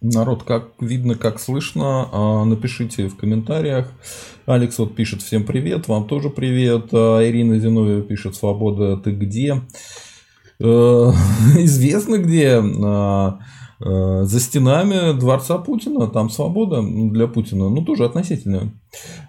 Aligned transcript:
Народ, 0.00 0.44
как 0.44 0.68
видно, 0.80 1.16
как 1.16 1.40
слышно, 1.40 2.08
а, 2.12 2.44
напишите 2.44 3.08
в 3.08 3.16
комментариях. 3.16 3.90
Алекс 4.46 4.78
вот 4.78 4.94
пишет 4.94 5.22
всем 5.22 5.44
привет, 5.44 5.88
вам 5.88 6.06
тоже 6.06 6.30
привет. 6.30 6.90
А, 6.92 7.20
Ирина 7.22 7.58
Зиновьева 7.58 8.02
пишет 8.02 8.36
свобода, 8.36 8.96
ты 8.96 9.10
где? 9.10 9.60
Э, 10.60 10.64
известно 11.58 12.18
где. 12.18 12.62
А, 12.84 13.38
Э, 13.80 14.24
за 14.24 14.40
стенами 14.40 15.16
дворца 15.18 15.56
Путина, 15.58 16.08
там 16.08 16.30
свобода 16.30 16.82
для 16.82 17.28
Путина, 17.28 17.68
ну 17.68 17.84
тоже 17.84 18.04
относительная. 18.04 18.72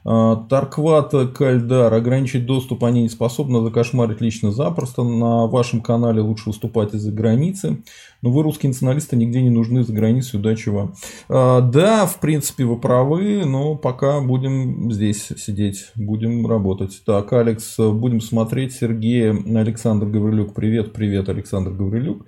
Э, 0.05 0.35
Таркват, 0.49 1.13
Кальдар, 1.33 1.93
ограничить 1.93 2.45
доступ 2.45 2.83
они 2.83 3.03
не 3.03 3.09
способны, 3.09 3.61
закошмарить 3.61 4.21
лично 4.21 4.51
запросто. 4.51 5.03
На 5.03 5.47
вашем 5.47 5.81
канале 5.81 6.21
лучше 6.21 6.49
выступать 6.49 6.93
из-за 6.93 7.11
границы. 7.11 7.83
Но 8.21 8.31
вы, 8.31 8.43
русские 8.43 8.69
националисты, 8.69 9.15
нигде 9.15 9.41
не 9.41 9.49
нужны 9.49 9.83
за 9.83 9.93
границей, 9.93 10.39
удачи 10.39 10.69
вам. 10.69 10.93
Э, 11.29 11.61
да, 11.61 12.05
в 12.05 12.19
принципе, 12.19 12.65
вы 12.65 12.79
правы, 12.79 13.43
но 13.45 13.75
пока 13.75 14.21
будем 14.21 14.91
здесь 14.91 15.29
сидеть, 15.37 15.91
будем 15.95 16.47
работать. 16.47 17.01
Так, 17.05 17.31
Алекс, 17.33 17.77
будем 17.77 18.21
смотреть. 18.21 18.73
Сергей, 18.73 19.31
Александр 19.31 20.07
Гаврилюк, 20.07 20.53
привет, 20.53 20.93
привет, 20.93 21.29
Александр 21.29 21.71
Гаврилюк. 21.71 22.25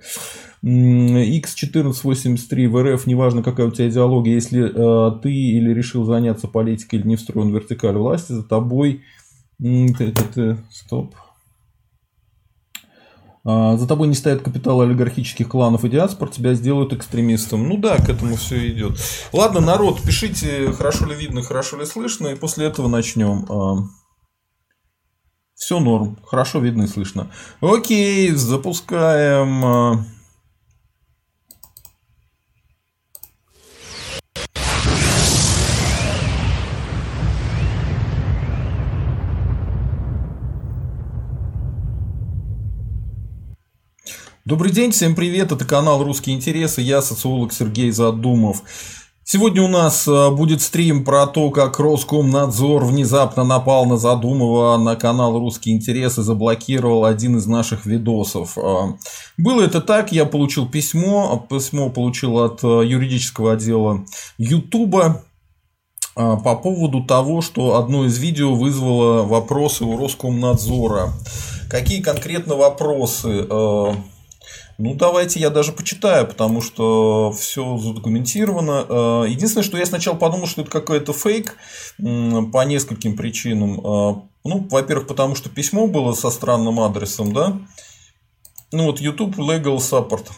X1483 0.64 2.68
в 2.68 2.82
РФ, 2.82 3.06
неважно 3.06 3.42
какая 3.42 3.66
у 3.66 3.72
тебя 3.72 3.88
идеология, 3.88 4.34
если 4.34 4.62
э, 4.62 5.10
ты 5.20 5.32
или 5.32 5.74
решил 5.74 6.04
заняться 6.04 6.46
политикой 6.46 7.00
или 7.00 7.08
не 7.08 7.16
встроен 7.22 7.50
в 7.50 7.54
вертикаль 7.54 7.96
власти, 7.96 8.32
за 8.32 8.42
тобой... 8.42 9.02
Стоп. 10.70 11.14
А, 13.44 13.76
за 13.76 13.86
тобой 13.88 14.08
не 14.08 14.14
стоят 14.14 14.42
капиталы 14.42 14.84
олигархических 14.84 15.48
кланов 15.48 15.84
и 15.84 15.88
диаспор, 15.88 16.28
тебя 16.28 16.54
сделают 16.54 16.92
экстремистом. 16.92 17.68
Ну 17.68 17.76
да, 17.76 17.96
к 17.96 18.08
этому 18.08 18.36
все 18.36 18.68
идет. 18.70 18.98
Ладно, 19.32 19.60
народ, 19.60 20.02
пишите, 20.02 20.72
хорошо 20.72 21.06
ли 21.06 21.14
видно, 21.14 21.42
хорошо 21.42 21.78
ли 21.78 21.86
слышно, 21.86 22.28
и 22.28 22.36
после 22.36 22.66
этого 22.66 22.88
начнем. 22.88 23.46
А, 23.48 23.88
все 25.54 25.80
норм, 25.80 26.18
хорошо 26.24 26.58
видно 26.58 26.84
и 26.84 26.88
слышно. 26.88 27.30
Окей, 27.60 28.30
запускаем. 28.30 30.06
Добрый 44.52 44.70
день, 44.70 44.90
всем 44.90 45.14
привет, 45.14 45.50
это 45.50 45.64
канал 45.64 46.04
«Русские 46.04 46.36
интересы», 46.36 46.82
я 46.82 47.00
социолог 47.00 47.54
Сергей 47.54 47.90
Задумов. 47.90 48.62
Сегодня 49.24 49.62
у 49.62 49.66
нас 49.66 50.06
э, 50.06 50.30
будет 50.30 50.60
стрим 50.60 51.06
про 51.06 51.26
то, 51.26 51.48
как 51.48 51.78
Роскомнадзор 51.80 52.84
внезапно 52.84 53.44
напал 53.44 53.86
на 53.86 53.96
Задумова 53.96 54.76
на 54.76 54.94
канал 54.94 55.38
«Русские 55.38 55.74
интересы», 55.74 56.20
заблокировал 56.20 57.06
один 57.06 57.38
из 57.38 57.46
наших 57.46 57.86
видосов. 57.86 58.58
Э, 58.58 58.92
было 59.38 59.62
это 59.62 59.80
так, 59.80 60.12
я 60.12 60.26
получил 60.26 60.68
письмо, 60.68 61.46
письмо 61.48 61.88
получил 61.88 62.36
от 62.36 62.62
юридического 62.62 63.54
отдела 63.54 64.04
Ютуба, 64.36 65.24
по 66.14 66.56
поводу 66.56 67.02
того, 67.02 67.40
что 67.40 67.78
одно 67.78 68.04
из 68.04 68.18
видео 68.18 68.54
вызвало 68.54 69.22
вопросы 69.22 69.86
у 69.86 69.96
Роскомнадзора. 69.96 71.10
Какие 71.70 72.02
конкретно 72.02 72.54
вопросы? 72.54 73.46
Ну, 74.84 74.96
давайте 74.96 75.38
я 75.38 75.50
даже 75.50 75.70
почитаю, 75.70 76.26
потому 76.26 76.60
что 76.60 77.30
все 77.30 77.78
задокументировано. 77.78 78.84
Э, 78.88 79.24
единственное, 79.28 79.62
что 79.62 79.78
я 79.78 79.86
сначала 79.86 80.16
подумал, 80.16 80.48
что 80.48 80.62
это 80.62 80.72
какой-то 80.72 81.12
фейк 81.12 81.56
по 81.98 82.64
нескольким 82.64 83.16
причинам. 83.16 83.78
Э, 83.78 84.22
ну, 84.42 84.66
во-первых, 84.68 85.06
потому 85.06 85.36
что 85.36 85.50
письмо 85.50 85.86
было 85.86 86.14
со 86.14 86.30
странным 86.30 86.80
адресом, 86.80 87.32
да. 87.32 87.60
Ну, 88.72 88.86
вот 88.86 89.00
YouTube 89.00 89.38
Legal 89.38 89.76
Support. 89.76 90.32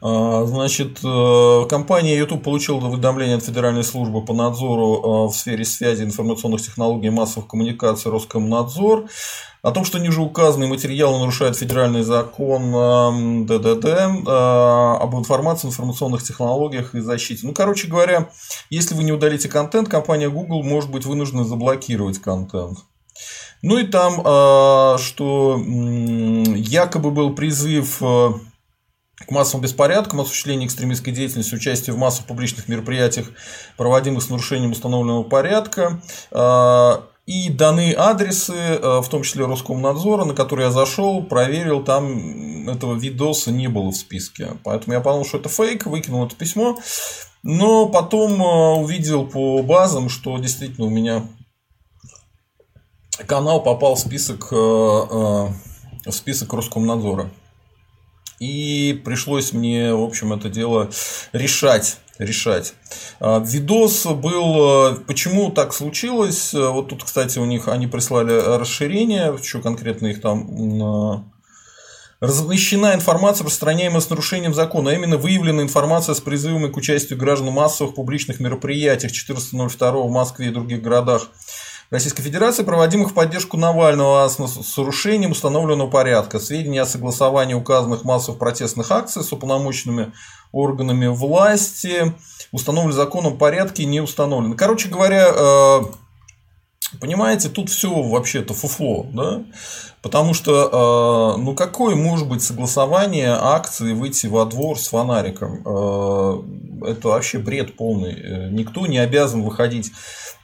Э, 0.00 0.44
значит, 0.46 1.00
компания 1.00 2.16
YouTube 2.16 2.42
получила 2.42 2.78
уведомление 2.86 3.36
от 3.36 3.44
Федеральной 3.44 3.84
службы 3.84 4.24
по 4.24 4.32
надзору 4.32 5.28
в 5.28 5.32
сфере 5.32 5.64
связи 5.64 6.04
информационных 6.04 6.62
технологий 6.62 7.08
и 7.08 7.10
массовых 7.10 7.48
коммуникаций 7.48 8.10
Роскомнадзор 8.10 9.08
о 9.62 9.70
том, 9.72 9.84
что 9.84 9.98
ниже 9.98 10.20
указанные 10.20 10.68
материалы 10.68 11.18
нарушают 11.18 11.56
федеральный 11.56 12.02
закон 12.02 13.44
ДДД 13.46 13.86
об 14.26 15.16
информации, 15.16 15.66
информационных 15.66 16.22
технологиях 16.22 16.94
и 16.94 17.00
защите. 17.00 17.44
Ну, 17.44 17.52
короче 17.52 17.88
говоря, 17.88 18.30
если 18.70 18.94
вы 18.94 19.02
не 19.02 19.12
удалите 19.12 19.48
контент, 19.48 19.88
компания 19.88 20.30
Google 20.30 20.62
может 20.62 20.90
быть 20.90 21.04
вынуждена 21.04 21.44
заблокировать 21.44 22.18
контент. 22.18 22.78
Ну 23.62 23.78
и 23.78 23.84
там, 23.84 24.22
а, 24.24 24.96
что 24.98 25.60
якобы 25.66 27.10
был 27.10 27.34
призыв 27.34 27.98
э, 28.00 28.30
к 29.26 29.30
массовым 29.30 29.62
беспорядкам, 29.62 30.20
осуществлению 30.20 30.68
экстремистской 30.68 31.12
деятельности, 31.12 31.54
участию 31.54 31.96
в 31.96 31.98
массовых 31.98 32.28
публичных 32.28 32.68
мероприятиях, 32.68 33.30
проводимых 33.76 34.22
с 34.22 34.30
нарушением 34.30 34.72
установленного 34.72 35.24
порядка. 35.24 36.00
А, 36.30 37.04
и 37.26 37.50
даны 37.50 37.92
адресы, 37.92 38.54
э, 38.54 39.00
в 39.00 39.08
том 39.10 39.22
числе 39.22 39.44
Роскомнадзора, 39.44 40.24
на 40.24 40.34
который 40.34 40.64
я 40.64 40.70
зашел, 40.70 41.22
проверил, 41.22 41.84
там 41.84 42.68
этого 42.68 42.94
видоса 42.94 43.50
не 43.50 43.68
было 43.68 43.90
в 43.90 43.96
списке. 43.96 44.56
Поэтому 44.64 44.94
я 44.94 45.00
подумал, 45.00 45.26
что 45.26 45.38
это 45.38 45.50
фейк, 45.50 45.84
выкинул 45.84 46.24
это 46.24 46.36
письмо. 46.36 46.78
Но 47.42 47.86
потом 47.86 48.40
э, 48.40 48.80
увидел 48.80 49.26
по 49.26 49.62
базам, 49.62 50.08
что 50.08 50.38
действительно 50.38 50.86
у 50.86 50.90
меня 50.90 51.26
канал 53.26 53.62
попал 53.62 53.96
в 53.96 53.98
список, 53.98 54.50
в 54.52 55.52
список 56.10 56.52
Роскомнадзора. 56.52 57.30
И 58.40 59.00
пришлось 59.04 59.52
мне, 59.52 59.94
в 59.94 60.02
общем, 60.02 60.32
это 60.32 60.48
дело 60.48 60.90
решать 61.32 61.98
решать. 62.18 62.74
А, 63.20 63.38
видос 63.38 64.04
был, 64.06 64.96
почему 65.06 65.50
так 65.50 65.72
случилось, 65.72 66.52
вот 66.52 66.88
тут, 66.88 67.04
кстати, 67.04 67.38
у 67.38 67.44
них 67.44 67.68
они 67.68 67.86
прислали 67.86 68.32
расширение, 68.32 69.38
что 69.40 69.60
конкретно 69.60 70.08
их 70.08 70.20
там 70.20 71.30
Размещена 72.20 72.94
информация, 72.94 73.44
распространяемая 73.44 74.00
с 74.00 74.10
нарушением 74.10 74.52
закона, 74.52 74.90
а 74.90 74.94
именно 74.94 75.16
выявлена 75.16 75.62
информация 75.62 76.16
с 76.16 76.20
призывами 76.20 76.66
к 76.66 76.76
участию 76.76 77.16
граждан 77.16 77.52
массовых 77.52 77.94
публичных 77.94 78.40
мероприятиях 78.40 79.12
14.02 79.12 80.08
в 80.08 80.10
Москве 80.10 80.48
и 80.48 80.50
других 80.50 80.82
городах 80.82 81.28
Российской 81.90 82.22
Федерации, 82.22 82.64
проводимых 82.64 83.12
в 83.12 83.14
поддержку 83.14 83.56
Навального 83.56 84.28
с 84.28 84.76
нарушением 84.76 85.30
установленного 85.30 85.88
порядка. 85.88 86.38
Сведения 86.38 86.82
о 86.82 86.86
согласовании 86.86 87.54
указанных 87.54 88.04
массовых 88.04 88.38
протестных 88.38 88.90
акций 88.90 89.24
с 89.24 89.32
уполномоченными 89.32 90.12
органами 90.52 91.06
власти 91.06 92.14
установлены 92.52 92.92
законом 92.92 93.38
порядке 93.38 93.86
не 93.86 94.00
установлены. 94.00 94.54
Короче 94.54 94.88
говоря, 94.88 95.28
э, 95.34 95.80
Понимаете, 97.02 97.50
тут 97.50 97.68
все 97.68 97.90
вообще-то 97.90 98.54
фуфло, 98.54 99.06
да? 99.12 99.42
Потому 100.00 100.32
что, 100.32 101.34
э, 101.36 101.40
ну, 101.40 101.54
какое 101.54 101.94
может 101.94 102.26
быть 102.26 102.42
согласование 102.42 103.36
акции 103.38 103.92
выйти 103.92 104.26
во 104.26 104.46
двор 104.46 104.78
с 104.78 104.88
фонариком? 104.88 105.62
Э, 105.66 106.42
это 106.86 107.08
вообще 107.08 107.38
бред 107.40 107.76
полный. 107.76 108.50
Никто 108.50 108.86
не 108.86 108.96
обязан 108.96 109.42
выходить 109.42 109.92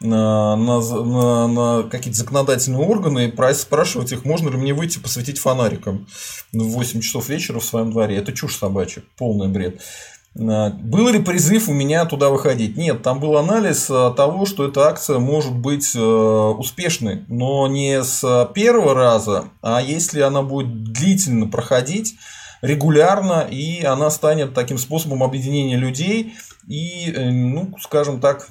на, 0.04 0.56
на, 0.56 1.48
на, 1.48 1.82
какие-то 1.84 2.18
законодательные 2.18 2.86
органы 2.86 3.28
и 3.28 3.54
спрашивать 3.54 4.12
их, 4.12 4.24
можно 4.24 4.50
ли 4.50 4.56
мне 4.56 4.74
выйти 4.74 4.98
посветить 4.98 5.38
фонариком 5.38 6.06
в 6.52 6.62
8 6.62 7.00
часов 7.00 7.28
вечера 7.28 7.58
в 7.58 7.64
своем 7.64 7.90
дворе. 7.90 8.16
Это 8.16 8.32
чушь 8.32 8.56
собачья, 8.56 9.02
полный 9.16 9.48
бред. 9.48 9.80
А, 10.38 10.70
был 10.70 11.08
ли 11.08 11.20
призыв 11.20 11.68
у 11.68 11.72
меня 11.72 12.04
туда 12.04 12.28
выходить? 12.28 12.76
Нет, 12.76 13.02
там 13.02 13.20
был 13.20 13.36
анализ 13.36 13.88
а, 13.90 14.10
того, 14.10 14.46
что 14.46 14.66
эта 14.68 14.88
акция 14.88 15.18
может 15.18 15.54
быть 15.54 15.94
э, 15.94 16.00
успешной, 16.00 17.24
но 17.28 17.66
не 17.68 18.02
с 18.02 18.50
первого 18.54 18.94
раза, 18.94 19.46
а 19.62 19.80
если 19.80 20.20
она 20.20 20.42
будет 20.42 20.92
длительно 20.92 21.46
проходить, 21.46 22.16
регулярно, 22.62 23.46
и 23.48 23.84
она 23.84 24.10
станет 24.10 24.54
таким 24.54 24.78
способом 24.78 25.22
объединения 25.22 25.76
людей 25.76 26.34
и, 26.66 27.12
э, 27.14 27.30
ну, 27.30 27.74
скажем 27.80 28.20
так, 28.20 28.48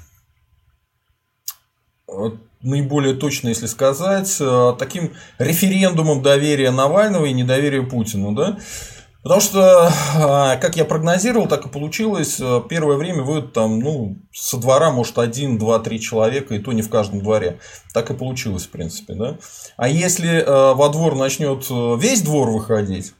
наиболее 2.63 3.13
точно, 3.13 3.50
если 3.50 3.68
сказать, 3.68 4.38
э, 4.39 4.75
таким 4.80 5.12
референдумом 5.38 6.21
доверия 6.21 6.71
Навального 6.71 7.25
и 7.25 7.33
недоверия 7.33 7.83
Путину. 7.83 8.31
Да? 8.33 8.57
Потому 9.21 9.39
что, 9.39 9.92
а, 10.15 10.57
как 10.57 10.75
я 10.75 10.83
прогнозировал, 10.83 11.48
так 11.48 11.65
и 11.65 11.69
получилось. 11.69 12.39
Э, 12.42 12.62
первое 12.68 12.98
время 12.98 13.24
выйдут 13.24 13.54
там, 13.54 13.80
ну, 13.80 14.18
со 14.33 14.57
двора, 14.57 14.92
может, 14.92 15.18
один, 15.18 15.57
два, 15.57 15.80
три 15.80 16.00
человека, 16.00 16.56
и 16.56 16.60
то 16.60 16.74
не 16.74 16.81
в 16.81 16.89
каждом 16.89 17.21
дворе. 17.21 17.60
Так 17.94 18.12
и 18.12 18.13
получилось, 18.13 18.65
в 18.65 18.69
принципе, 18.69 19.13
да. 19.13 19.38
А 19.77 19.88
если 19.88 20.42
э, 20.42 20.74
во 20.74 20.89
двор 20.89 21.15
начнет 21.15 21.65
весь 21.69 22.21
двор 22.21 22.50
выходить, 22.50 23.13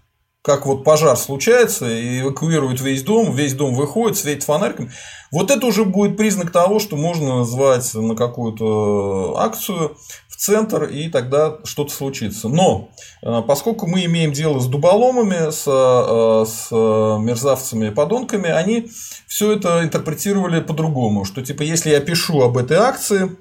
как 0.43 0.65
вот 0.65 0.83
пожар 0.83 1.15
случается, 1.15 1.89
и 1.89 2.19
эвакуируют 2.19 2.81
весь 2.81 3.01
дом, 3.01 3.33
весь 3.33 3.53
дом 3.53 3.73
выходит, 3.73 4.17
светит 4.17 4.43
фонариком, 4.43 4.91
вот 5.31 5.49
это 5.49 5.65
уже 5.65 5.85
будет 5.85 6.17
признак 6.17 6.51
того, 6.51 6.79
что 6.79 6.97
можно 6.97 7.37
назвать 7.37 7.91
на 7.95 8.13
какую-то 8.15 9.35
акцию 9.37 9.97
в 10.27 10.35
центр, 10.35 10.83
и 10.83 11.07
тогда 11.07 11.59
что-то 11.63 11.93
случится. 11.93 12.49
Но 12.49 12.89
э, 13.21 13.41
поскольку 13.47 13.87
мы 13.87 14.03
имеем 14.03 14.33
дело 14.33 14.59
с 14.59 14.67
дуболомами, 14.67 15.49
с, 15.49 15.63
э, 15.65 16.45
с 16.45 16.71
мерзавцами 16.71 17.87
и 17.87 17.91
подонками, 17.91 18.49
они 18.49 18.91
все 19.27 19.53
это 19.53 19.81
интерпретировали 19.81 20.59
по-другому, 20.59 21.23
что 21.23 21.41
типа 21.41 21.61
если 21.61 21.89
я 21.89 22.01
пишу 22.01 22.41
об 22.41 22.57
этой 22.57 22.77
акции, 22.77 23.37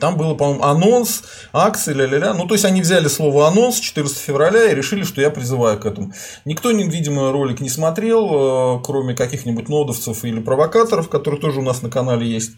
там 0.00 0.16
было, 0.16 0.34
по-моему, 0.34 0.64
анонс, 0.64 1.22
акции, 1.52 1.92
ля-ля-ля. 1.92 2.34
Ну, 2.34 2.46
то 2.46 2.54
есть, 2.54 2.64
они 2.64 2.80
взяли 2.80 3.08
слово 3.08 3.46
анонс 3.48 3.78
14 3.78 4.16
февраля 4.16 4.70
и 4.70 4.74
решили, 4.74 5.04
что 5.04 5.20
я 5.20 5.30
призываю 5.30 5.78
к 5.78 5.86
этому. 5.86 6.12
Никто, 6.44 6.70
видимо, 6.70 7.30
ролик 7.30 7.60
не 7.60 7.68
смотрел, 7.68 8.78
э, 8.78 8.82
кроме 8.84 9.14
каких-нибудь 9.14 9.68
нодовцев 9.68 10.24
или 10.24 10.40
провокаторов, 10.40 11.08
которые 11.08 11.40
тоже 11.40 11.60
у 11.60 11.62
нас 11.62 11.82
на 11.82 11.90
канале 11.90 12.26
есть. 12.26 12.52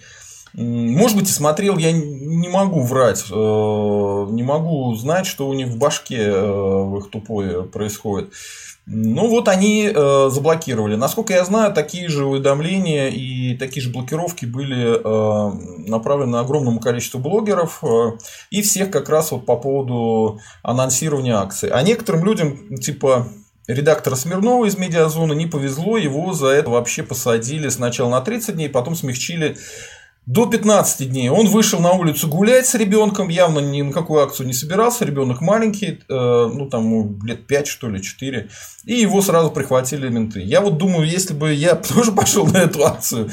Может 0.55 1.17
быть, 1.17 1.31
и 1.31 1.33
смотрел, 1.33 1.79
я 1.79 1.93
не 1.93 2.49
могу 2.49 2.83
врать, 2.83 3.25
э, 3.31 3.35
не 3.35 4.43
могу 4.43 4.95
знать, 4.95 5.27
что 5.27 5.49
у 5.49 5.55
них 5.55 5.69
в 5.69 5.79
башке 5.79 6.19
э, 6.19 6.43
в 6.43 6.99
их 6.99 7.11
тупое 7.11 7.63
происходит. 7.63 8.33
Ну 8.85 9.29
вот 9.29 9.49
они 9.49 9.93
э, 9.95 10.29
заблокировали. 10.31 10.97
Насколько 10.97 11.35
я 11.35 11.45
знаю, 11.45 11.73
такие 11.73 12.09
же 12.09 12.27
уведомления 12.27 13.09
и 13.09 13.57
такие 13.57 13.81
же 13.81 13.91
блокировки 13.91 14.45
были 14.45 14.99
э, 14.99 15.89
направлены 15.89 16.37
огромному 16.37 16.81
количеству 16.81 17.21
блогеров 17.21 17.79
э, 17.85 18.19
и 18.51 18.61
всех 18.61 18.91
как 18.91 19.09
раз 19.09 19.31
вот 19.31 19.47
по 19.47 19.57
поводу 19.57 20.41
анонсирования 20.65 21.37
акции. 21.37 21.71
А 21.71 21.81
некоторым 21.83 22.25
людям, 22.25 22.77
типа 22.77 23.29
редактора 23.69 24.17
Смирнова 24.17 24.65
из 24.65 24.77
медиазоны, 24.77 25.35
не 25.35 25.47
повезло, 25.47 25.97
его 25.97 26.33
за 26.33 26.49
это 26.49 26.71
вообще 26.71 27.05
посадили 27.05 27.69
сначала 27.69 28.11
на 28.11 28.21
30 28.21 28.57
дней, 28.57 28.69
потом 28.69 28.97
смягчили 28.97 29.57
до 30.25 30.47
15 30.47 31.11
дней 31.11 31.31
он 31.31 31.49
вышел 31.49 31.81
на 31.81 31.93
улицу 31.93 32.29
гулять 32.29 32.67
с 32.67 32.77
ребенком, 32.77 33.29
явно 33.29 33.59
ни 33.59 33.83
на 33.83 33.93
какую 33.93 34.23
акцию 34.23 34.47
не 34.47 34.53
собирался, 34.53 35.05
ребенок 35.05 35.41
маленький, 35.41 35.99
э, 36.09 36.51
ну 36.55 36.69
там 36.69 37.25
лет 37.27 37.45
5 37.49 37.67
что 37.67 37.89
ли, 37.89 38.01
4, 38.01 38.49
и 38.85 38.95
его 38.95 39.21
сразу 39.21 39.51
прихватили 39.51 40.09
менты. 40.09 40.41
Я 40.41 40.61
вот 40.61 40.79
думаю, 40.79 41.09
если 41.09 41.35
бы 41.35 41.53
я 41.53 41.75
тоже 41.95 42.13
пошел 42.13 42.47
на 42.47 42.59
эту 42.59 42.85
акцию, 42.85 43.27
э, 43.27 43.31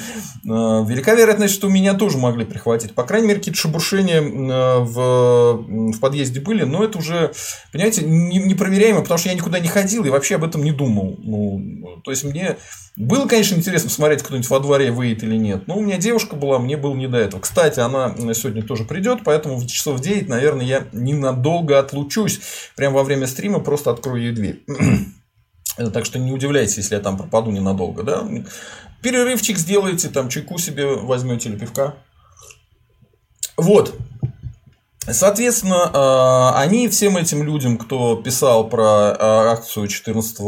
велика 0.47 1.13
вероятность, 1.13 1.53
что 1.53 1.69
меня 1.69 1.93
тоже 1.93 2.17
могли 2.17 2.43
прихватить. 2.43 2.95
По 2.95 3.03
крайней 3.03 3.27
мере, 3.27 3.39
какие-то 3.39 3.59
шебуршения 3.59 4.21
э, 4.21 4.79
в, 4.79 5.91
в 5.93 5.99
подъезде 5.99 6.39
были, 6.39 6.63
но 6.63 6.83
это 6.83 6.97
уже, 6.97 7.33
понимаете, 7.71 8.03
непроверяемо, 8.03 9.01
потому 9.01 9.19
что 9.19 9.29
я 9.29 9.35
никуда 9.35 9.59
не 9.59 9.67
ходил 9.67 10.05
и 10.05 10.09
вообще 10.09 10.35
об 10.35 10.43
этом 10.43 10.63
не 10.63 10.71
думал. 10.71 11.19
Ну, 11.19 12.01
то 12.03 12.09
есть 12.09 12.23
мне 12.23 12.57
было, 12.99 13.27
конечно, 13.27 13.55
интересно 13.55 13.89
смотреть, 13.89 14.23
кто-нибудь 14.23 14.49
во 14.49 14.59
дворе 14.59 14.91
выйдет 14.91 15.23
или 15.23 15.37
нет. 15.37 15.67
Но 15.67 15.77
у 15.77 15.81
меня 15.81 15.97
девушка 15.97 16.35
была, 16.35 16.59
мне 16.59 16.75
было 16.75 16.93
не 16.93 17.07
до 17.07 17.17
этого. 17.17 17.39
Кстати, 17.39 17.79
она 17.79 18.13
сегодня 18.33 18.61
тоже 18.61 18.83
придет, 18.83 19.21
поэтому 19.23 19.55
в 19.55 19.65
часов 19.67 20.01
9, 20.01 20.27
наверное, 20.27 20.65
я 20.65 20.85
ненадолго 20.91 21.79
отлучусь. 21.79 22.41
Прямо 22.75 22.97
во 22.97 23.03
время 23.03 23.25
стрима 23.27 23.61
просто 23.61 23.91
открою 23.91 24.23
ей 24.23 24.33
дверь. 24.33 24.63
Так 25.93 26.03
что 26.03 26.19
не 26.19 26.33
удивляйтесь, 26.33 26.75
если 26.75 26.95
я 26.95 26.99
там 26.99 27.17
пропаду 27.17 27.51
ненадолго. 27.51 28.03
Да? 28.03 28.27
Перерывчик 29.01 29.57
сделайте, 29.57 30.09
там 30.09 30.27
чайку 30.27 30.57
себе 30.57 30.85
возьмете 30.87 31.47
или 31.47 31.57
пивка. 31.57 31.95
Вот. 33.55 33.95
Соответственно, 35.09 35.89
а, 35.93 36.59
они 36.59 36.89
всем 36.89 37.15
этим 37.15 37.43
людям, 37.43 37.77
кто 37.77 38.17
писал 38.17 38.67
про 38.67 39.15
а, 39.17 39.51
акцию 39.51 39.87
14 39.87 40.39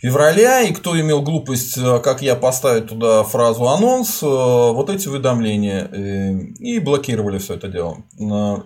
февраля, 0.00 0.62
и 0.62 0.72
кто 0.72 0.98
имел 1.00 1.22
глупость, 1.22 1.76
э, 1.78 2.00
как 2.00 2.22
я, 2.22 2.36
поставить 2.36 2.88
туда 2.88 3.22
фразу 3.24 3.68
анонс, 3.68 4.22
э, 4.22 4.26
вот 4.26 4.90
эти 4.90 5.08
уведомления, 5.08 5.88
э, 5.90 6.32
и 6.58 6.78
блокировали 6.78 7.38
все 7.38 7.54
это 7.54 7.68
дело. 7.68 7.98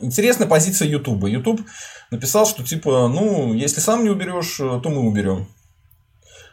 Интересная 0.01 0.49
позиция 0.49 0.89
YouTube. 0.89 1.25
YouTube 1.27 1.61
написал, 2.11 2.47
что 2.47 2.65
типа, 2.65 3.09
ну, 3.09 3.55
если 3.55 3.81
сам 3.81 4.05
не 4.05 4.11
уберешь, 4.11 4.57
то 4.57 4.83
мы 4.85 5.01
уберем. 5.01 5.47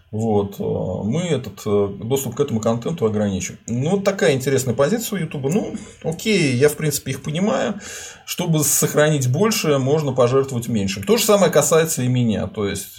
Вот, 0.09 0.57
мы 0.57 1.23
этот 1.23 1.63
доступ 1.99 2.35
к 2.35 2.39
этому 2.39 2.61
контенту 2.61 3.05
ограничим. 3.05 3.59
Ну, 3.67 3.99
такая 3.99 4.35
интересная 4.35 4.73
позиция 4.73 5.17
у 5.17 5.19
YouTube. 5.19 5.51
Ну, 5.53 5.75
окей, 6.01 6.55
я, 6.55 6.69
в 6.69 6.77
принципе, 6.77 7.11
их 7.11 7.21
понимаю. 7.21 7.81
Чтобы 8.25 8.63
сохранить 8.63 9.29
больше, 9.29 9.79
можно 9.79 10.13
пожертвовать 10.13 10.69
меньше. 10.69 11.03
То 11.03 11.17
же 11.17 11.25
самое 11.25 11.51
касается 11.51 12.03
и 12.03 12.07
меня. 12.07 12.47
То 12.47 12.65
есть, 12.65 12.97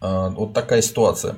вот 0.00 0.52
такая 0.52 0.80
ситуация. 0.80 1.36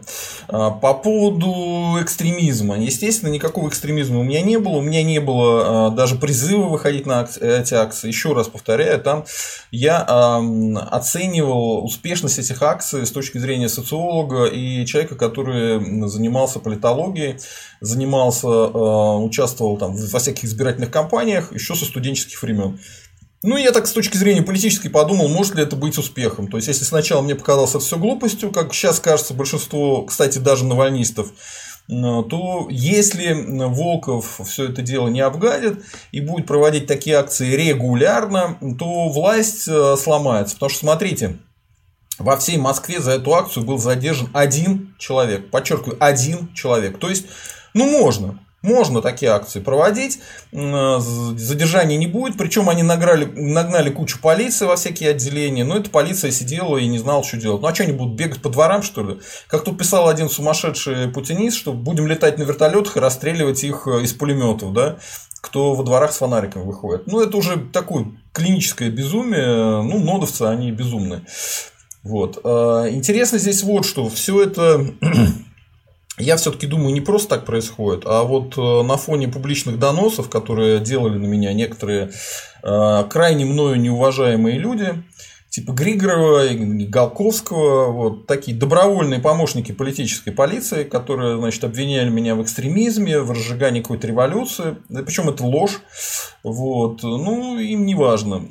А, 0.49 0.71
по 0.71 0.93
поводу 0.93 1.99
экстремизма. 2.03 2.79
Естественно, 2.79 3.31
никакого 3.31 3.69
экстремизма 3.69 4.21
у 4.21 4.23
меня 4.23 4.43
не 4.43 4.59
было. 4.59 4.77
У 4.77 4.81
меня 4.83 5.03
не 5.03 5.19
было 5.19 5.87
а, 5.87 5.91
даже 5.91 6.17
призыва 6.17 6.67
выходить 6.67 7.07
на 7.07 7.27
эти 7.41 7.75
акции. 7.75 8.09
Еще 8.09 8.35
раз 8.35 8.49
повторяю, 8.49 9.01
там 9.01 9.25
я 9.71 10.01
оценивал 10.91 11.85
успешность 11.85 12.39
этих 12.39 12.63
акций 12.63 13.07
с 13.07 13.11
точки 13.11 13.39
зрения 13.39 13.69
социолога 13.69 14.45
и 14.45 14.85
человека, 14.85 15.15
который 15.15 16.09
занимался 16.09 16.59
политологией, 16.59 17.39
занимался, 17.81 18.49
участвовал 18.49 19.79
там 19.79 19.97
во 19.97 20.19
всяких 20.19 20.45
избирательных 20.45 20.91
кампаниях 20.91 21.53
еще 21.53 21.75
со 21.75 21.85
студенческих 21.85 22.43
времен. 22.43 22.79
Ну, 23.43 23.57
я 23.57 23.73
так 23.73 23.87
с 23.87 23.93
точки 23.93 24.19
зрения 24.19 24.43
политической 24.43 24.91
подумал, 24.91 25.29
может 25.29 25.55
ли 25.55 25.63
это 25.63 25.75
быть 25.75 25.97
успехом. 25.97 26.49
То 26.49 26.59
есть, 26.59 26.69
если 26.69 26.85
сначала 26.85 27.23
мне 27.23 27.35
показалось 27.35 27.75
все 27.75 27.97
глупостью, 27.97 28.53
как 28.53 28.75
сейчас 28.75 29.01
кажется 29.01 29.33
большинство, 29.33 30.03
кстати, 30.03 30.39
даже 30.39 30.67
навальнистов, 30.67 31.33
то 31.89 32.69
если 32.71 33.33
Волков 33.33 34.41
все 34.47 34.67
это 34.69 34.83
дело 34.83 35.09
не 35.09 35.23
обгадит 35.23 35.83
и 36.13 36.21
будет 36.21 36.47
проводить 36.47 36.87
такие 36.87 37.17
акции 37.17 37.57
регулярно, 37.57 38.59
то 38.79 39.09
власть 39.09 39.67
э, 39.67 39.97
сломается. 39.97 40.55
Потому 40.55 40.71
что, 40.71 40.81
смотрите, 40.81 41.39
во 42.19 42.37
всей 42.37 42.59
Москве 42.59 43.01
за 43.01 43.13
эту 43.13 43.35
акцию 43.35 43.65
был 43.65 43.79
задержан 43.79 44.29
один 44.35 44.95
человек. 44.99 45.51
Подчеркиваю, 45.51 45.97
один 45.99 46.53
человек. 46.55 46.99
То 46.99 47.09
есть, 47.09 47.27
ну, 47.75 47.91
можно. 47.91 48.39
Можно 48.63 49.01
такие 49.01 49.33
акции 49.33 49.61
проводить, 49.61 50.21
задержания 50.53 51.97
не 51.97 52.07
будет, 52.07 52.37
причем 52.37 52.69
они 52.69 52.83
награли, 52.83 53.25
нагнали 53.25 53.89
кучу 53.89 54.21
полиции 54.21 54.67
во 54.67 54.77
всякие 54.77 55.11
отделения, 55.11 55.65
но 55.65 55.79
эта 55.79 55.89
полиция 55.89 56.31
сидела 56.31 56.77
и 56.77 56.87
не 56.87 56.99
знала, 56.99 57.25
что 57.25 57.39
делать. 57.39 57.63
Ну 57.63 57.69
а 57.69 57.75
что 57.75 57.85
они 57.85 57.93
будут 57.93 58.17
бегать 58.17 58.43
по 58.43 58.51
дворам, 58.51 58.83
что 58.83 59.03
ли? 59.03 59.21
Как 59.47 59.65
тут 59.65 59.79
писал 59.79 60.09
один 60.09 60.29
сумасшедший 60.29 61.09
путинист, 61.09 61.57
что 61.57 61.73
будем 61.73 62.07
летать 62.07 62.37
на 62.37 62.43
вертолетах 62.43 62.99
и 62.99 63.01
расстреливать 63.01 63.65
их 63.65 63.87
э, 63.87 64.03
из 64.03 64.13
пулеметов, 64.13 64.75
да? 64.75 64.99
кто 65.41 65.75
во 65.75 65.83
дворах 65.83 66.13
с 66.13 66.19
фонариком 66.19 66.67
выходит. 66.67 67.07
Ну, 67.07 67.21
это 67.21 67.37
уже 67.37 67.57
такое 67.57 68.09
клиническое 68.33 68.91
безумие. 68.91 69.83
Ну, 69.83 69.99
нодовцы, 69.99 70.43
они 70.43 70.71
безумные. 70.71 71.23
Вот. 72.03 72.41
Э, 72.45 72.89
интересно 72.91 73.39
здесь 73.39 73.63
вот 73.63 73.87
что. 73.87 74.09
Все 74.11 74.43
это 74.43 74.87
я 76.21 76.37
все-таки 76.37 76.67
думаю, 76.67 76.93
не 76.93 77.01
просто 77.01 77.37
так 77.37 77.45
происходит, 77.45 78.03
а 78.07 78.23
вот 78.23 78.57
э, 78.57 78.83
на 78.83 78.97
фоне 78.97 79.29
публичных 79.29 79.79
доносов, 79.79 80.29
которые 80.29 80.81
делали 80.81 81.19
на 81.19 81.27
меня 81.27 81.53
некоторые 81.53 82.11
э, 82.63 83.05
крайне 83.09 83.45
мною 83.45 83.81
неуважаемые 83.81 84.59
люди, 84.59 84.95
типа 85.51 85.73
Григорова, 85.73 86.45
Галковского, 86.49 87.91
вот 87.91 88.27
такие 88.27 88.57
добровольные 88.57 89.21
помощники 89.21 89.73
политической 89.73 90.31
полиции, 90.31 90.85
которые, 90.85 91.39
значит, 91.39 91.65
обвиняли 91.65 92.09
меня 92.09 92.37
в 92.37 92.43
экстремизме, 92.43 93.21
в 93.21 93.31
разжигании 93.33 93.83
какой-то 93.83 94.07
революции. 94.07 94.77
Причем 94.89 95.29
это 95.29 95.45
ложь. 95.45 95.81
Вот. 96.45 97.03
Ну, 97.03 97.59
им 97.59 97.85
не 97.85 97.97
важно. 97.97 98.43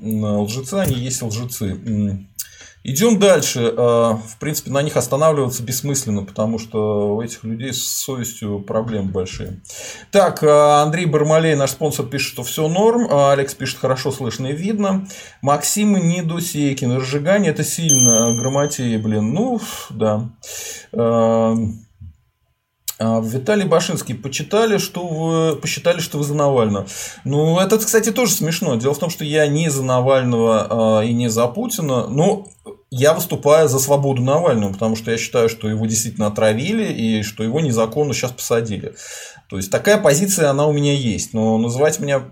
Лжецы 0.41 0.75
они 0.75 0.95
есть 0.95 1.21
лжецы. 1.21 2.27
Идем 2.83 3.19
дальше. 3.19 3.74
А, 3.75 4.13
в 4.15 4.38
принципе, 4.39 4.71
на 4.71 4.81
них 4.81 4.95
останавливаться 4.95 5.63
бессмысленно, 5.63 6.24
потому 6.24 6.59
что 6.59 7.15
у 7.15 7.21
этих 7.21 7.43
людей 7.43 7.74
с 7.74 7.86
совестью 7.86 8.62
проблемы 8.62 9.12
большие. 9.12 9.62
Так, 10.12 10.41
а, 10.43 10.83
Андрей 10.83 11.05
Бармалей, 11.05 11.55
наш 11.55 11.71
спонсор, 11.71 12.05
пишет, 12.05 12.33
что 12.33 12.43
все 12.43 12.67
норм. 12.69 13.07
А, 13.09 13.33
Алекс 13.33 13.53
пишет, 13.53 13.79
хорошо 13.79 14.12
слышно 14.12 14.48
и 14.48 14.55
видно. 14.55 15.07
Максим 15.41 15.93
Недосейкин. 15.93 16.93
Разжигание 16.93 17.51
это 17.51 17.65
сильно. 17.65 18.33
Грамотеи, 18.36 18.98
блин. 18.98 19.33
Ну, 19.33 19.59
да. 19.89 20.29
Виталий 22.99 23.65
Башинский, 23.65 24.13
почитали, 24.13 24.77
что 24.77 25.07
вы, 25.07 25.55
посчитали, 25.55 25.99
что 25.99 26.17
вы 26.17 26.25
за 26.25 26.35
Навального. 26.35 26.85
Ну, 27.23 27.57
это, 27.57 27.77
кстати, 27.77 28.11
тоже 28.11 28.33
смешно. 28.33 28.75
Дело 28.75 28.93
в 28.93 28.99
том, 28.99 29.09
что 29.09 29.23
я 29.23 29.47
не 29.47 29.69
за 29.69 29.83
Навального 29.83 31.03
и 31.03 31.13
не 31.13 31.29
за 31.29 31.47
Путина. 31.47 32.07
Но 32.07 32.47
я 32.91 33.13
выступаю 33.13 33.69
за 33.69 33.79
свободу 33.79 34.21
Навального, 34.21 34.73
потому 34.73 34.95
что 34.95 35.11
я 35.11 35.17
считаю, 35.17 35.47
что 35.47 35.69
его 35.69 35.85
действительно 35.85 36.27
отравили 36.27 36.91
и 36.91 37.23
что 37.23 37.43
его 37.43 37.61
незаконно 37.61 38.13
сейчас 38.13 38.31
посадили. 38.31 38.95
То 39.49 39.57
есть 39.57 39.71
такая 39.71 39.97
позиция, 39.97 40.49
она 40.49 40.67
у 40.67 40.73
меня 40.73 40.93
есть. 40.93 41.33
Но 41.33 41.57
называть 41.57 41.99
меня 41.99 42.23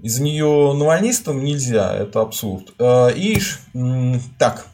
из 0.00 0.18
нее 0.20 0.74
навальнистом 0.74 1.42
нельзя, 1.42 1.94
это 1.96 2.20
абсурд. 2.20 2.74
Э, 2.78 3.10
и 3.14 3.40
так, 4.38 4.66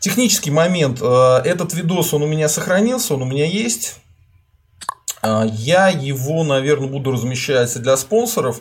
Технический 0.00 0.50
момент. 0.50 0.98
Э, 1.00 1.40
этот 1.44 1.72
видос, 1.72 2.12
он 2.12 2.22
у 2.22 2.26
меня 2.26 2.48
сохранился, 2.48 3.14
он 3.14 3.22
у 3.22 3.26
меня 3.26 3.46
есть. 3.46 3.96
Э, 5.22 5.44
я 5.50 5.88
его, 5.88 6.44
наверное, 6.44 6.88
буду 6.88 7.12
размещать 7.12 7.80
для 7.80 7.96
спонсоров. 7.96 8.60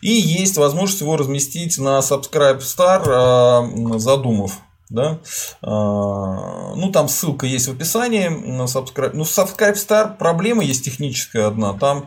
И 0.00 0.10
есть 0.10 0.56
возможность 0.56 1.00
его 1.00 1.16
разместить 1.16 1.78
на 1.78 2.00
Subscribe 2.00 2.58
Star, 2.58 3.98
задумав. 3.98 4.58
Да? 4.90 5.20
Ну, 5.62 6.90
там 6.92 7.08
ссылка 7.08 7.46
есть 7.46 7.68
в 7.68 7.72
описании 7.72 8.26
на 8.26 8.64
Subscribe. 8.64 9.12
Ну, 9.14 9.22
Subscribe 9.22 9.74
Star 9.74 10.16
проблема 10.18 10.64
есть 10.64 10.84
техническая 10.84 11.46
одна. 11.46 11.72
Там 11.74 12.06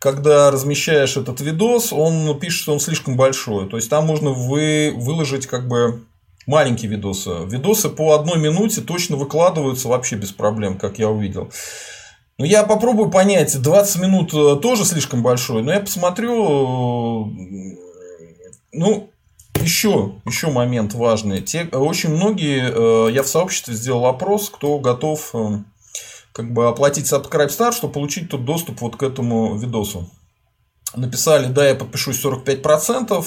когда 0.00 0.50
размещаешь 0.50 1.18
этот 1.18 1.40
видос, 1.42 1.92
он 1.92 2.38
пишет, 2.40 2.62
что 2.62 2.72
он 2.72 2.80
слишком 2.80 3.16
большой. 3.16 3.68
То 3.68 3.76
есть 3.76 3.90
там 3.90 4.06
можно 4.06 4.30
вы, 4.30 4.92
выложить 4.96 5.46
как 5.46 5.68
бы 5.68 6.04
маленькие 6.46 6.90
видосы. 6.90 7.30
Видосы 7.44 7.90
по 7.90 8.14
одной 8.14 8.38
минуте 8.38 8.80
точно 8.80 9.16
выкладываются 9.16 9.88
вообще 9.88 10.16
без 10.16 10.32
проблем, 10.32 10.78
как 10.78 10.98
я 10.98 11.10
увидел. 11.10 11.52
Ну, 12.40 12.46
я 12.46 12.62
попробую 12.62 13.10
понять, 13.10 13.60
20 13.60 14.00
минут 14.00 14.32
э, 14.32 14.56
тоже 14.62 14.86
слишком 14.86 15.22
большой, 15.22 15.62
но 15.62 15.74
я 15.74 15.80
посмотрю, 15.80 17.26
э, 17.26 17.76
ну, 18.72 19.10
еще, 19.60 20.14
еще 20.24 20.50
момент 20.50 20.94
важный. 20.94 21.42
Те, 21.42 21.64
очень 21.64 22.08
многие, 22.08 22.72
э, 23.08 23.12
я 23.12 23.24
в 23.24 23.28
сообществе 23.28 23.74
сделал 23.74 24.06
опрос, 24.06 24.48
кто 24.48 24.78
готов 24.78 25.34
как 26.32 26.54
бы 26.54 26.66
оплатить 26.66 27.12
subscribe 27.12 27.48
star, 27.48 27.72
чтобы 27.72 27.92
получить 27.92 28.30
тот 28.30 28.46
доступ 28.46 28.80
вот 28.80 28.96
к 28.96 29.02
этому 29.02 29.58
видосу. 29.58 30.08
Написали, 30.96 31.52
да, 31.52 31.68
я 31.68 31.74
подпишусь 31.74 32.24
45% 32.24 33.24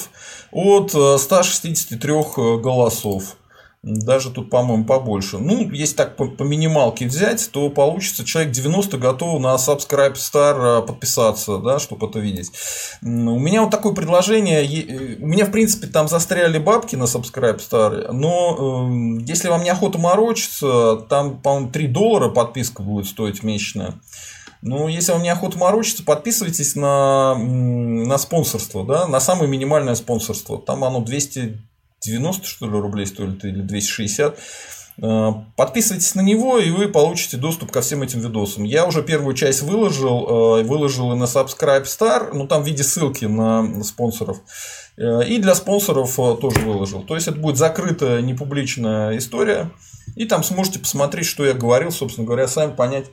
от 0.50 1.20
163 1.20 2.12
э, 2.12 2.16
э, 2.16 2.58
голосов. 2.58 3.36
Даже 3.84 4.30
тут, 4.30 4.48
по-моему, 4.48 4.86
побольше. 4.86 5.36
Ну, 5.36 5.70
если 5.70 5.94
так 5.94 6.16
по, 6.16 6.26
по 6.26 6.42
минималке 6.42 7.06
взять, 7.06 7.50
то 7.52 7.68
получится 7.68 8.24
человек 8.24 8.50
90 8.52 8.96
готов 8.96 9.38
на 9.42 9.56
Subscribe 9.56 10.14
Star 10.14 10.78
э, 10.80 10.86
подписаться, 10.86 11.58
да, 11.58 11.78
чтобы 11.78 12.06
это 12.06 12.18
видеть. 12.18 12.50
У 13.02 13.38
меня 13.38 13.60
вот 13.60 13.70
такое 13.70 13.92
предложение. 13.92 14.64
Э, 14.64 15.16
у 15.20 15.26
меня, 15.26 15.44
в 15.44 15.50
принципе, 15.50 15.86
там 15.86 16.08
застряли 16.08 16.58
бабки 16.58 16.96
на 16.96 17.04
Subscribe 17.04 17.58
Star, 17.58 18.10
но 18.10 19.18
э, 19.18 19.24
если 19.26 19.48
вам 19.48 19.62
не 19.62 19.68
охота 19.68 19.98
морочиться, 19.98 21.04
там, 21.10 21.42
по-моему, 21.42 21.70
3 21.70 21.86
доллара 21.88 22.30
подписка 22.30 22.82
будет 22.82 23.06
стоить 23.06 23.42
месячная. 23.42 24.00
Ну, 24.62 24.88
если 24.88 25.12
вам 25.12 25.22
не 25.22 25.28
охота 25.28 25.58
морочиться, 25.58 26.04
подписывайтесь 26.04 26.74
на, 26.74 27.34
на 27.34 28.16
спонсорство, 28.16 28.82
да, 28.82 29.06
на 29.06 29.20
самое 29.20 29.46
минимальное 29.46 29.94
спонсорство. 29.94 30.58
Там 30.58 30.84
оно 30.84 31.00
200 31.00 31.58
90 32.04 32.46
что 32.46 32.66
ли 32.66 32.72
рублей 32.72 33.06
стоит 33.06 33.44
или 33.44 33.60
260. 33.60 34.38
Э, 35.02 35.32
подписывайтесь 35.56 36.14
на 36.14 36.20
него, 36.20 36.58
и 36.58 36.70
вы 36.70 36.88
получите 36.88 37.36
доступ 37.36 37.72
ко 37.72 37.80
всем 37.80 38.02
этим 38.02 38.20
видосам. 38.20 38.64
Я 38.64 38.86
уже 38.86 39.02
первую 39.02 39.34
часть 39.34 39.62
выложил, 39.62 40.58
э, 40.58 40.62
выложил 40.62 41.12
и 41.12 41.16
на 41.16 41.24
Subscribe 41.24 41.84
Star, 41.84 42.30
ну 42.32 42.46
там 42.46 42.62
в 42.62 42.66
виде 42.66 42.82
ссылки 42.84 43.24
на 43.24 43.82
спонсоров. 43.82 44.38
Э, 44.96 45.26
и 45.26 45.38
для 45.38 45.54
спонсоров 45.54 46.14
тоже 46.40 46.60
выложил. 46.60 47.02
То 47.02 47.14
есть 47.14 47.28
это 47.28 47.38
будет 47.38 47.56
закрытая, 47.56 48.20
непубличная 48.22 49.16
история. 49.18 49.70
И 50.16 50.26
там 50.26 50.44
сможете 50.44 50.78
посмотреть, 50.78 51.26
что 51.26 51.44
я 51.44 51.54
говорил, 51.54 51.90
собственно 51.90 52.26
говоря, 52.26 52.46
сами 52.46 52.72
понять, 52.72 53.06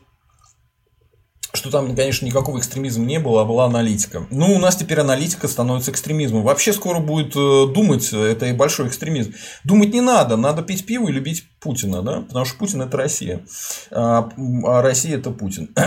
что 1.62 1.70
там, 1.70 1.96
конечно, 1.96 2.26
никакого 2.26 2.58
экстремизма 2.58 3.06
не 3.06 3.20
было, 3.20 3.42
а 3.44 3.46
была 3.46 3.66
аналитика. 3.66 4.26
Ну, 4.32 4.56
у 4.56 4.58
нас 4.58 4.76
теперь 4.76 5.00
аналитика 5.00 5.48
становится 5.48 5.92
экстремизмом. 5.92 6.42
Вообще 6.42 6.74
скоро 6.74 7.00
будет 7.00 7.36
э, 7.36 7.68
думать, 7.72 8.12
это 8.12 8.48
и 8.48 8.54
большой 8.54 8.88
экстремизм. 8.88 9.36
Думать 9.64 9.94
не 9.94 10.02
надо, 10.02 10.38
надо 10.38 10.64
пить 10.64 10.88
пиво 10.88 11.08
и 11.08 11.12
любить 11.12 11.46
Путина, 11.60 12.02
да? 12.02 12.22
потому 12.22 12.46
что 12.46 12.58
Путин– 12.58 12.82
это 12.82 12.98
Россия, 12.98 13.46
а, 13.92 14.32
а 14.64 14.82
Россия– 14.82 15.18
это 15.20 15.30
Путин. 15.30 15.70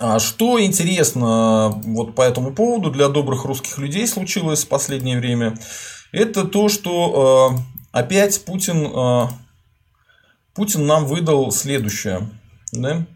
А 0.00 0.20
что 0.20 0.62
интересно 0.62 1.70
вот 1.84 2.14
по 2.14 2.22
этому 2.22 2.54
поводу 2.54 2.92
для 2.92 3.08
добрых 3.08 3.44
русских 3.44 3.78
людей 3.78 4.06
случилось 4.06 4.62
в 4.62 4.68
последнее 4.68 5.18
время, 5.18 5.58
это 6.12 6.44
то, 6.44 6.68
что 6.68 7.56
э, 7.56 7.98
опять 7.98 8.44
Путин, 8.44 8.86
э, 8.86 9.26
Путин 10.54 10.86
нам 10.86 11.04
выдал 11.04 11.50
следующее. 11.50 12.28
Да? 12.72 13.06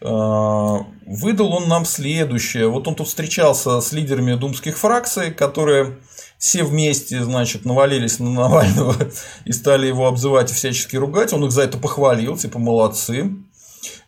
А, 0.00 0.86
выдал 1.06 1.52
он 1.52 1.68
нам 1.68 1.84
следующее. 1.84 2.68
Вот 2.68 2.88
он 2.88 2.94
тут 2.94 3.08
встречался 3.08 3.80
с 3.80 3.92
лидерами 3.92 4.34
думских 4.34 4.78
фракций, 4.78 5.32
которые 5.32 5.98
все 6.38 6.64
вместе, 6.64 7.22
значит, 7.22 7.64
навалились 7.64 8.18
на 8.18 8.30
Навального 8.30 8.96
и 9.44 9.52
стали 9.52 9.86
его 9.86 10.06
обзывать 10.06 10.50
и 10.50 10.54
всячески 10.54 10.96
ругать. 10.96 11.32
Он 11.32 11.44
их 11.44 11.52
за 11.52 11.62
это 11.62 11.78
похвалил, 11.78 12.36
типа, 12.36 12.58
молодцы. 12.58 13.30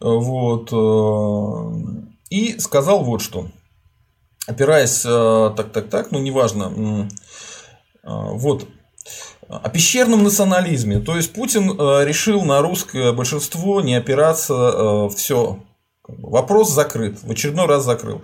Вот. 0.00 0.72
Э, 0.72 2.06
и 2.30 2.58
сказал 2.58 3.04
вот 3.04 3.22
что. 3.22 3.48
Опираясь, 4.46 5.00
так, 5.00 5.72
так, 5.72 5.88
так, 5.88 6.10
ну, 6.10 6.18
неважно. 6.18 7.08
Вот, 8.02 8.68
о 9.62 9.68
пещерном 9.68 10.22
национализме. 10.24 10.98
То 11.00 11.16
есть 11.16 11.32
Путин 11.32 11.70
решил 11.70 12.42
на 12.42 12.60
русское 12.60 13.12
большинство 13.12 13.80
не 13.80 13.94
опираться 13.94 15.08
все 15.14 15.58
Вопрос 16.06 16.70
закрыт, 16.70 17.16
в 17.22 17.30
очередной 17.30 17.64
раз 17.64 17.86
закрыл. 17.86 18.20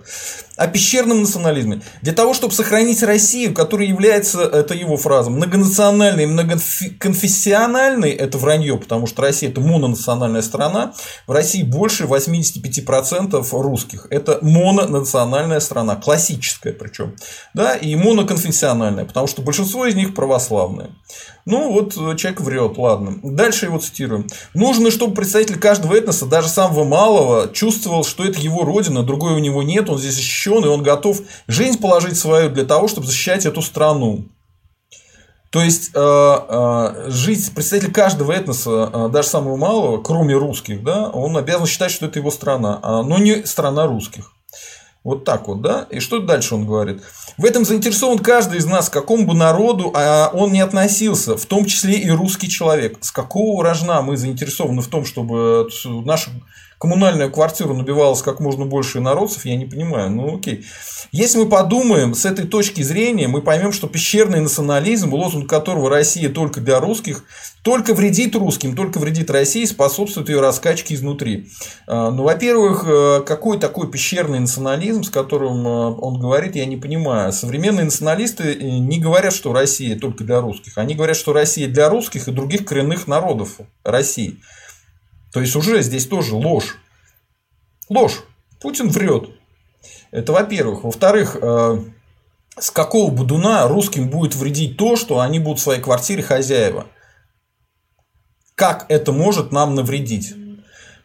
О 0.55 0.67
пещерном 0.67 1.21
национализме. 1.21 1.81
Для 2.03 2.13
того, 2.13 2.35
чтобы 2.35 2.53
сохранить 2.53 3.01
Россию, 3.01 3.55
которая 3.55 3.87
является, 3.87 4.43
это 4.43 4.75
его 4.75 4.97
фраза, 4.97 5.31
многонациональной, 5.31 6.27
многоконфессиональной, 6.27 8.11
это 8.11 8.37
вранье, 8.37 8.77
потому 8.77 9.07
что 9.07 9.23
Россия 9.23 9.49
это 9.49 9.61
мононациональная 9.61 10.43
страна, 10.43 10.93
в 11.25 11.31
России 11.31 11.63
больше 11.63 12.03
85% 12.03 13.43
русских. 13.51 14.05
Это 14.11 14.37
мононациональная 14.43 15.59
страна, 15.59 15.95
классическая 15.95 16.73
причем. 16.73 17.15
Да, 17.55 17.75
и 17.75 17.95
моноконфессиональная, 17.95 19.05
потому 19.05 19.25
что 19.25 19.41
большинство 19.41 19.87
из 19.87 19.95
них 19.95 20.13
православные. 20.13 20.91
Ну, 21.45 21.71
вот 21.71 21.93
человек 22.17 22.41
врет, 22.41 22.77
ладно. 22.77 23.19
Дальше 23.23 23.65
его 23.65 23.79
цитируем. 23.79 24.27
Нужно, 24.53 24.91
чтобы 24.91 25.15
представитель 25.15 25.59
каждого 25.59 25.95
этноса, 25.95 26.25
даже 26.25 26.47
самого 26.47 26.83
малого, 26.83 27.49
чувствовал, 27.53 28.03
что 28.03 28.23
это 28.23 28.39
его 28.39 28.63
родина, 28.63 29.03
другой 29.03 29.33
у 29.33 29.39
него 29.39 29.63
нет, 29.63 29.89
он 29.89 29.97
здесь 29.97 30.15
защищен, 30.15 30.63
и 30.63 30.67
он 30.67 30.83
готов 30.83 31.19
жизнь 31.47 31.79
положить 31.79 32.17
свою 32.17 32.49
для 32.49 32.65
того, 32.65 32.87
чтобы 32.87 33.07
защищать 33.07 33.45
эту 33.45 33.61
страну. 33.61 34.25
То 35.51 35.61
есть, 35.61 35.91
э, 35.93 35.99
э, 35.99 37.09
жить 37.09 37.51
представитель 37.53 37.91
каждого 37.91 38.31
этноса, 38.31 38.89
э, 38.91 39.09
даже 39.09 39.27
самого 39.27 39.57
малого, 39.57 40.01
кроме 40.01 40.33
русских, 40.33 40.81
да, 40.81 41.09
он 41.09 41.35
обязан 41.35 41.67
считать, 41.67 41.91
что 41.91 42.05
это 42.05 42.19
его 42.19 42.31
страна, 42.31 42.79
а, 42.81 43.03
но 43.03 43.17
не 43.17 43.45
страна 43.45 43.85
русских. 43.85 44.31
Вот 45.03 45.25
так 45.25 45.47
вот, 45.47 45.61
да? 45.61 45.87
И 45.89 45.99
что 45.99 46.19
дальше 46.19 46.53
он 46.53 46.65
говорит? 46.67 47.01
В 47.37 47.45
этом 47.45 47.65
заинтересован 47.65 48.19
каждый 48.19 48.59
из 48.59 48.67
нас, 48.67 48.87
к 48.87 48.93
какому 48.93 49.25
бы 49.25 49.33
народу 49.33 49.91
а 49.95 50.29
он 50.31 50.51
не 50.51 50.61
относился, 50.61 51.35
в 51.35 51.45
том 51.47 51.65
числе 51.65 51.97
и 51.97 52.09
русский 52.11 52.47
человек. 52.47 52.97
С 53.01 53.11
какого 53.11 53.63
рожна 53.63 54.03
мы 54.03 54.15
заинтересованы 54.15 54.83
в 54.83 54.87
том, 54.87 55.05
чтобы 55.05 55.67
наша 56.05 56.29
коммунальную 56.81 57.31
квартиру 57.31 57.75
набивалось 57.75 58.23
как 58.23 58.39
можно 58.39 58.65
больше 58.65 59.01
народцев, 59.01 59.45
я 59.45 59.55
не 59.55 59.67
понимаю. 59.67 60.09
Ну 60.09 60.37
окей. 60.37 60.65
Если 61.11 61.37
мы 61.37 61.47
подумаем 61.47 62.15
с 62.15 62.25
этой 62.25 62.47
точки 62.47 62.81
зрения, 62.81 63.27
мы 63.27 63.43
поймем, 63.43 63.71
что 63.71 63.85
пещерный 63.85 64.39
национализм, 64.39 65.13
лозунг 65.13 65.47
которого 65.47 65.91
Россия 65.91 66.27
только 66.27 66.59
для 66.59 66.79
русских, 66.79 67.23
только 67.61 67.93
вредит 67.93 68.35
русским, 68.35 68.75
только 68.75 68.97
вредит 68.97 69.29
России, 69.29 69.65
способствует 69.65 70.29
ее 70.29 70.41
раскачке 70.41 70.95
изнутри. 70.95 71.49
А, 71.85 72.09
ну, 72.09 72.23
во-первых, 72.23 72.83
э, 72.87 73.21
какой 73.27 73.59
такой 73.59 73.91
пещерный 73.91 74.39
национализм, 74.39 75.03
с 75.03 75.11
которым 75.11 75.67
э, 75.67 75.69
он 75.69 76.19
говорит, 76.19 76.55
я 76.55 76.65
не 76.65 76.77
понимаю. 76.77 77.31
Современные 77.31 77.85
националисты 77.85 78.53
э, 78.53 78.63
не 78.79 78.99
говорят, 78.99 79.33
что 79.33 79.53
Россия 79.53 79.99
только 79.99 80.23
для 80.23 80.41
русских. 80.41 80.79
Они 80.79 80.95
говорят, 80.95 81.15
что 81.15 81.31
Россия 81.31 81.67
для 81.67 81.89
русских 81.89 82.27
и 82.27 82.31
других 82.31 82.65
коренных 82.65 83.05
народов 83.05 83.59
России. 83.83 84.39
То 85.33 85.39
есть 85.39 85.55
уже 85.55 85.81
здесь 85.81 86.07
тоже 86.07 86.35
ложь. 86.35 86.77
Ложь. 87.89 88.23
Путин 88.59 88.89
врет. 88.89 89.29
Это 90.11 90.33
во-первых. 90.33 90.83
Во-вторых, 90.83 91.37
э, 91.41 91.77
с 92.57 92.71
какого 92.71 93.11
будуна 93.11 93.67
русским 93.67 94.09
будет 94.09 94.35
вредить 94.35 94.77
то, 94.77 94.95
что 94.95 95.19
они 95.19 95.39
будут 95.39 95.59
в 95.59 95.63
своей 95.63 95.81
квартире 95.81 96.21
хозяева? 96.21 96.87
Как 98.55 98.85
это 98.89 99.11
может 99.11 99.51
нам 99.51 99.73
навредить? 99.75 100.35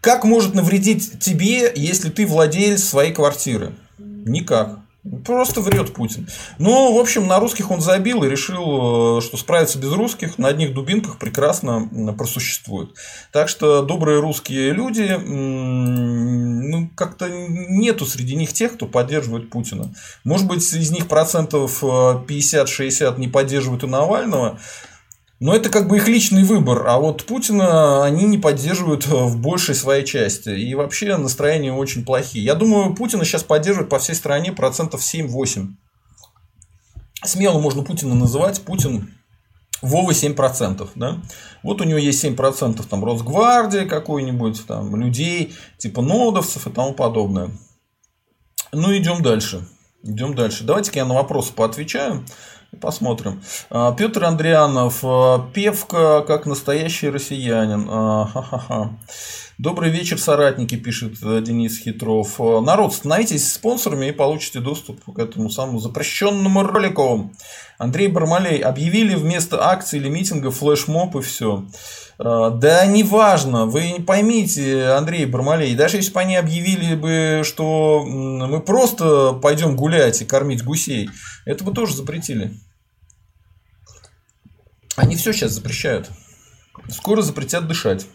Как 0.01 0.25
может 0.25 0.55
навредить 0.55 1.19
тебе, 1.21 1.73
если 1.75 2.11
ты 2.11 2.27
владелец 2.27 2.85
своей 2.85 3.13
квартиры? 3.13 3.75
Никак. 3.99 4.81
Просто 5.25 5.61
врет 5.61 5.93
Путин. 5.93 6.29
Ну, 6.59 6.97
в 6.97 6.99
общем, 6.99 7.27
на 7.27 7.39
русских 7.39 7.71
он 7.71 7.81
забил 7.81 8.25
и 8.25 8.29
решил, 8.29 9.19
э, 9.19 9.21
что 9.21 9.37
справиться 9.37 9.79
без 9.79 9.93
русских 9.93 10.39
на 10.39 10.49
одних 10.49 10.75
дубинках 10.75 11.19
прекрасно 11.19 11.89
просуществует. 12.17 12.91
Так 13.33 13.49
что 13.49 13.83
добрые 13.83 14.21
русские 14.21 14.73
люди, 14.73 15.17
ну, 15.17 16.91
как-то 16.95 17.29
нету 17.29 18.07
среди 18.07 18.35
них 18.37 18.53
тех, 18.53 18.75
кто 18.75 18.87
поддерживает 18.87 19.51
Путина. 19.51 19.95
Может 20.25 20.47
быть, 20.47 20.63
из 20.63 20.91
них 20.91 21.09
процентов 21.09 21.83
50-60 21.83 23.17
э, 23.17 23.21
не 23.21 23.29
поддерживают 23.29 23.85
и 23.85 23.87
Навального. 23.87 24.59
Но 25.39 25.55
это 25.55 25.69
как 25.69 25.87
бы 25.87 25.99
их 25.99 26.09
личный 26.09 26.45
выбор, 26.45 26.87
а 26.89 26.99
вот 26.99 27.25
Путина 27.25 28.05
они 28.05 28.25
не 28.25 28.39
поддерживают 28.39 29.07
в 29.07 29.39
большей 29.39 29.75
своей 29.75 30.05
части. 30.05 30.49
И 30.49 30.75
вообще 30.75 31.17
настроения 31.17 31.75
очень 31.75 32.07
плохие. 32.07 32.43
Я 32.43 32.55
думаю, 32.55 32.95
Путина 32.95 33.25
сейчас 33.25 33.43
поддерживают 33.43 33.91
по 33.91 33.99
всей 33.99 34.15
стране 34.15 34.53
процентов 34.53 35.03
7-8. 35.03 35.75
Смело 37.25 37.59
можно 37.59 37.83
Путина 37.83 38.15
называть. 38.15 38.63
Путин 38.63 39.11
Вова 39.83 40.13
7%. 40.13 40.89
Да? 40.95 41.21
Вот 41.63 41.81
у 41.81 41.85
него 41.85 41.99
есть 41.99 42.25
7% 42.25 42.83
там 42.89 43.05
Росгвардия 43.05 43.87
какой-нибудь, 43.87 44.67
там 44.67 44.97
людей, 44.97 45.55
типа 45.79 46.01
нодовцев 46.01 46.67
и 46.67 46.71
тому 46.71 46.95
подобное. 46.95 47.51
Ну, 48.73 48.97
идем 48.97 49.23
дальше. 49.23 49.67
Идем 50.03 50.35
дальше. 50.35 50.65
Давайте-ка 50.65 51.01
я 51.01 51.05
на 51.05 51.15
вопросы 51.15 51.53
поотвечаю. 51.53 52.25
Посмотрим. 52.81 53.43
А, 53.71 53.93
Петр 53.93 54.25
Андрианов, 54.25 55.01
а, 55.03 55.47
певка 55.53 56.23
как 56.23 56.47
настоящий 56.47 57.11
россиянин. 57.11 57.87
А, 57.91 58.27
ха-ха-ха. 58.27 58.91
Добрый 59.59 59.91
вечер, 59.91 60.19
соратники, 60.19 60.75
пишет 60.75 61.15
э, 61.23 61.41
Денис 61.41 61.79
Хитров. 61.79 62.39
Народ, 62.39 62.93
становитесь 62.93 63.51
спонсорами 63.51 64.07
и 64.07 64.13
получите 64.13 64.61
доступ 64.61 65.01
к 65.11 65.19
этому 65.19 65.49
самому 65.49 65.79
запрещенному 65.79 66.63
ролику. 66.63 67.33
Андрей 67.79 68.09
Бармалей, 68.09 68.59
объявили 68.59 69.15
вместо 69.15 69.67
акций 69.67 69.99
или 69.99 70.11
митингов 70.11 70.57
флешмоб 70.57 71.17
и 71.17 71.23
все. 71.23 71.65
Да 72.19 72.87
неважно, 72.87 73.65
вы 73.67 73.93
не 73.93 74.01
поймите, 74.01 74.89
Андрей 74.89 75.25
Бармалей, 75.25 75.75
даже 75.75 75.97
если 75.97 76.13
бы 76.13 76.21
они 76.21 76.37
объявили 76.37 76.95
бы, 76.95 77.43
что 77.45 78.05
мы 78.07 78.61
просто 78.61 79.33
пойдем 79.35 79.77
гулять 79.77 80.21
и 80.21 80.27
кормить 80.27 80.65
гусей, 80.65 81.11
это 81.47 81.65
бы 81.65 81.73
тоже 81.73 81.95
запретили. 81.95 82.53
Они 84.97 85.17
все 85.17 85.33
сейчас 85.33 85.53
запрещают. 85.53 86.11
Скоро 86.89 87.23
запретят 87.23 87.69
дышать. 87.69 88.07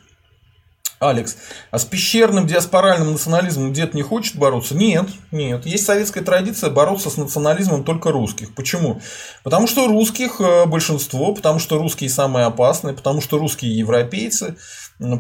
Алекс, 1.02 1.36
а 1.72 1.80
с 1.80 1.86
пещерным 1.86 2.46
диаспоральным 2.46 3.14
национализмом 3.14 3.74
дед 3.74 3.96
не 3.96 4.04
хочет 4.04 4.36
бороться? 4.36 4.76
Нет, 4.76 5.08
нет. 5.32 5.66
Есть 5.66 5.86
советская 5.88 6.24
традиция 6.24 6.70
бороться 6.70 7.10
с 7.10 7.18
национализмом 7.18 7.84
только 7.84 8.12
русских. 8.12 8.54
Почему? 8.54 9.02
Потому 9.44 9.66
что 9.66 9.88
русских 9.88 10.40
э, 10.40 10.68
большинство, 10.68 11.34
потому 11.34 11.58
что 11.58 11.80
русские 11.80 12.12
самые 12.12 12.46
опасные, 12.46 12.94
потому 12.94 13.20
что 13.20 13.40
русские 13.40 13.76
европейцы. 13.76 14.58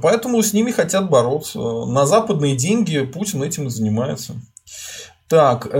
Поэтому 0.03 0.43
с 0.43 0.53
ними 0.53 0.69
хотят 0.69 1.09
бороться. 1.09 1.57
На 1.57 2.05
западные 2.05 2.55
деньги 2.55 2.99
Путин 2.99 3.41
этим 3.41 3.65
и 3.65 3.71
занимается. 3.71 4.35
Так, 5.31 5.69
э, 5.71 5.77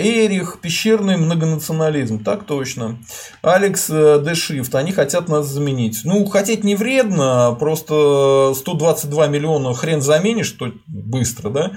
Эрих, 0.00 0.58
пещерный 0.60 1.16
многонационализм, 1.16 2.22
так 2.22 2.44
точно. 2.44 2.98
Алекс 3.40 3.88
э, 3.88 4.22
Дешифт, 4.22 4.74
они 4.74 4.92
хотят 4.92 5.30
нас 5.30 5.46
заменить. 5.46 6.02
Ну, 6.04 6.26
хотеть 6.26 6.62
не 6.62 6.74
вредно, 6.74 7.56
просто 7.58 8.52
122 8.54 9.28
миллиона 9.28 9.72
хрен 9.72 10.02
заменишь, 10.02 10.48
что 10.48 10.72
быстро, 10.86 11.48
да? 11.48 11.70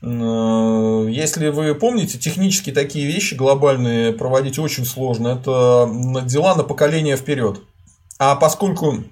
Э, 0.00 1.08
если 1.10 1.50
вы 1.50 1.74
помните, 1.74 2.16
технически 2.16 2.72
такие 2.72 3.06
вещи 3.06 3.34
глобальные 3.34 4.14
проводить 4.14 4.58
очень 4.58 4.86
сложно. 4.86 5.28
Это 5.28 5.86
дела 6.24 6.54
на 6.54 6.62
поколение 6.62 7.18
вперед. 7.18 7.60
А 8.18 8.34
поскольку 8.34 9.04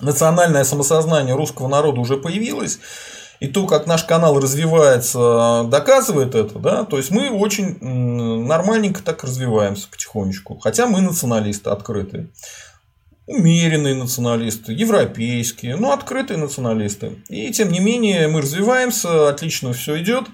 национальное 0.00 0.64
самосознание 0.64 1.36
русского 1.36 1.68
народа 1.68 2.00
уже 2.00 2.16
появилось, 2.16 2.80
и 3.40 3.46
то, 3.46 3.66
как 3.66 3.86
наш 3.86 4.04
канал 4.04 4.38
развивается, 4.38 5.64
доказывает 5.70 6.34
это, 6.34 6.58
да, 6.58 6.84
то 6.84 6.96
есть 6.96 7.10
мы 7.10 7.30
очень 7.30 7.78
нормальненько 7.80 9.02
так 9.02 9.22
развиваемся 9.24 9.88
потихонечку, 9.88 10.58
хотя 10.58 10.86
мы 10.86 11.00
националисты 11.00 11.70
открытые. 11.70 12.28
Умеренные 13.26 13.94
националисты, 13.94 14.72
европейские, 14.72 15.76
но 15.76 15.92
открытые 15.92 16.38
националисты. 16.38 17.22
И 17.28 17.52
тем 17.52 17.70
не 17.70 17.78
менее 17.78 18.26
мы 18.26 18.40
развиваемся, 18.40 19.28
отлично 19.28 19.74
все 19.74 20.00
идет. 20.00 20.24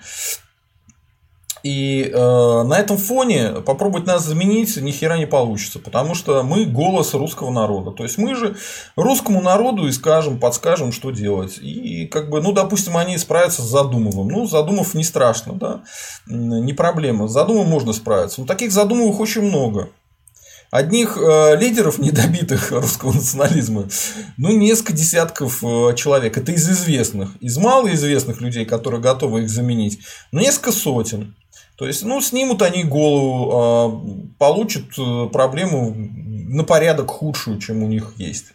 И 1.64 2.10
э, 2.12 2.62
на 2.62 2.78
этом 2.78 2.98
фоне 2.98 3.62
попробовать 3.64 4.06
нас 4.06 4.22
заменить 4.22 4.76
ни 4.76 4.90
хера 4.90 5.16
не 5.16 5.26
получится, 5.26 5.78
потому 5.78 6.14
что 6.14 6.42
мы 6.42 6.66
голос 6.66 7.14
русского 7.14 7.50
народа. 7.50 7.90
То 7.90 8.02
есть 8.02 8.18
мы 8.18 8.34
же 8.34 8.54
русскому 8.96 9.40
народу 9.40 9.86
и 9.88 9.92
скажем, 9.92 10.38
подскажем, 10.38 10.92
что 10.92 11.10
делать. 11.10 11.56
И 11.62 12.06
как 12.06 12.28
бы, 12.28 12.42
ну, 12.42 12.52
допустим, 12.52 12.98
они 12.98 13.16
справятся 13.16 13.62
с 13.62 13.64
Задумовым. 13.64 14.28
Ну, 14.28 14.46
Задумов 14.46 14.92
не 14.92 15.04
страшно, 15.04 15.54
да, 15.54 15.80
не 16.26 16.74
проблема. 16.74 17.28
С 17.28 17.32
Задумовым 17.32 17.70
можно 17.70 17.94
справиться. 17.94 18.42
Но 18.42 18.46
таких 18.46 18.70
Задумовых 18.70 19.18
очень 19.18 19.42
много. 19.42 19.88
Одних 20.70 21.16
э, 21.16 21.56
лидеров 21.56 21.98
недобитых 21.98 22.72
русского 22.72 23.12
национализма, 23.12 23.88
ну, 24.36 24.50
несколько 24.50 24.92
десятков 24.92 25.64
э, 25.64 25.94
человек. 25.96 26.36
Это 26.36 26.52
из 26.52 26.68
известных. 26.68 27.30
Из 27.40 27.56
малоизвестных 27.56 28.42
людей, 28.42 28.66
которые 28.66 29.00
готовы 29.00 29.44
их 29.44 29.48
заменить, 29.48 30.00
ну, 30.30 30.40
несколько 30.40 30.70
сотен. 30.72 31.34
То 31.76 31.86
есть, 31.86 32.04
ну, 32.04 32.20
снимут 32.20 32.62
они 32.62 32.84
голову, 32.84 33.50
а, 33.52 34.36
получат 34.38 34.84
э, 34.96 35.28
проблему 35.32 35.92
на 35.96 36.62
порядок 36.62 37.10
худшую, 37.10 37.58
чем 37.58 37.82
у 37.82 37.88
них 37.88 38.14
есть. 38.16 38.46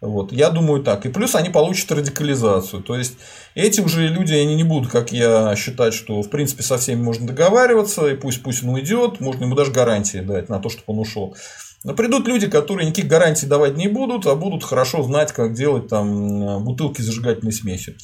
Вот, 0.00 0.32
я 0.32 0.50
думаю 0.50 0.82
так. 0.82 1.06
И 1.06 1.08
плюс 1.08 1.34
они 1.34 1.50
получат 1.50 1.90
радикализацию. 1.90 2.82
То 2.82 2.96
есть, 2.96 3.14
эти 3.54 3.80
уже 3.80 4.06
люди, 4.06 4.34
они 4.34 4.54
не 4.54 4.64
будут, 4.64 4.92
как 4.92 5.12
я, 5.12 5.54
считать, 5.56 5.94
что 5.94 6.22
в 6.22 6.30
принципе 6.30 6.62
со 6.62 6.78
всеми 6.78 7.02
можно 7.02 7.26
договариваться, 7.26 8.06
и 8.06 8.14
пусть 8.14 8.44
он 8.62 8.70
уйдет, 8.70 9.20
можно 9.20 9.44
ему 9.44 9.54
даже 9.56 9.72
гарантии 9.72 10.18
дать 10.18 10.48
на 10.48 10.60
то, 10.60 10.68
чтобы 10.68 10.84
он 10.86 10.98
ушел. 11.00 11.36
Но 11.84 11.94
придут 11.94 12.28
люди, 12.28 12.48
которые 12.48 12.86
никаких 12.86 13.08
гарантий 13.08 13.46
давать 13.46 13.76
не 13.76 13.88
будут, 13.88 14.26
а 14.26 14.36
будут 14.36 14.62
хорошо 14.62 15.02
знать, 15.02 15.32
как 15.32 15.54
делать 15.54 15.88
там 15.88 16.64
бутылки 16.64 17.02
зажигательной 17.02 17.52
смеси. 17.52 17.96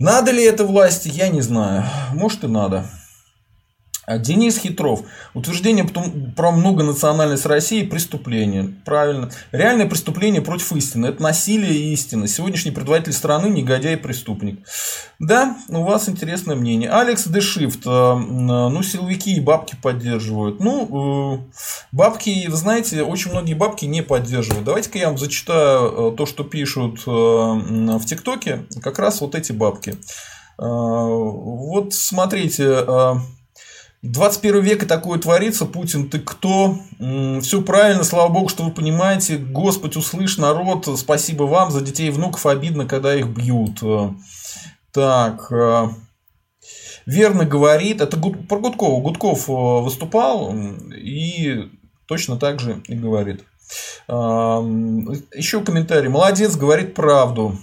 Надо 0.00 0.32
ли 0.32 0.44
это 0.44 0.64
власти, 0.64 1.08
я 1.08 1.28
не 1.28 1.40
знаю. 1.40 1.84
Может 2.12 2.44
и 2.44 2.48
надо. 2.48 2.88
А 4.08 4.16
Денис 4.16 4.56
Хитров. 4.56 5.02
Утверждение 5.34 5.84
про 5.84 6.50
многонациональность 6.50 7.44
России– 7.44 7.82
преступление. 7.84 8.74
Правильно. 8.86 9.30
Реальное 9.52 9.84
преступление 9.84 10.40
против 10.40 10.72
истины. 10.72 11.08
Это 11.08 11.22
насилие 11.22 11.74
и 11.74 11.92
истина. 11.92 12.26
Сегодняшний 12.26 12.70
предводитель 12.70 13.12
страны– 13.12 13.48
негодяй 13.48 13.94
и 13.94 13.96
преступник. 13.96 14.66
Да, 15.18 15.58
у 15.68 15.82
вас 15.82 16.08
интересное 16.08 16.56
мнение. 16.56 16.88
Алекс 16.88 17.26
Дешифт. 17.26 17.80
Э, 17.84 18.14
ну, 18.14 18.82
силовики 18.82 19.36
и 19.36 19.40
бабки 19.40 19.76
поддерживают. 19.82 20.58
Ну, 20.58 21.44
э, 21.52 21.60
бабки, 21.92 22.46
вы 22.48 22.56
знаете, 22.56 23.02
очень 23.02 23.30
многие 23.30 23.52
бабки 23.52 23.84
не 23.84 24.02
поддерживают. 24.02 24.64
Давайте-ка 24.64 24.96
я 24.96 25.08
вам 25.08 25.18
зачитаю 25.18 26.12
э, 26.12 26.16
то, 26.16 26.24
что 26.24 26.44
пишут 26.44 27.02
в 27.04 28.00
ТикТоке. 28.06 28.64
Как 28.80 28.98
раз 28.98 29.20
вот 29.20 29.34
эти 29.34 29.52
бабки. 29.52 29.96
Вот 30.56 31.92
смотрите, 31.92 32.84
21 34.02 34.62
век 34.62 34.82
и 34.84 34.86
такое 34.86 35.18
творится, 35.18 35.66
Путин, 35.66 36.08
ты 36.08 36.20
кто? 36.20 36.78
Все 37.42 37.62
правильно, 37.62 38.04
слава 38.04 38.32
богу, 38.32 38.48
что 38.48 38.62
вы 38.62 38.70
понимаете. 38.70 39.38
Господь, 39.38 39.96
услышь, 39.96 40.38
народ, 40.38 40.88
спасибо 40.98 41.44
вам 41.44 41.72
за 41.72 41.80
детей 41.80 42.08
и 42.08 42.12
внуков, 42.12 42.46
обидно, 42.46 42.86
когда 42.86 43.14
их 43.14 43.26
бьют. 43.26 43.82
Так, 44.92 45.52
э, 45.52 45.88
верно 47.06 47.44
говорит, 47.44 48.00
это 48.00 48.16
про 48.16 48.58
Гудкова. 48.58 49.02
Гудков 49.02 49.48
э, 49.48 49.52
выступал 49.52 50.54
и 50.96 51.70
точно 52.06 52.36
так 52.36 52.60
же 52.60 52.82
и 52.86 52.94
говорит. 52.94 53.44
Еще 54.08 55.60
комментарий. 55.62 56.08
Молодец, 56.08 56.56
говорит 56.56 56.94
правду. 56.94 57.58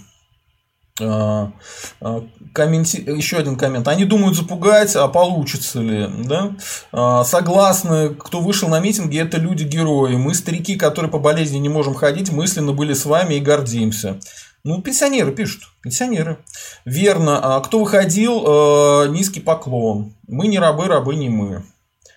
А, 1.00 1.52
а, 2.00 2.24
комменти... 2.52 2.96
Еще 2.96 3.36
один 3.36 3.56
коммент. 3.56 3.86
Они 3.88 4.04
думают 4.04 4.36
запугать, 4.36 4.96
а 4.96 5.08
получится 5.08 5.80
ли? 5.80 6.08
Да? 6.24 6.56
А, 6.92 7.24
согласны, 7.24 8.14
кто 8.14 8.40
вышел 8.40 8.68
на 8.68 8.80
митинги, 8.80 9.18
это 9.18 9.36
люди-герои. 9.36 10.16
Мы, 10.16 10.34
старики, 10.34 10.76
которые 10.76 11.10
по 11.10 11.18
болезни 11.18 11.58
не 11.58 11.68
можем 11.68 11.94
ходить, 11.94 12.32
мысленно 12.32 12.72
были 12.72 12.94
с 12.94 13.04
вами 13.04 13.34
и 13.34 13.40
гордимся. 13.40 14.18
Ну, 14.64 14.82
пенсионеры 14.82 15.32
пишут. 15.32 15.62
Пенсионеры. 15.82 16.38
Верно. 16.84 17.56
А 17.56 17.60
кто 17.60 17.78
выходил, 17.78 19.12
низкий 19.12 19.40
поклон. 19.40 20.14
Мы 20.26 20.48
не 20.48 20.58
рабы, 20.58 20.86
рабы 20.86 21.14
не 21.14 21.28
мы. 21.28 21.64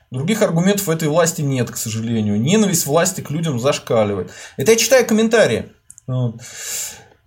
Других 0.09 0.41
аргументов 0.41 0.89
этой 0.89 1.07
власти 1.07 1.41
нет, 1.41 1.69
к 1.69 1.77
сожалению. 1.77 2.41
Ненависть 2.41 2.87
власти 2.87 3.21
к 3.21 3.29
людям 3.29 3.59
зашкаливает. 3.59 4.31
Это 4.57 4.71
я 4.71 4.77
читаю 4.77 5.05
комментарии. 5.05 5.71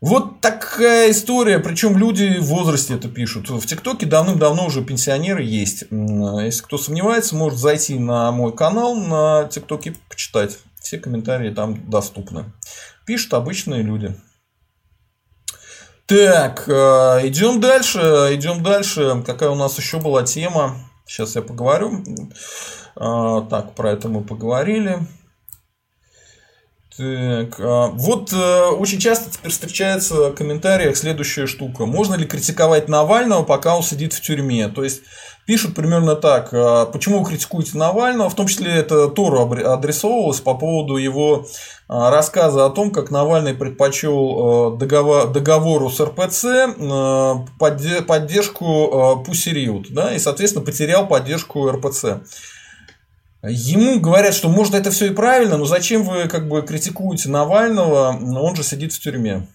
Вот 0.03 0.41
такая 0.41 1.13
история, 1.13 1.61
причем 1.61 1.97
люди 1.97 2.41
в 2.41 2.47
возрасте 2.47 2.95
это 2.95 3.09
пишут. 3.09 3.49
В 3.51 3.65
ТикТоке 3.65 4.05
давным-давно 4.05 4.67
уже 4.67 4.83
пенсионеры 4.83 5.45
есть. 5.45 5.85
Если 5.93 6.63
кто 6.65 6.77
сомневается, 6.77 7.37
может 7.37 7.61
зайти 7.61 8.01
на 8.01 8.33
мой 8.33 8.53
канал 8.53 8.97
на 8.97 9.45
ТикТоке 9.45 9.95
почитать. 10.09 10.59
Все 10.81 10.99
комментарии 10.99 11.55
там 11.55 11.89
доступны. 11.89 12.47
Пишут 13.07 13.35
обычные 13.35 13.83
люди. 13.83 14.17
Так, 16.07 16.65
э, 16.69 17.21
идем 17.29 17.61
дальше. 17.61 18.01
Идем 18.33 18.65
дальше. 18.65 19.23
Какая 19.25 19.51
у 19.51 19.55
нас 19.55 19.79
еще 19.79 20.01
была 20.01 20.25
тема? 20.25 20.79
Сейчас 21.07 21.37
я 21.37 21.43
поговорю. 21.43 22.03
Э, 22.97 23.47
так, 23.49 23.77
про 23.77 23.93
это 23.93 24.09
мы 24.09 24.25
поговорили. 24.25 24.99
Так, 26.97 27.59
а, 27.59 27.87
вот 27.87 28.35
э, 28.35 28.65
очень 28.67 28.99
часто 28.99 29.31
теперь 29.31 29.51
встречается 29.51 30.29
в 30.29 30.35
комментариях 30.35 30.95
следующая 30.95 31.47
штука. 31.47 31.87
Можно 31.87 32.17
ли 32.17 32.27
критиковать 32.27 32.87
Навального, 32.87 33.45
пока 33.45 33.75
он 33.75 33.83
сидит 33.83 34.13
в 34.13 34.21
тюрьме? 34.21 34.69
То 34.69 34.85
есть 34.85 35.01
пишут 35.47 35.75
примерно 35.75 36.17
так. 36.17 36.51
А, 36.53 36.85
почему 36.85 37.21
вы 37.21 37.31
критикуете 37.31 37.79
Навального? 37.79 38.29
В 38.29 38.35
том 38.35 38.47
числе 38.47 38.73
это 38.73 39.09
Тору 39.09 39.41
адресовывалось 39.41 40.41
по 40.41 40.53
поводу 40.53 40.99
его 40.99 41.47
а, 41.89 42.11
рассказа 42.11 42.67
о 42.67 42.71
том, 42.71 42.91
как 42.91 43.11
Навальный 43.11 43.55
предпочел 43.55 44.77
договор, 44.77 45.33
договору 45.33 45.89
с 45.89 45.99
РПЦ 45.99 46.77
поддержку 48.07 49.23
Пусириут, 49.25 49.95
да, 49.95 50.15
и, 50.15 50.19
соответственно, 50.19 50.63
потерял 50.63 51.07
поддержку 51.09 51.71
РПЦ. 51.71 52.21
Ему 53.45 53.99
говорят, 53.99 54.35
что 54.35 54.49
может 54.49 54.75
это 54.75 54.93
все 54.93 55.07
и 55.07 55.15
правильно, 55.15 55.57
но 55.57 55.65
зачем 55.65 56.05
вы 56.05 56.29
как 56.29 56.49
бы 56.49 56.63
критикуете 56.63 57.29
Навального, 57.29 58.17
он 58.41 58.55
же 58.55 58.63
сидит 58.63 58.93
в 58.93 59.01
тюрьме. 59.01 59.49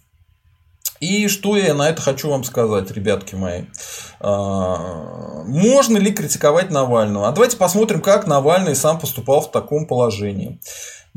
И 0.99 1.27
что 1.27 1.55
я 1.55 1.73
на 1.73 1.89
это 1.89 2.01
хочу 2.01 2.29
вам 2.29 2.43
сказать, 2.43 2.89
ребятки 2.91 3.35
мои. 3.35 3.65
А, 4.19 5.43
можно 5.45 5.97
ли 5.97 6.11
критиковать 6.11 6.71
Навального? 6.71 7.27
А 7.27 7.31
давайте 7.31 7.55
посмотрим, 7.55 8.01
как 8.01 8.25
Навальный 8.25 8.75
сам 8.75 8.99
поступал 8.99 9.41
в 9.41 9.51
таком 9.51 9.85
положении. 9.85 10.59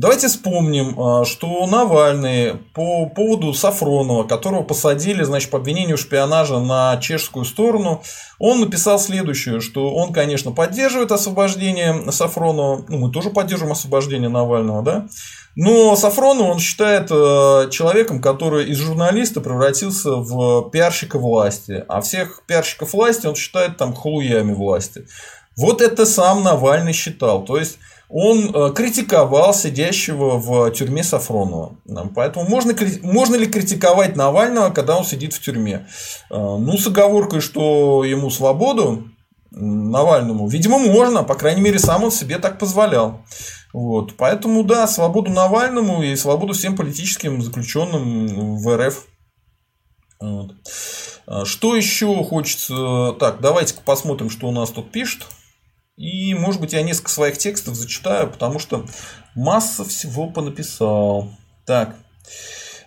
Давайте 0.00 0.28
вспомним, 0.28 0.98
а, 0.98 1.26
что 1.26 1.66
Навальный 1.66 2.54
по 2.72 3.04
поводу 3.04 3.52
Сафронова, 3.52 4.24
которого 4.24 4.62
посадили 4.62 5.22
значит, 5.24 5.50
по 5.50 5.58
обвинению 5.58 5.98
в 5.98 6.00
шпионаже 6.00 6.58
на 6.58 6.96
чешскую 6.96 7.44
сторону, 7.44 8.02
он 8.38 8.60
написал 8.60 8.98
следующее, 8.98 9.60
что 9.60 9.92
он, 9.92 10.14
конечно, 10.14 10.52
поддерживает 10.52 11.12
освобождение 11.12 12.10
Сафронова, 12.12 12.82
ну, 12.88 12.96
мы 12.96 13.12
тоже 13.12 13.28
поддерживаем 13.28 13.72
освобождение 13.72 14.30
Навального, 14.30 14.82
да, 14.82 15.06
но 15.54 15.94
Сафронова 15.96 16.50
он 16.50 16.60
считает 16.60 17.10
э, 17.10 17.68
человеком, 17.70 18.22
который 18.22 18.70
из 18.70 18.78
журналиста 18.78 19.42
превратился 19.42 20.12
в 20.12 20.70
пиарщика 20.70 21.18
власти, 21.18 21.84
а 21.88 22.00
всех 22.00 22.42
пиарщиков 22.46 22.94
власти 22.94 23.26
он 23.26 23.34
считает 23.34 23.76
там 23.76 23.92
халуями 23.92 24.54
власти. 24.54 25.06
Вот 25.58 25.82
это 25.82 26.06
сам 26.06 26.42
Навальный 26.42 26.94
считал. 26.94 27.44
То 27.44 27.58
есть 27.58 27.76
он 28.10 28.50
э, 28.52 28.72
критиковал 28.74 29.54
сидящего 29.54 30.36
в 30.36 30.70
тюрьме 30.72 31.04
Сафронова. 31.04 31.76
Поэтому 32.14 32.48
можно, 32.48 32.74
можно 33.02 33.36
ли 33.36 33.46
критиковать 33.46 34.16
Навального, 34.16 34.70
когда 34.70 34.96
он 34.96 35.04
сидит 35.04 35.32
в 35.32 35.40
тюрьме? 35.40 35.86
Э, 36.28 36.36
ну, 36.36 36.76
с 36.76 36.86
оговоркой, 36.88 37.40
что 37.40 38.02
ему 38.04 38.30
свободу, 38.30 39.04
Навальному, 39.52 40.48
видимо, 40.48 40.78
можно, 40.78 41.22
по 41.22 41.34
крайней 41.34 41.60
мере, 41.60 41.78
сам 41.78 42.04
он 42.04 42.10
себе 42.10 42.38
так 42.38 42.58
позволял. 42.58 43.24
Вот. 43.72 44.16
Поэтому, 44.16 44.64
да, 44.64 44.88
свободу 44.88 45.30
Навальному 45.30 46.02
и 46.02 46.16
свободу 46.16 46.52
всем 46.52 46.76
политическим 46.76 47.40
заключенным 47.40 48.56
в 48.56 48.76
РФ. 48.76 49.06
Вот. 50.20 50.52
Э, 51.28 51.44
что 51.44 51.76
еще 51.76 52.24
хочется? 52.24 53.14
Так, 53.20 53.40
давайте-ка 53.40 53.82
посмотрим, 53.84 54.30
что 54.30 54.48
у 54.48 54.52
нас 54.52 54.70
тут 54.70 54.90
пишет. 54.90 55.26
И, 56.00 56.32
может 56.32 56.62
быть, 56.62 56.72
я 56.72 56.80
несколько 56.80 57.10
своих 57.10 57.36
текстов 57.36 57.74
зачитаю, 57.74 58.30
потому 58.30 58.58
что 58.58 58.86
масса 59.34 59.84
всего 59.84 60.30
понаписал. 60.30 61.30
Так. 61.66 61.94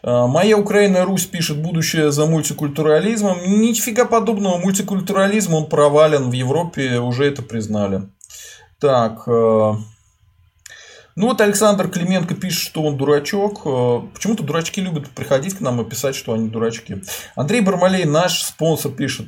А, 0.01 0.25
Моя 0.25 0.57
Украина 0.57 1.05
Русь 1.05 1.27
пишет 1.27 1.61
будущее 1.61 2.11
за 2.11 2.25
мультикультурализмом. 2.25 3.37
Нифига 3.45 4.05
подобного. 4.05 4.57
Мультикультурализм 4.57 5.53
он 5.53 5.67
провален 5.67 6.31
в 6.31 6.33
Европе, 6.33 6.97
уже 6.97 7.25
это 7.25 7.43
признали. 7.43 8.09
Так. 8.79 9.27
Ну 11.15 11.27
вот 11.27 11.41
Александр 11.41 11.89
Клименко 11.89 12.33
пишет, 12.33 12.61
что 12.61 12.81
он 12.81 12.97
дурачок. 12.97 13.61
Э, 13.65 14.01
почему-то 14.13 14.43
дурачки 14.43 14.81
любят 14.81 15.09
приходить 15.11 15.55
к 15.55 15.61
нам 15.61 15.79
и 15.79 15.87
писать, 15.87 16.15
что 16.15 16.33
они 16.33 16.49
дурачки. 16.49 17.03
Андрей 17.35 17.61
Бармалей, 17.61 18.05
наш 18.05 18.41
спонсор, 18.41 18.91
пишет. 18.91 19.27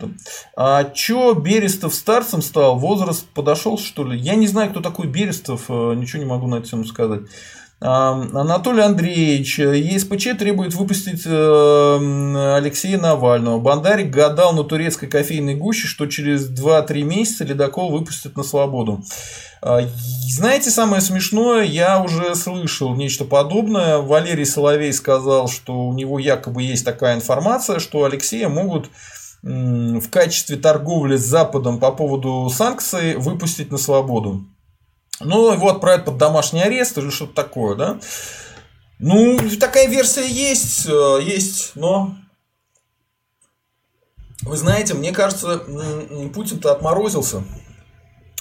А 0.57 0.83
чё 0.85 1.33
Берестов 1.35 1.93
старцем 1.93 2.41
стал? 2.41 2.79
Возраст 2.79 3.27
подошел, 3.27 3.77
что 3.77 4.03
ли? 4.03 4.17
Я 4.17 4.35
не 4.35 4.47
знаю, 4.47 4.71
кто 4.71 4.81
такой 4.81 5.05
Берестов, 5.05 5.65
э, 5.69 5.93
ничего 5.95 6.23
не 6.23 6.27
могу 6.27 6.47
на 6.47 6.55
эту 6.55 6.69
тему 6.69 6.85
сказать. 6.85 7.21
Анатолий 7.81 8.81
Андреевич, 8.81 9.59
ЕСПЧ 9.59 10.37
требует 10.39 10.73
выпустить 10.73 11.23
э, 11.25 12.55
Алексея 12.55 12.97
Навального. 12.97 13.59
Бандарик 13.59 14.11
гадал 14.11 14.53
на 14.53 14.63
турецкой 14.63 15.07
кофейной 15.07 15.55
гуще, 15.55 15.87
что 15.87 16.07
через 16.07 16.49
2-3 16.49 17.01
месяца 17.03 17.43
ледокол 17.43 17.91
выпустят 17.91 18.37
на 18.37 18.43
свободу. 18.43 19.03
А, 19.61 19.81
знаете, 20.29 20.69
самое 20.69 21.01
смешное, 21.01 21.63
я 21.63 22.01
уже 22.01 22.33
слышал 22.35 22.95
нечто 22.95 23.25
подобное. 23.25 23.97
Валерий 23.97 24.45
Соловей 24.45 24.93
сказал, 24.93 25.49
что 25.49 25.73
у 25.73 25.93
него 25.93 26.17
якобы 26.17 26.63
есть 26.63 26.85
такая 26.85 27.15
информация, 27.15 27.79
что 27.79 28.05
Алексея 28.05 28.47
могут 28.47 28.89
в 29.43 30.09
качестве 30.09 30.55
торговли 30.55 31.17
с 31.17 31.25
Западом 31.25 31.79
по 31.79 31.91
поводу 31.91 32.49
санкций 32.49 33.15
выпустить 33.15 33.69
на 33.69 33.77
свободу. 33.77 34.45
Ну, 35.19 35.53
его 35.53 35.69
отправят 35.69 36.05
под 36.05 36.17
домашний 36.17 36.61
арест 36.61 36.97
или 36.97 37.09
что-то 37.09 37.33
такое, 37.33 37.75
да? 37.75 37.99
Ну, 38.99 39.37
такая 39.59 39.87
версия 39.87 40.27
есть, 40.27 40.87
э, 40.87 41.19
есть, 41.21 41.71
но 41.75 42.15
вы 44.41 44.57
знаете, 44.57 44.93
мне 44.93 45.11
кажется, 45.11 45.61
Путин-то 46.33 46.71
отморозился 46.71 47.43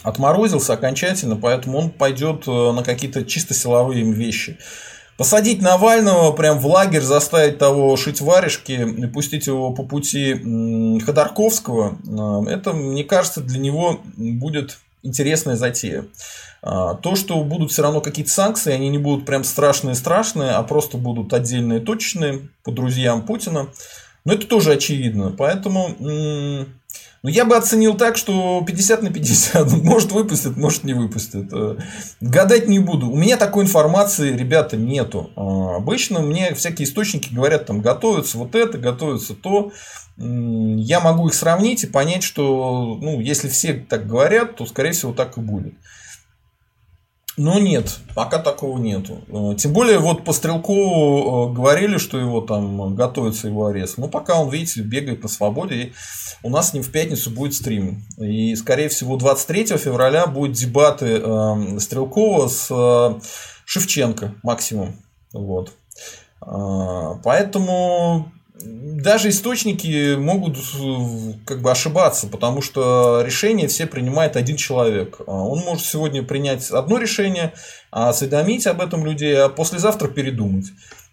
отморозился 0.04 0.74
окончательно, 0.74 1.36
поэтому 1.36 1.78
он 1.78 1.90
пойдет 1.90 2.46
э, 2.46 2.50
на 2.72 2.84
какие-то 2.84 3.24
чисто 3.24 3.54
силовые 3.54 4.04
вещи. 4.04 4.58
Посадить 5.16 5.62
Навального 5.62 6.32
прям 6.32 6.58
в 6.58 6.66
лагерь, 6.66 7.00
заставить 7.00 7.58
того 7.58 7.96
шить 7.96 8.20
варежки 8.20 8.72
и 8.72 9.06
пустить 9.06 9.46
его 9.46 9.72
по 9.72 9.82
пути 9.82 11.00
Ходорковского, 11.04 11.98
э, 12.04 12.50
это, 12.50 12.74
мне 12.74 13.02
кажется, 13.02 13.40
для 13.40 13.58
него 13.58 14.00
будет 14.16 14.78
интересная 15.04 15.56
затея. 15.56 16.06
А, 16.62 16.94
то, 16.94 17.14
что 17.14 17.42
будут 17.44 17.70
все 17.70 17.82
равно 17.82 18.00
какие-то 18.00 18.32
санкции, 18.32 18.72
они 18.72 18.88
не 18.88 18.98
будут 18.98 19.26
прям 19.26 19.44
страшные-страшные, 19.44 20.52
а 20.52 20.62
просто 20.62 20.96
будут 20.96 21.32
отдельные 21.32 21.80
точечные 21.80 22.48
по 22.64 22.72
друзьям 22.72 23.22
Путина. 23.22 23.68
Но 24.24 24.32
это 24.32 24.46
тоже 24.46 24.72
очевидно. 24.72 25.30
Поэтому 25.30 26.66
ну, 27.24 27.30
я 27.30 27.46
бы 27.46 27.56
оценил 27.56 27.94
так, 27.94 28.18
что 28.18 28.62
50 28.66 29.02
на 29.02 29.10
50. 29.10 29.72
Может 29.82 30.12
выпустят, 30.12 30.58
может 30.58 30.84
не 30.84 30.92
выпустят. 30.92 31.50
Э, 31.54 31.76
гадать 32.20 32.68
не 32.68 32.80
буду. 32.80 33.08
У 33.08 33.16
меня 33.16 33.38
такой 33.38 33.64
информации, 33.64 34.36
ребята, 34.36 34.76
нету. 34.76 35.30
А, 35.34 35.76
обычно 35.76 36.20
мне 36.20 36.54
всякие 36.54 36.86
источники 36.86 37.32
говорят, 37.32 37.64
там, 37.64 37.80
готовится 37.80 38.36
вот 38.36 38.54
это, 38.54 38.76
готовится 38.76 39.32
то. 39.32 39.72
Я 40.18 41.00
могу 41.00 41.28
их 41.28 41.32
сравнить 41.32 41.84
и 41.84 41.86
понять, 41.86 42.22
что, 42.22 42.98
ну, 43.00 43.18
если 43.20 43.48
все 43.48 43.72
так 43.72 44.06
говорят, 44.06 44.56
то, 44.56 44.66
скорее 44.66 44.92
всего, 44.92 45.14
так 45.14 45.38
и 45.38 45.40
будет. 45.40 45.72
Но 47.36 47.58
нет, 47.58 47.98
пока 48.14 48.38
такого 48.38 48.78
нету. 48.78 49.24
Э, 49.28 49.56
тем 49.56 49.72
более, 49.72 49.98
вот 49.98 50.24
по 50.24 50.32
Стрелкову 50.32 51.50
э, 51.50 51.54
говорили, 51.54 51.98
что 51.98 52.18
его 52.18 52.40
там 52.40 52.94
готовится 52.94 53.48
его 53.48 53.66
арест. 53.66 53.98
Но 53.98 54.06
пока 54.06 54.40
он, 54.40 54.50
видите, 54.50 54.82
бегает 54.82 55.22
на 55.22 55.28
свободе. 55.28 55.74
И 55.74 55.92
у 56.44 56.50
нас 56.50 56.70
с 56.70 56.74
ним 56.74 56.84
в 56.84 56.92
пятницу 56.92 57.30
будет 57.30 57.54
стрим. 57.54 58.04
И, 58.18 58.54
скорее 58.54 58.88
всего, 58.88 59.16
23 59.16 59.78
февраля 59.78 60.26
будут 60.28 60.52
дебаты 60.56 61.20
э, 61.20 61.78
Стрелкова 61.80 62.46
с 62.46 63.20
Шевченко 63.64 64.34
максимум. 64.42 64.96
Вот. 65.32 65.72
Поэтому 67.24 68.33
даже 68.54 69.30
источники 69.30 70.14
могут 70.14 70.56
э, 70.56 71.32
как 71.44 71.60
бы 71.60 71.70
ошибаться, 71.70 72.28
потому 72.28 72.62
что 72.62 73.22
решение 73.24 73.66
все 73.66 73.86
принимает 73.86 74.36
один 74.36 74.56
человек. 74.56 75.18
А 75.26 75.32
он 75.32 75.60
может 75.60 75.84
сегодня 75.84 76.22
принять 76.22 76.70
одно 76.70 76.98
решение, 76.98 77.52
осведомить 77.90 78.66
об 78.66 78.80
этом 78.80 79.04
людей, 79.04 79.36
а 79.36 79.48
послезавтра 79.48 80.08
передумать. 80.08 80.66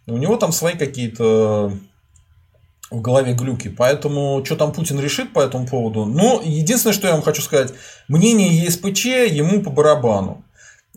У 0.06 0.17
него 0.17 0.38
там 0.38 0.51
свои 0.51 0.75
какие-то 0.75 1.73
в 2.91 3.01
голове 3.01 3.34
глюки. 3.34 3.69
Поэтому, 3.69 4.43
что 4.45 4.56
там 4.56 4.73
Путин 4.73 4.99
решит 4.99 5.34
по 5.34 5.39
этому 5.39 5.65
поводу. 5.65 6.06
Но 6.06 6.41
единственное, 6.43 6.93
что 6.93 7.08
я 7.08 7.13
вам 7.13 7.23
хочу 7.23 7.41
сказать, 7.41 7.73
мнение 8.08 8.49
ЕСПЧ 8.65 9.06
ему 9.06 9.62
по 9.63 9.71
барабану. 9.71 10.43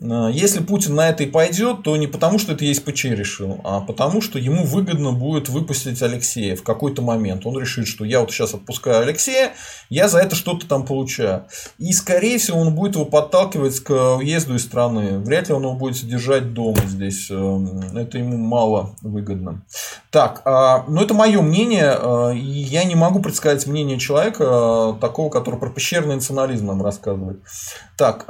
Э, 0.01 0.29
если 0.31 0.59
Путин 0.59 0.95
на 0.95 1.09
это 1.09 1.23
и 1.23 1.27
пойдет, 1.27 1.83
то 1.83 1.95
не 1.95 2.07
потому, 2.07 2.39
что 2.39 2.53
это 2.53 2.65
ЕСПЧ 2.65 3.05
решил, 3.05 3.61
а 3.63 3.81
потому, 3.81 4.21
что 4.21 4.39
ему 4.39 4.65
выгодно 4.65 5.11
будет 5.11 5.49
выпустить 5.49 6.01
Алексея 6.01 6.55
в 6.55 6.63
какой-то 6.63 7.01
момент. 7.01 7.45
Он 7.45 7.57
решит, 7.59 7.87
что 7.87 8.03
я 8.05 8.19
вот 8.19 8.31
сейчас 8.31 8.53
отпускаю 8.53 9.01
Алексея, 9.01 9.53
я 9.89 10.07
за 10.07 10.19
это 10.19 10.35
что-то 10.35 10.67
там 10.67 10.85
получаю. 10.85 11.45
И, 11.77 11.93
скорее 11.93 12.37
всего, 12.37 12.59
он 12.59 12.75
будет 12.75 12.95
его 12.95 13.05
подталкивать 13.05 13.79
к 13.81 14.17
уезду 14.17 14.55
из 14.55 14.63
страны. 14.63 15.19
Вряд 15.19 15.47
ли 15.47 15.53
он 15.53 15.63
его 15.63 15.73
будет 15.73 15.97
содержать 15.97 16.53
дома 16.53 16.79
здесь. 16.85 17.29
Эм, 17.29 17.79
это 17.95 18.17
ему 18.17 18.37
мало 18.37 18.95
выгодно. 19.01 19.63
Так, 20.11 20.41
а, 20.45 20.85
но 20.87 21.03
это 21.03 21.13
мое 21.13 21.41
мнение, 21.41 21.97
э, 21.97 22.35
и 22.35 22.39
я 22.39 22.83
не 22.83 22.95
могу 22.95 23.19
предсказать 23.19 23.67
мнение 23.67 23.99
человека, 23.99 24.43
э, 24.43 24.93
такого, 25.01 25.29
который 25.29 25.59
про 25.59 25.69
пещерный 25.69 26.15
национализм 26.15 26.67
нам 26.67 26.81
рассказывает. 26.81 27.41
Так, 27.97 28.25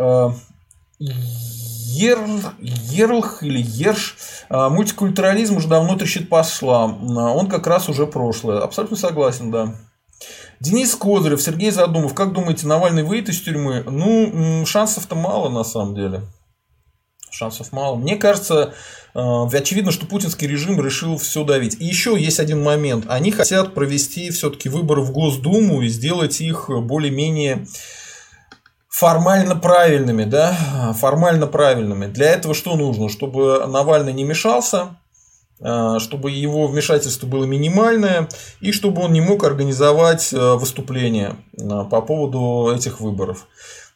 Ерл, 1.95 2.41
Ерлх 2.59 3.43
или 3.43 3.61
Ерш. 3.61 4.17
А, 4.49 4.69
мультикультурализм 4.69 5.57
уже 5.57 5.67
давно 5.67 5.95
трещит 5.95 6.29
по 6.29 6.43
швам. 6.43 7.17
Он 7.17 7.47
как 7.47 7.67
раз 7.67 7.89
уже 7.89 8.05
прошлое. 8.05 8.59
Абсолютно 8.59 8.97
согласен, 8.97 9.51
да. 9.51 9.75
Денис 10.59 10.95
Козырев, 10.95 11.41
Сергей 11.41 11.71
Задумов. 11.71 12.13
Как 12.13 12.33
думаете, 12.33 12.67
Навальный 12.67 13.03
выйдет 13.03 13.29
из 13.29 13.41
тюрьмы? 13.41 13.83
Ну, 13.85 14.65
шансов-то 14.65 15.15
мало 15.15 15.49
на 15.49 15.63
самом 15.63 15.95
деле. 15.95 16.21
Шансов 17.29 17.73
мало. 17.73 17.97
Мне 17.97 18.15
кажется, 18.15 18.73
э, 19.13 19.45
очевидно, 19.51 19.91
что 19.91 20.05
путинский 20.05 20.47
режим 20.47 20.79
решил 20.81 21.17
все 21.17 21.43
давить. 21.43 21.75
И 21.81 21.85
еще 21.85 22.15
есть 22.17 22.39
один 22.39 22.63
момент. 22.63 23.05
Они 23.09 23.31
хотят 23.31 23.73
провести 23.73 24.31
все-таки 24.31 24.69
выборы 24.69 25.01
в 25.01 25.11
Госдуму 25.11 25.81
и 25.81 25.89
сделать 25.89 26.39
их 26.39 26.69
более-менее 26.69 27.67
формально 28.95 29.57
правильными, 29.57 30.23
да, 30.23 30.93
формально 30.97 31.47
правильными. 31.47 32.05
Для 32.05 32.31
этого 32.31 32.53
что 32.53 32.77
нужно? 32.77 33.09
Чтобы 33.09 33.65
Навальный 33.67 34.13
не 34.13 34.23
мешался, 34.23 34.95
э, 35.59 35.97
чтобы 35.99 36.31
его 36.31 36.67
вмешательство 36.67 37.27
было 37.27 37.43
минимальное, 37.43 38.29
и 38.61 38.71
чтобы 38.71 39.01
он 39.01 39.11
не 39.11 39.19
мог 39.19 39.43
организовать 39.43 40.31
э, 40.31 40.53
выступление 40.55 41.35
по 41.57 42.01
поводу 42.01 42.73
этих 42.73 43.01
выборов. 43.01 43.47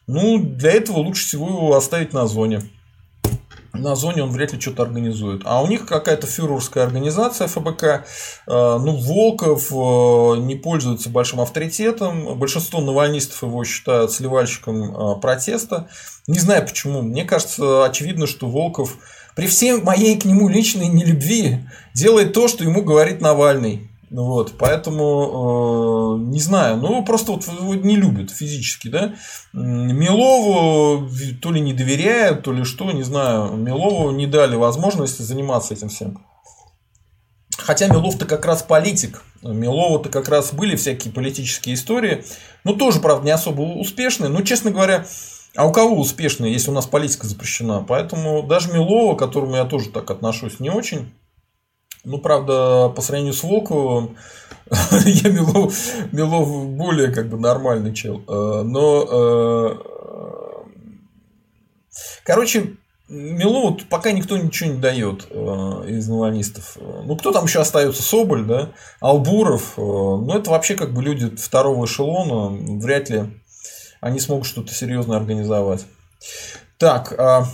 Ну, 0.06 0.38
для 0.38 0.72
этого 0.72 0.98
лучше 0.98 1.24
всего 1.24 1.48
его 1.48 1.76
оставить 1.76 2.12
на 2.12 2.26
зоне 2.26 2.60
на 3.72 3.94
зоне 3.94 4.22
он 4.22 4.30
вряд 4.30 4.52
ли 4.52 4.60
что-то 4.60 4.82
организует. 4.82 5.42
А 5.44 5.62
у 5.62 5.66
них 5.66 5.86
какая-то 5.86 6.26
фюрерская 6.26 6.84
организация 6.84 7.46
ФБК. 7.46 7.82
Э, 7.84 8.02
ну, 8.46 8.96
Волков 8.96 9.70
э, 9.70 10.40
не 10.40 10.56
пользуется 10.56 11.08
большим 11.08 11.40
авторитетом. 11.40 12.38
Большинство 12.38 12.80
навальнистов 12.80 13.42
его 13.42 13.64
считают 13.64 14.12
сливальщиком 14.12 15.16
э, 15.16 15.20
протеста. 15.20 15.88
Не 16.26 16.38
знаю 16.38 16.66
почему. 16.66 17.02
Мне 17.02 17.24
кажется, 17.24 17.84
очевидно, 17.84 18.26
что 18.26 18.48
Волков 18.48 18.96
при 19.36 19.46
всей 19.46 19.80
моей 19.80 20.18
к 20.18 20.24
нему 20.24 20.48
личной 20.48 20.88
нелюбви 20.88 21.60
делает 21.94 22.32
то, 22.32 22.48
что 22.48 22.64
ему 22.64 22.82
говорит 22.82 23.20
Навальный. 23.20 23.89
Вот, 24.10 24.54
поэтому 24.58 26.18
э, 26.18 26.30
не 26.32 26.40
знаю, 26.40 26.78
ну 26.78 27.04
просто 27.04 27.32
вот 27.32 27.46
не 27.46 27.94
любят 27.94 28.32
физически, 28.32 28.88
да. 28.88 29.14
Милову 29.52 31.08
то 31.40 31.52
ли 31.52 31.60
не 31.60 31.72
доверяют, 31.72 32.42
то 32.42 32.52
ли 32.52 32.64
что, 32.64 32.90
не 32.90 33.04
знаю. 33.04 33.56
Милову 33.56 34.10
не 34.10 34.26
дали 34.26 34.56
возможности 34.56 35.22
заниматься 35.22 35.74
этим 35.74 35.90
всем. 35.90 36.18
Хотя 37.56 37.86
Милов-то 37.86 38.26
как 38.26 38.46
раз 38.46 38.64
политик. 38.64 39.22
Милова-то 39.42 40.08
как 40.08 40.28
раз 40.28 40.52
были 40.52 40.74
всякие 40.74 41.12
политические 41.12 41.76
истории. 41.76 42.24
Ну, 42.64 42.74
тоже, 42.74 42.98
правда, 43.00 43.24
не 43.24 43.30
особо 43.30 43.62
успешные. 43.62 44.28
Но, 44.28 44.42
честно 44.42 44.72
говоря, 44.72 45.06
а 45.56 45.66
у 45.66 45.72
кого 45.72 45.96
успешные, 45.96 46.52
если 46.52 46.70
у 46.70 46.74
нас 46.74 46.86
политика 46.86 47.26
запрещена? 47.26 47.84
Поэтому 47.86 48.42
даже 48.42 48.72
Милова, 48.72 49.14
к 49.14 49.18
которому 49.18 49.56
я 49.56 49.64
тоже 49.64 49.90
так 49.90 50.10
отношусь 50.10 50.58
не 50.58 50.70
очень, 50.70 51.12
ну, 52.04 52.18
правда, 52.18 52.88
по 52.94 53.02
сравнению 53.02 53.34
с 53.34 53.42
Волковым, 53.42 54.16
я 55.04 55.30
Милов, 55.30 55.74
Милов 56.12 56.68
более 56.68 57.10
как 57.12 57.28
бы 57.28 57.38
нормальный 57.38 57.94
чел. 57.94 58.22
Э, 58.28 58.62
но, 58.62 59.06
э, 59.10 59.76
короче, 62.24 62.76
Милову 63.08 63.76
пока 63.90 64.12
никто 64.12 64.38
ничего 64.38 64.70
не 64.70 64.78
дает 64.78 65.26
э, 65.30 65.34
из 65.88 66.08
навальнистов. 66.08 66.78
Ну, 66.80 67.16
кто 67.16 67.32
там 67.32 67.46
еще 67.46 67.60
остается? 67.60 68.02
Соболь, 68.02 68.44
да? 68.44 68.70
Албуров. 69.00 69.74
Ну, 69.76 70.32
это 70.32 70.50
вообще 70.50 70.76
как 70.76 70.94
бы 70.94 71.02
люди 71.02 71.34
второго 71.34 71.86
эшелона. 71.86 72.56
Вряд 72.78 73.10
ли 73.10 73.24
они 74.00 74.20
смогут 74.20 74.46
что-то 74.46 74.72
серьезное 74.72 75.16
организовать. 75.16 75.86
Так, 76.78 77.12
а 77.18 77.46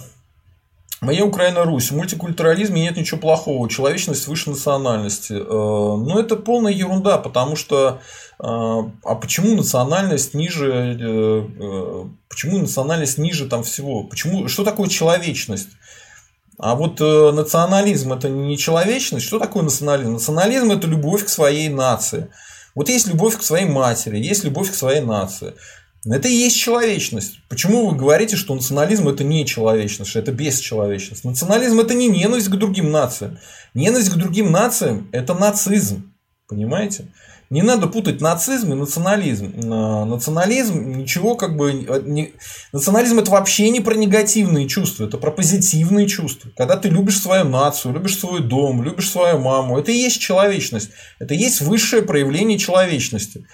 Моя 1.03 1.25
Украина 1.27 1.65
Русь. 1.65 1.91
В 1.91 1.97
мультикультурализме 1.97 2.83
нет 2.83 2.97
ничего 2.97 3.21
плохого. 3.21 3.69
Человечность 3.69 4.27
выше 4.29 4.51
национальности. 4.51 5.35
Э, 5.35 5.37
Но 5.37 5.97
ну, 5.97 6.19
это 6.19 6.37
полная 6.37 6.73
ерунда, 6.73 7.19
потому 7.19 7.55
что 7.55 8.01
э, 8.39 8.43
а 8.43 9.15
почему 9.15 9.57
национальность 9.57 10.33
ниже, 10.33 10.97
э, 10.99 12.05
почему 12.31 12.59
национальность 12.59 13.19
ниже 13.19 13.47
там 13.47 13.63
всего? 13.63 14.05
Почему, 14.05 14.49
что 14.49 14.65
такое 14.65 14.89
человечность? 14.89 15.69
А 16.59 16.75
вот 16.75 17.01
национализм 17.01 18.15
это 18.15 18.31
не 18.31 18.57
человечность. 18.57 19.27
Что 19.27 19.39
такое 19.39 19.65
национализм? 19.65 20.15
Национализм 20.15 20.71
это 20.71 20.87
любовь 20.87 21.27
к 21.27 21.29
своей 21.29 21.69
нации. 21.69 22.31
Вот 22.75 22.89
есть 22.89 23.07
любовь 23.07 23.37
к 23.37 23.43
своей 23.43 23.67
матери, 23.67 24.17
есть 24.17 24.45
любовь 24.45 24.71
к 24.71 24.75
своей 24.75 25.01
нации. 25.01 25.53
Это 26.09 26.29
и 26.29 26.35
есть 26.35 26.57
человечность. 26.57 27.41
Почему 27.49 27.89
вы 27.89 27.97
говорите, 27.97 28.37
что 28.37 28.55
национализм 28.55 29.09
это 29.09 29.25
не 29.25 29.45
человечность, 29.45 30.11
что 30.11 30.21
это 30.21 30.31
бесчеловечность? 30.31 31.25
Национализм 31.25 31.81
это 31.81 31.95
не 31.95 32.09
ненависть 32.09 32.49
к 32.49 32.55
другим 32.55 32.93
нациям. 32.93 33.39
Ненависть 33.75 34.11
к 34.11 34.17
другим 34.17 34.53
нациям 34.53 35.09
это 35.13 35.35
нацизм. 35.35 36.13
Понимаете? 36.49 37.13
Не 37.51 37.63
надо 37.63 37.87
путать 37.87 38.21
нацизм 38.21 38.73
и 38.73 38.77
национализм. 38.77 39.53
Национализм 39.57 40.99
ничего 40.99 41.37
как 41.37 41.57
бы... 41.57 41.73
Не... 41.73 42.33
Национализм 42.73 43.19
это 43.19 43.31
вообще 43.31 43.69
не 43.71 43.81
про 43.81 43.95
негативные 43.95 44.69
чувства, 44.69 45.07
это 45.07 45.17
про 45.19 45.31
позитивные 45.31 46.09
чувства. 46.09 46.51
Когда 46.57 46.77
ты 46.77 46.89
любишь 46.89 47.21
свою 47.21 47.45
нацию, 47.45 47.95
любишь 47.95 48.19
свой 48.19 48.41
дом, 48.41 48.83
любишь 48.83 49.11
свою 49.11 49.39
маму, 49.39 49.79
это 49.79 49.93
и 49.93 49.97
есть 49.97 50.21
человечность. 50.21 50.91
Это 51.19 51.35
и 51.35 51.39
есть 51.39 51.61
высшее 51.61 52.03
проявление 52.03 52.59
человечности. 52.59 53.47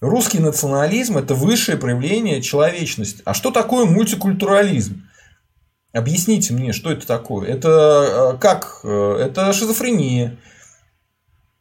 Русский 0.00 0.40
национализм– 0.40 1.16
это 1.18 1.34
высшее 1.34 1.78
проявление 1.78 2.42
человечности. 2.42 3.22
А 3.24 3.32
что 3.32 3.50
такое 3.50 3.86
мультикультурализм? 3.86 5.08
Объясните 5.92 6.52
мне, 6.52 6.72
что 6.74 6.92
это 6.92 7.06
такое? 7.06 7.48
Это 7.48 8.34
э, 8.34 8.38
как? 8.38 8.80
Э, 8.84 9.16
это 9.24 9.50
шизофрения. 9.54 10.36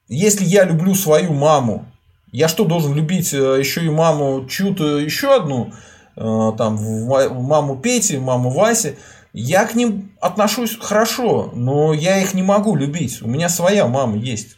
Если 0.09 0.43
я 0.43 0.65
люблю 0.65 0.93
свою 0.93 1.31
маму, 1.31 1.85
я 2.33 2.49
что, 2.49 2.65
должен 2.65 2.93
любить 2.93 3.33
э, 3.33 3.57
еще 3.57 3.85
и 3.85 3.89
маму 3.89 4.45
чью-то 4.47 4.99
еще 4.99 5.35
одну? 5.35 5.71
Там, 6.17 6.77
маму 6.77 7.75
Пети, 7.77 8.15
маму 8.17 8.49
Васи. 8.49 8.95
Я 9.33 9.65
к 9.65 9.75
ним 9.75 10.15
отношусь 10.21 10.77
хорошо, 10.79 11.51
но 11.53 11.93
я 11.93 12.21
их 12.21 12.33
не 12.33 12.41
могу 12.41 12.73
любить. 12.77 13.21
У 13.21 13.27
меня 13.27 13.49
своя 13.49 13.85
мама 13.85 14.15
есть. 14.15 14.55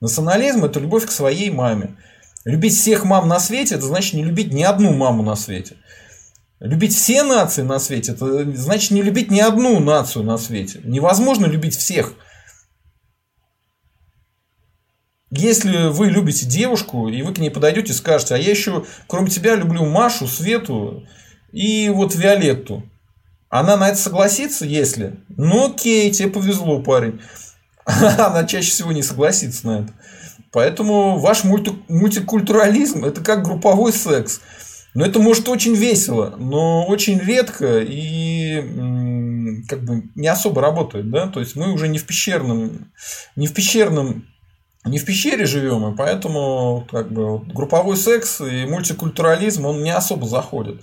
Национализм– 0.00 0.64
это 0.66 0.78
любовь 0.78 1.06
к 1.06 1.10
своей 1.10 1.50
маме. 1.50 1.96
Любить 2.44 2.74
всех 2.74 3.04
мам 3.04 3.28
на 3.28 3.38
свете, 3.38 3.74
это 3.74 3.84
значит 3.84 4.14
не 4.14 4.24
любить 4.24 4.52
ни 4.52 4.62
одну 4.62 4.92
маму 4.92 5.22
на 5.22 5.36
свете. 5.36 5.76
Любить 6.58 6.94
все 6.94 7.22
нации 7.22 7.62
на 7.62 7.78
свете, 7.78 8.12
это 8.12 8.44
значит 8.56 8.90
не 8.90 9.02
любить 9.02 9.30
ни 9.30 9.40
одну 9.40 9.80
нацию 9.80 10.24
на 10.24 10.38
свете. 10.38 10.80
Невозможно 10.84 11.46
любить 11.46 11.76
всех. 11.76 12.14
Если 15.30 15.88
вы 15.88 16.08
любите 16.08 16.44
девушку, 16.44 17.08
и 17.08 17.22
вы 17.22 17.32
к 17.32 17.38
ней 17.38 17.50
подойдете 17.50 17.92
и 17.92 17.96
скажете, 17.96 18.34
а 18.34 18.38
я 18.38 18.50
еще, 18.50 18.84
кроме 19.06 19.30
тебя, 19.30 19.54
люблю 19.54 19.86
Машу, 19.86 20.26
Свету 20.26 21.06
и 21.52 21.88
вот 21.88 22.14
Виолетту. 22.14 22.82
Она 23.48 23.76
на 23.76 23.88
это 23.88 23.98
согласится, 23.98 24.64
если? 24.64 25.20
Ну 25.28 25.70
окей, 25.70 26.10
тебе 26.10 26.28
повезло, 26.28 26.82
парень. 26.82 27.20
Она 27.84 28.44
чаще 28.44 28.70
всего 28.70 28.92
не 28.92 29.02
согласится 29.02 29.66
на 29.66 29.78
это. 29.80 29.94
Поэтому 30.52 31.18
ваш 31.18 31.44
мульти 31.44 31.72
мультикультурализм 31.88 33.04
это 33.04 33.22
как 33.22 33.44
групповой 33.44 33.92
секс. 33.92 34.40
Но 34.94 35.06
это 35.06 35.20
может 35.20 35.48
очень 35.48 35.74
весело, 35.74 36.34
но 36.36 36.84
очень 36.86 37.18
редко 37.18 37.78
и 37.80 38.56
как 39.68 39.84
бы 39.84 40.10
не 40.16 40.26
особо 40.26 40.60
работает, 40.60 41.10
да, 41.10 41.28
то 41.28 41.38
есть 41.38 41.54
мы 41.54 41.72
уже 41.72 41.86
не 41.86 41.98
в 41.98 42.06
пещерном, 42.06 42.90
не 43.36 43.46
в 43.46 43.54
пещерном 43.54 44.24
не 44.84 44.98
в 44.98 45.04
пещере 45.04 45.44
живем, 45.44 45.92
и 45.92 45.96
поэтому 45.96 46.86
как 46.90 47.12
бы, 47.12 47.40
групповой 47.40 47.96
секс 47.96 48.40
и 48.40 48.64
мультикультурализм 48.64 49.66
он 49.66 49.82
не 49.82 49.94
особо 49.94 50.26
заходит. 50.26 50.82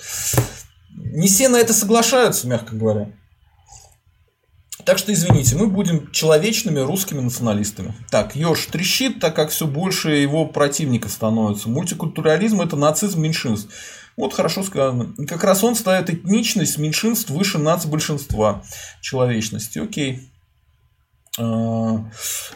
Не 0.95 1.27
все 1.27 1.49
на 1.49 1.57
это 1.57 1.73
соглашаются, 1.73 2.47
мягко 2.47 2.75
говоря. 2.75 3.11
Так 4.87 4.99
что, 4.99 5.11
извините, 5.11 5.57
мы 5.57 5.67
будем 5.67 6.09
человечными 6.11 6.79
русскими 6.79 7.19
националистами. 7.19 7.93
Так, 8.09 8.37
Ёж 8.37 8.67
трещит, 8.67 9.19
так 9.19 9.35
как 9.35 9.49
все 9.49 9.67
больше 9.67 10.11
его 10.11 10.45
противников 10.45 11.11
становится. 11.11 11.67
Мультикультурализм– 11.67 12.61
это 12.61 12.77
нацизм 12.77 13.21
меньшинств. 13.21 13.69
Вот 14.15 14.33
хорошо 14.33 14.63
сказано. 14.63 15.13
Как 15.27 15.43
раз 15.43 15.61
он 15.65 15.75
ставит 15.75 16.09
этничность 16.09 16.77
меньшинств 16.77 17.29
выше 17.31 17.57
нацбольшинства 17.57 18.63
человечности. 19.01 19.79
Окей. 19.79 20.31
А, 21.39 22.03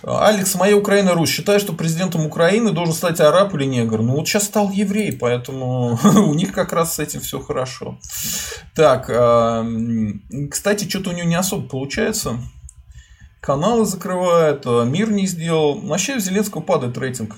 Алекс, 0.04 0.56
моя 0.56 0.76
Украина 0.76 1.13
Русь. 1.13 1.30
Считаю, 1.30 1.60
что 1.60 1.74
президентом 1.74 2.26
Украины 2.26 2.72
должен 2.72 2.96
стать 2.96 3.20
араб 3.20 3.54
или 3.54 3.65
негр. 3.65 4.02
Ну 4.02 4.15
вот 4.15 4.28
сейчас 4.28 4.46
стал 4.46 4.72
еврей, 4.72 5.12
поэтому 5.13 6.00
у 6.04 6.34
них 6.34 6.52
как 6.52 6.74
раз 6.74 6.96
с 6.96 7.00
этим 7.00 7.22
все 7.22 7.39
хорошо. 7.39 8.00
Так, 8.76 9.10
а, 9.10 9.65
кстати, 10.50 10.89
что-то 10.89 11.12
у 11.12 11.13
него 11.13 11.28
не 11.28 11.36
особо 11.36 11.67
получается. 11.67 12.39
Каналы 13.39 13.86
закрывает, 13.86 14.63
а, 14.65 14.84
мир 14.84 15.12
не 15.12 15.28
сделал. 15.28 15.80
Вообще 15.82 16.15
у 16.15 16.20
Зеленского 16.20 16.62
падает 16.62 16.98
рейтинг. 16.98 17.36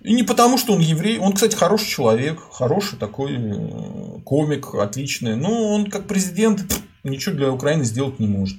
И 0.00 0.12
не 0.12 0.22
потому, 0.22 0.58
что 0.58 0.74
он 0.74 0.80
еврей. 0.80 1.18
Он, 1.18 1.32
кстати, 1.32 1.56
хороший 1.56 1.88
человек, 1.88 2.38
хороший 2.52 2.98
такой 2.98 3.36
э, 3.36 4.20
комик, 4.22 4.74
отличный. 4.74 5.34
Но 5.34 5.72
он 5.72 5.90
как 5.90 6.06
президент 6.06 6.60
ничего 7.04 7.34
для 7.34 7.50
Украины 7.50 7.84
сделать 7.84 8.20
не 8.20 8.26
может. 8.26 8.58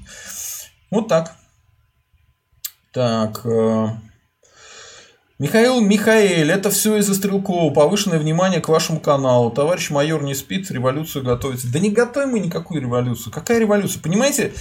Вот 0.89 1.07
так. 1.07 1.35
Так. 2.95 3.41
Э, 3.45 3.89
Михаил 5.37 5.81
Михаэль, 5.81 6.49
это 6.49 6.69
все 6.69 6.95
из-за 6.95 7.13
Стрелкова. 7.13 7.73
Повышенное 7.73 8.19
внимание 8.19 8.61
к 8.61 8.69
вашему 8.69 9.01
каналу. 9.01 9.51
Товарищ 9.51 9.89
майор 9.89 10.23
не 10.23 10.33
спит, 10.33 10.71
революцию 10.71 11.25
готовится. 11.25 11.69
Да 11.73 11.79
не 11.79 11.89
готовим 11.89 12.29
мы 12.29 12.39
никакую 12.39 12.79
революцию. 12.79 13.33
Какая 13.33 13.59
революция? 13.59 14.01
Понимаете, 14.01 14.53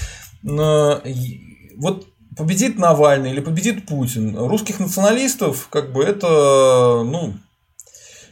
вот 0.42 2.09
победит 2.37 2.77
Навальный 2.77 3.31
или 3.31 3.38
победит 3.38 3.87
Путин. 3.87 4.37
Русских 4.37 4.81
националистов, 4.81 5.68
как 5.70 5.92
бы 5.92 6.03
это, 6.03 7.05
ну, 7.05 7.35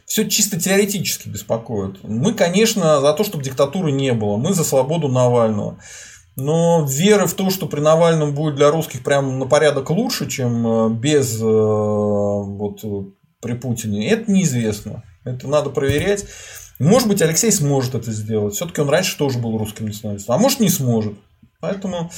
все 0.05 0.27
чисто 0.27 0.59
теоретически 0.59 1.29
беспокоит. 1.29 2.03
Мы, 2.03 2.33
конечно, 2.33 2.99
за 2.99 3.13
то, 3.13 3.23
чтобы 3.23 3.45
диктатуры 3.45 3.93
не 3.93 4.11
было. 4.11 4.35
Мы 4.35 4.53
за 4.53 4.65
свободу 4.65 5.07
Навального. 5.07 5.79
Но 6.35 6.85
веры 6.89 7.27
в 7.27 7.33
то, 7.33 7.49
что 7.49 7.67
при 7.67 7.79
Навальном 7.79 8.33
будет 8.33 8.55
для 8.55 8.71
русских 8.71 9.03
прям 9.03 9.37
на 9.37 9.45
порядок 9.45 9.89
лучше, 9.91 10.27
чем 10.27 10.67
э, 10.67 10.89
без 10.89 11.39
э, 11.39 11.45
вот, 11.45 12.83
при 13.39 13.53
Путине, 13.53 14.09
это 14.09 14.31
неизвестно. 14.31 15.03
Это 15.25 15.47
надо 15.47 15.69
проверять. 15.69 16.25
Может 16.79 17.07
быть, 17.07 17.21
Алексей 17.21 17.51
сможет 17.51 17.93
это 17.95 18.11
сделать. 18.11 18.55
Все-таки 18.55 18.81
он 18.81 18.89
раньше 18.89 19.17
тоже 19.17 19.37
был 19.37 19.57
русским 19.57 19.85
националистом. 19.85 20.35
А 20.35 20.37
может, 20.39 20.59
не 20.59 20.69
сможет. 20.69 21.13
Поэтому 21.59 22.11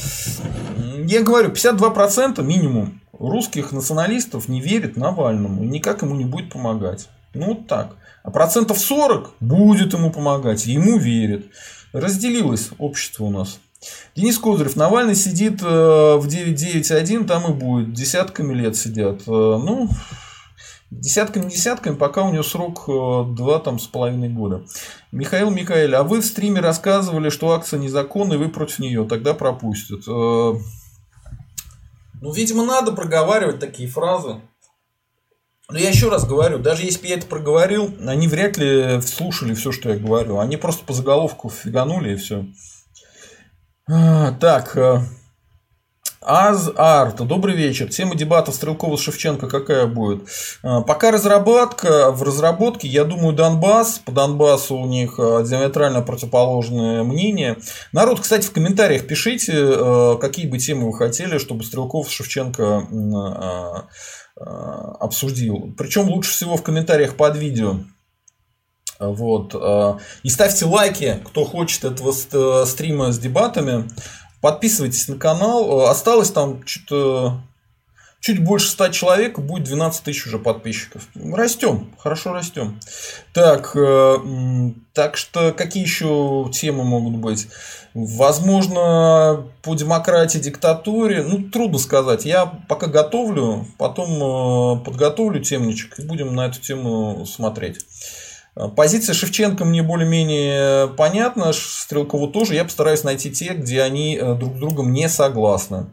я 1.04 1.22
говорю, 1.22 1.52
52% 1.52 2.42
минимум 2.42 3.02
русских 3.12 3.72
националистов 3.72 4.48
не 4.48 4.62
верит 4.62 4.98
Навальному 4.98 5.64
и 5.64 5.68
никак 5.68 6.02
ему 6.02 6.16
не 6.16 6.26
будет 6.26 6.52
помогать. 6.52 7.10
Ну, 7.34 7.48
вот 7.48 7.68
так. 7.68 7.98
А 8.24 8.32
процентов 8.32 8.80
40 8.80 9.36
будет 9.40 9.94
ему 9.94 10.10
помогать, 10.10 10.66
ему 10.66 10.98
верит. 10.98 11.52
Разделилось 11.94 12.70
общество 12.80 13.26
у 13.26 13.30
нас. 13.30 13.60
Денис 14.16 14.38
Козырев, 14.38 14.76
Навальный 14.76 15.16
сидит 15.16 15.62
э, 15.62 16.16
в 16.16 16.28
991, 16.28 17.26
там 17.28 17.52
и 17.52 17.56
будет. 17.56 17.94
Десятками 17.94 18.54
лет 18.54 18.76
сидят. 18.76 19.22
Э, 19.22 19.26
ну, 19.28 19.90
десятками 20.90 21.50
десятками, 21.50 21.96
пока 21.96 22.24
у 22.24 22.32
него 22.32 22.44
срок 22.44 22.86
э, 22.88 23.36
два 23.36 23.60
там 23.60 23.80
с 23.80 23.88
половиной 23.88 24.30
года. 24.30 24.66
Михаил 25.12 25.52
Михаил, 25.52 25.96
а 25.96 26.04
вы 26.04 26.22
в 26.22 26.26
стриме 26.26 26.62
рассказывали, 26.62 27.30
что 27.30 27.52
акция 27.52 27.80
незаконная, 27.80 28.38
вы 28.38 28.50
против 28.50 28.80
нее, 28.80 29.06
тогда 29.06 29.34
пропустят. 29.34 30.08
Ну, 30.08 30.62
видимо, 32.32 32.66
надо 32.66 32.92
проговаривать 32.92 33.60
такие 33.60 33.88
фразы. 33.88 34.42
Но 35.70 35.80
я 35.80 35.90
еще 35.90 36.10
раз 36.10 36.26
говорю, 36.28 36.60
даже 36.60 36.84
если 36.84 37.02
бы 37.02 37.08
я 37.08 37.16
это 37.16 37.26
проговорил, 37.26 37.94
они 38.06 38.28
вряд 38.28 38.58
ли 38.58 39.02
слушали 39.02 39.54
все, 39.56 39.72
что 39.72 39.90
я 39.90 39.98
говорю. 39.98 40.40
Они 40.40 40.58
просто 40.58 40.86
по 40.86 40.94
заголовку 40.94 41.50
фиганули 41.50 42.14
и 42.14 42.16
все. 42.16 42.46
А, 43.88 44.32
так, 44.32 44.76
э, 44.78 45.00
Аз 46.20 46.72
Арт, 46.76 47.18
добрый 47.18 47.56
вечер. 47.56 47.88
Тема 47.88 48.16
дебатов 48.16 48.56
Стрелкова 48.56 48.98
с 48.98 49.02
Шевченко 49.02 49.48
какая 49.48 49.86
будет? 49.86 50.28
А, 50.64 50.82
пока 50.82 51.12
разработка, 51.12 52.10
в 52.10 52.24
разработке, 52.24 52.88
я 52.88 53.04
думаю, 53.04 53.36
Донбасс. 53.36 54.00
По 54.00 54.12
Донбассу 54.12 54.76
у 54.76 54.88
них 54.88 55.20
э, 55.20 55.46
диаметрально 55.48 56.02
противоположное 56.02 57.04
мнение. 57.04 57.58
Народ, 57.92 58.22
кстати, 58.22 58.48
в 58.48 58.54
комментариях 58.54 59.06
пишите, 59.06 59.54
э, 59.56 60.18
какие 60.20 60.48
бы 60.48 60.58
темы 60.58 60.88
вы 60.88 60.98
хотели, 60.98 61.38
чтобы 61.38 61.64
Стрелков 61.64 62.10
с 62.10 62.12
Шевченко 62.12 62.88
обсудил. 65.00 65.74
Причем 65.78 66.10
лучше 66.10 66.32
всего 66.32 66.58
в 66.58 66.64
комментариях 66.64 67.16
под 67.16 67.38
видео. 67.38 67.78
Вот. 69.10 69.56
Э, 69.56 69.98
и 70.24 70.30
ставьте 70.30 70.66
лайки, 70.66 71.20
кто 71.26 71.46
хочет 71.46 71.84
этого 71.84 72.12
э, 72.14 72.66
стрима 72.66 73.12
с 73.12 73.20
дебатами. 73.20 73.88
Подписывайтесь 74.42 75.08
на 75.08 75.18
канал. 75.18 75.82
Э, 75.82 75.90
осталось 75.90 76.32
там 76.32 76.66
что-то 76.66 77.42
чуть 78.20 78.44
больше 78.44 78.70
100 78.70 78.88
человек, 78.90 79.40
будет 79.40 79.66
12 79.66 80.04
тысяч 80.04 80.26
уже 80.26 80.40
подписчиков. 80.40 81.08
Растем, 81.14 81.94
хорошо 82.00 82.34
растем. 82.34 82.80
Так, 83.34 83.76
так 84.94 85.16
что 85.16 85.52
какие 85.52 85.84
еще 85.84 86.50
темы 86.52 86.84
могут 86.84 87.18
быть? 87.18 87.48
Возможно, 87.94 89.46
по 89.62 89.76
демократии, 89.76 90.40
диктатуре, 90.40 91.22
ну, 91.22 91.50
трудно 91.52 91.78
сказать. 91.78 92.26
Я 92.26 92.48
пока 92.48 92.88
готовлю, 92.88 93.68
потом 93.78 94.84
подготовлю 94.84 95.40
темничек 95.40 96.00
и 96.00 96.02
будем 96.02 96.34
на 96.34 96.48
эту 96.48 96.60
тему 96.60 97.28
смотреть. 97.28 97.86
Позиция 98.78 99.14
Шевченко 99.14 99.66
мне 99.66 99.84
более-менее 99.84 100.88
понятна, 100.96 101.52
Стрелкову 101.52 102.30
тоже. 102.30 102.56
Я 102.56 102.64
постараюсь 102.64 103.04
найти 103.04 103.30
те, 103.30 103.54
где 103.54 103.82
они 103.82 104.16
э, 104.16 104.34
друг 104.36 104.56
с 104.56 104.60
другом 104.60 104.94
не 104.94 105.10
согласны. 105.10 105.88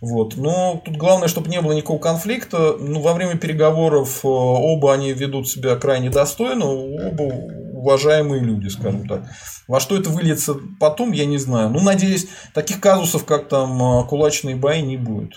Вот. 0.00 0.36
Но 0.36 0.80
тут 0.84 0.96
главное, 0.96 1.26
чтобы 1.26 1.48
не 1.48 1.60
было 1.60 1.72
никакого 1.72 1.98
конфликта. 1.98 2.76
Ну, 2.78 3.00
во 3.00 3.14
время 3.14 3.36
переговоров 3.36 4.24
э, 4.24 4.28
оба 4.28 4.94
они 4.94 5.12
ведут 5.12 5.48
себя 5.48 5.74
крайне 5.74 6.08
достойно, 6.08 6.66
оба 6.66 7.24
уважаемые 7.24 8.40
люди, 8.40 8.68
скажем 8.68 9.08
так. 9.08 9.24
Во 9.66 9.80
что 9.80 9.96
это 9.96 10.08
выльется 10.10 10.54
потом, 10.78 11.10
я 11.10 11.26
не 11.26 11.38
знаю. 11.38 11.70
Ну, 11.70 11.80
надеюсь, 11.80 12.28
таких 12.52 12.78
казусов, 12.78 13.24
как 13.24 13.48
там 13.48 13.82
э, 13.82 14.06
кулачные 14.06 14.54
бои, 14.54 14.82
не 14.82 14.96
будет. 14.96 15.32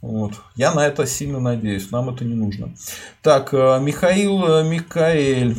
Вот. 0.00 0.34
Я 0.54 0.72
на 0.74 0.86
это 0.86 1.08
сильно 1.08 1.40
надеюсь, 1.40 1.90
нам 1.90 2.08
это 2.08 2.24
не 2.24 2.34
нужно. 2.34 2.72
Так, 3.20 3.52
Михаил 3.52 4.62
Микаэль. 4.62 5.56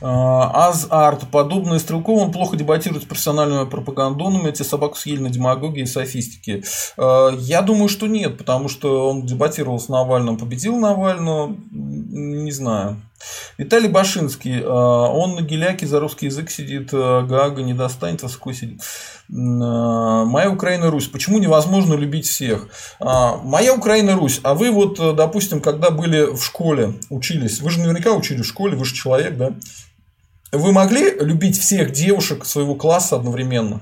А, 0.00 0.68
Аз 0.68 0.86
Арт, 0.90 1.30
подобные 1.30 1.80
Стрелкову, 1.80 2.20
он 2.20 2.32
плохо 2.32 2.56
дебатирует 2.56 3.04
с 3.04 3.06
профессиональными 3.06 3.68
пропагандонами, 3.68 4.48
эти 4.48 4.62
собаку 4.62 4.96
съели 4.96 5.20
на 5.20 5.30
демагогии 5.30 5.82
и 5.82 5.86
софистике. 5.86 6.62
А, 6.96 7.30
я 7.30 7.62
думаю, 7.62 7.88
что 7.88 8.06
нет, 8.06 8.38
потому 8.38 8.68
что 8.68 9.08
он 9.10 9.26
дебатировал 9.26 9.78
с 9.78 9.88
Навальным, 9.88 10.36
победил 10.36 10.76
Навального, 10.76 11.56
не 11.70 12.52
знаю. 12.52 13.00
Виталий 13.58 13.88
Башинский, 13.88 14.62
а, 14.62 15.08
он 15.08 15.34
на 15.36 15.40
геляке 15.42 15.86
за 15.86 16.00
русский 16.00 16.26
язык 16.26 16.50
сидит, 16.50 16.92
Гага 16.92 17.62
не 17.62 17.74
достанет, 17.74 18.22
высоко 18.22 18.52
сидит. 18.52 18.80
Моя 19.28 20.50
Украина 20.50 20.90
Русь. 20.90 21.08
Почему 21.08 21.38
невозможно 21.38 21.94
любить 21.94 22.26
всех? 22.26 22.68
Моя 23.00 23.74
Украина 23.74 24.16
Русь. 24.16 24.40
А 24.42 24.54
вы 24.54 24.70
вот, 24.70 24.98
допустим, 25.16 25.60
когда 25.60 25.90
были 25.90 26.34
в 26.34 26.42
школе, 26.42 26.94
учились, 27.08 27.60
вы 27.60 27.70
же 27.70 27.80
наверняка 27.80 28.12
учились 28.12 28.44
в 28.44 28.48
школе, 28.48 28.76
вы 28.76 28.84
же 28.84 28.94
человек, 28.94 29.36
да? 29.36 29.54
Вы 30.52 30.72
могли 30.72 31.10
любить 31.18 31.58
всех 31.58 31.90
девушек 31.90 32.44
своего 32.44 32.74
класса 32.74 33.16
одновременно? 33.16 33.80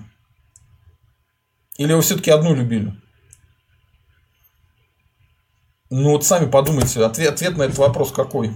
Или 1.76 1.92
вы 1.92 2.02
все-таки 2.02 2.30
одну 2.30 2.54
любили? 2.54 2.94
Ну 5.90 6.12
вот 6.12 6.24
сами 6.24 6.48
подумайте, 6.48 7.04
ответ, 7.04 7.34
ответ 7.34 7.56
на 7.58 7.64
этот 7.64 7.78
вопрос 7.78 8.12
какой? 8.12 8.54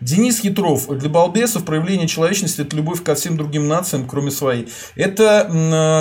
Денис 0.00 0.40
Ятров. 0.40 0.88
Для 0.98 1.08
балбесов 1.08 1.64
проявление 1.64 2.08
человечности– 2.08 2.60
это 2.62 2.76
любовь 2.76 3.02
ко 3.02 3.14
всем 3.14 3.36
другим 3.36 3.68
нациям, 3.68 4.06
кроме 4.08 4.30
своей. 4.30 4.68
Это 4.96 5.48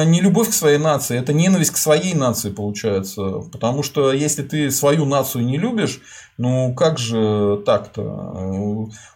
не 0.07 0.21
любовь 0.21 0.49
к 0.49 0.53
своей 0.53 0.77
нации, 0.77 1.17
это 1.17 1.33
ненависть 1.33 1.71
к 1.71 1.77
своей 1.77 2.13
нации 2.13 2.49
получается. 2.49 3.41
Потому 3.51 3.83
что 3.83 4.11
если 4.13 4.43
ты 4.43 4.71
свою 4.71 5.05
нацию 5.05 5.45
не 5.45 5.57
любишь, 5.57 6.01
ну, 6.37 6.73
как 6.73 6.97
же 6.97 7.61
так-то? 7.65 8.01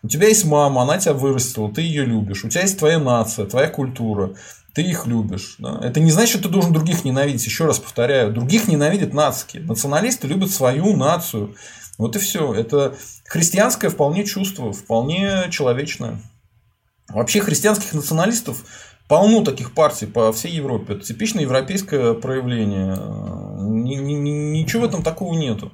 У 0.04 0.08
тебя 0.08 0.28
есть 0.28 0.46
мама, 0.46 0.84
она 0.84 0.98
тебя 0.98 1.14
вырастила, 1.14 1.72
ты 1.72 1.82
ее 1.82 2.06
любишь. 2.06 2.44
У 2.44 2.50
тебя 2.50 2.62
есть 2.62 2.78
твоя 2.78 3.00
нация, 3.00 3.46
твоя 3.46 3.68
культура. 3.68 4.32
Ты 4.74 4.82
их 4.82 5.08
любишь. 5.08 5.56
Да? 5.58 5.80
Это 5.82 6.02
не 6.02 6.12
значит, 6.12 6.32
что 6.32 6.44
ты 6.44 6.50
должен 6.50 6.74
других 6.74 7.06
ненавидеть. 7.06 7.46
Еще 7.46 7.66
раз 7.66 7.80
повторяю. 7.80 8.34
Других 8.34 8.68
ненавидят 8.68 9.14
нацики. 9.14 9.58
Националисты 9.60 10.28
любят 10.28 10.52
свою 10.52 10.98
нацию. 10.98 11.56
Вот 11.98 12.16
и 12.16 12.20
все. 12.20 12.54
Это 12.54 12.96
христианское 13.26 13.90
вполне 13.90 14.26
чувство, 14.26 14.74
вполне 14.74 15.50
человечное. 15.50 16.22
Вообще 17.08 17.40
христианских 17.40 17.94
националистов 17.94 18.66
полно 19.08 19.44
таких 19.44 19.74
партий 19.74 20.08
по 20.08 20.32
всей 20.34 20.54
Европе. 20.54 20.94
Это 20.94 21.06
типичное 21.06 21.44
европейское 21.44 22.14
проявление. 22.14 22.96
Ничего 23.58 24.84
в 24.84 24.86
этом 24.86 25.04
такого 25.04 25.34
нету. 25.34 25.72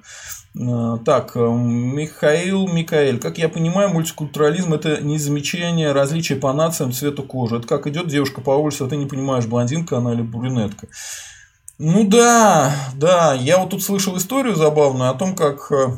Э, 0.60 0.98
так, 1.06 1.32
э, 1.36 1.40
Михаил 1.40 2.68
Микаэль. 2.68 3.20
Как 3.20 3.38
я 3.38 3.48
понимаю, 3.48 3.90
мультикультурализм 3.90 4.74
это 4.74 5.02
не 5.02 5.18
замечание 5.18 5.94
различия 5.94 6.36
по 6.36 6.52
нациям, 6.52 6.92
цвету 6.92 7.24
кожи. 7.24 7.58
Это 7.58 7.68
как 7.68 7.88
идет 7.88 8.08
девушка 8.08 8.42
по 8.42 8.52
улице, 8.52 8.84
а 8.84 8.88
ты 8.88 8.98
не 8.98 9.06
понимаешь, 9.06 9.46
блондинка 9.46 9.98
она 9.98 10.14
или 10.14 10.22
брюнетка. 10.22 10.88
Ну 11.78 12.06
да, 12.06 12.76
да, 12.96 13.34
я 13.34 13.58
вот 13.58 13.72
тут 13.72 13.82
слышал 13.82 14.18
историю 14.18 14.56
забавную 14.56 15.10
о 15.10 15.16
том, 15.16 15.36
как 15.36 15.72
э, 15.72 15.76
а, 15.76 15.98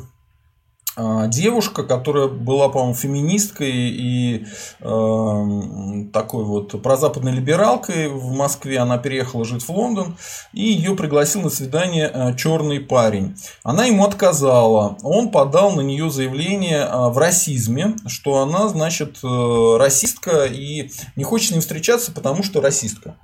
девушка, 0.96 1.82
которая 1.82 2.28
была, 2.28 2.68
по-моему, 2.68 2.94
феминисткой 2.94 3.72
и 3.72 4.46
э, 4.80 6.04
такой 6.12 6.44
вот 6.44 6.80
прозападной 6.82 7.32
либералкой 7.32 8.08
в 8.08 8.32
Москве. 8.32 8.78
Она 8.78 8.98
переехала 8.98 9.44
жить 9.44 9.64
в 9.64 9.70
Лондон, 9.70 10.16
и 10.52 10.62
ее 10.62 10.94
пригласил 10.94 11.42
на 11.42 11.50
свидание 11.50 12.10
э, 12.12 12.36
черный 12.36 12.80
парень. 12.80 13.36
Она 13.62 13.86
ему 13.86 14.04
отказала. 14.04 14.96
Он 15.02 15.30
подал 15.30 15.72
на 15.72 15.80
нее 15.80 16.10
заявление 16.10 16.88
э, 16.88 17.08
в 17.08 17.18
расизме, 17.18 17.96
что 18.06 18.38
она, 18.38 18.68
значит, 18.68 19.18
э, 19.22 19.76
расистка 19.78 20.46
и 20.46 20.90
не 21.16 21.24
хочет 21.24 21.48
с 21.48 21.50
ним 21.52 21.60
встречаться, 21.60 22.12
потому 22.12 22.42
что 22.42 22.60
расистка. 22.60 23.16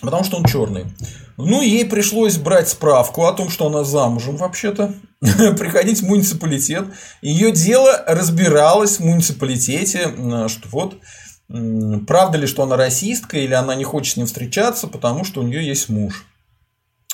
Потому 0.00 0.24
что 0.24 0.36
он 0.36 0.44
черный. 0.44 0.86
Ну, 1.36 1.62
ей 1.62 1.84
пришлось 1.84 2.36
брать 2.36 2.68
справку 2.68 3.26
о 3.26 3.32
том, 3.32 3.48
что 3.48 3.66
она 3.66 3.84
замужем 3.84 4.36
вообще-то, 4.36 4.94
приходить 5.20 6.00
в 6.00 6.06
муниципалитет. 6.06 6.86
Ее 7.22 7.52
дело 7.52 8.04
разбиралось 8.06 8.98
в 8.98 9.04
муниципалитете, 9.04 10.14
что 10.48 10.68
вот 10.70 10.98
правда 12.06 12.38
ли, 12.38 12.46
что 12.46 12.62
она 12.62 12.76
расистка, 12.76 13.38
или 13.38 13.54
она 13.54 13.74
не 13.74 13.84
хочет 13.84 14.14
с 14.14 14.16
ним 14.16 14.26
встречаться, 14.26 14.86
потому 14.86 15.24
что 15.24 15.40
у 15.40 15.44
нее 15.44 15.66
есть 15.66 15.88
муж. 15.88 16.26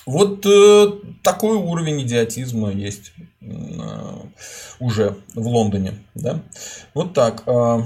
Вот 0.06 0.46
э, 0.46 0.92
такой 1.22 1.56
уровень 1.56 2.02
идиотизма 2.02 2.70
есть 2.70 3.12
э, 3.42 3.46
уже 4.78 5.16
в 5.34 5.46
Лондоне. 5.46 5.98
Да? 6.14 6.40
Вот 6.94 7.12
так. 7.12 7.42
Э, 7.46 7.82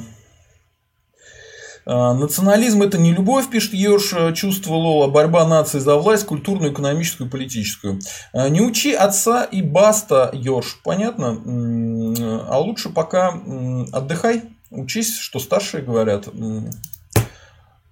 национализм– 1.86 2.82
это 2.84 2.98
не 2.98 3.12
любовь, 3.12 3.50
пишет 3.50 3.74
Йорш, 3.74 4.12
э, 4.14 4.32
чувство 4.32 4.74
Лола, 4.74 5.08
борьба 5.08 5.46
нации 5.46 5.78
за 5.78 5.96
власть, 5.96 6.24
культурную, 6.24 6.72
экономическую, 6.72 7.28
политическую. 7.28 8.00
А, 8.32 8.48
не 8.48 8.62
учи 8.62 8.94
отца 8.94 9.44
и 9.44 9.60
баста, 9.60 10.30
Йорш, 10.32 10.80
понятно? 10.82 11.40
А 12.48 12.58
лучше 12.58 12.88
пока 12.88 13.34
отдыхай, 13.92 14.44
учись, 14.70 15.18
что 15.18 15.38
старшие 15.38 15.82
говорят. 15.82 16.28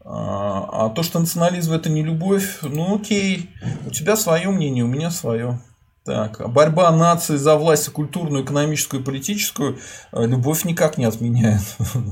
А, 0.04 0.86
а 0.86 0.88
то, 0.88 1.02
что 1.02 1.20
национализм– 1.20 1.72
это 1.74 1.90
не 1.90 2.02
любовь, 2.02 2.58
ну 2.62 2.96
окей, 2.96 3.50
у 3.86 3.90
тебя 3.90 4.16
свое 4.16 4.48
мнение, 4.48 4.84
у 4.84 4.88
меня 4.88 5.10
свое. 5.10 5.60
Так, 6.04 6.50
борьба 6.50 6.90
нации 6.90 7.36
за 7.36 7.54
власть 7.54 7.88
культурную, 7.90 8.44
экономическую 8.44 9.00
и 9.00 9.04
политическую 9.04 9.78
э, 10.10 10.26
любовь 10.26 10.64
никак 10.64 10.98
не 10.98 11.04
отменяет. 11.04 11.62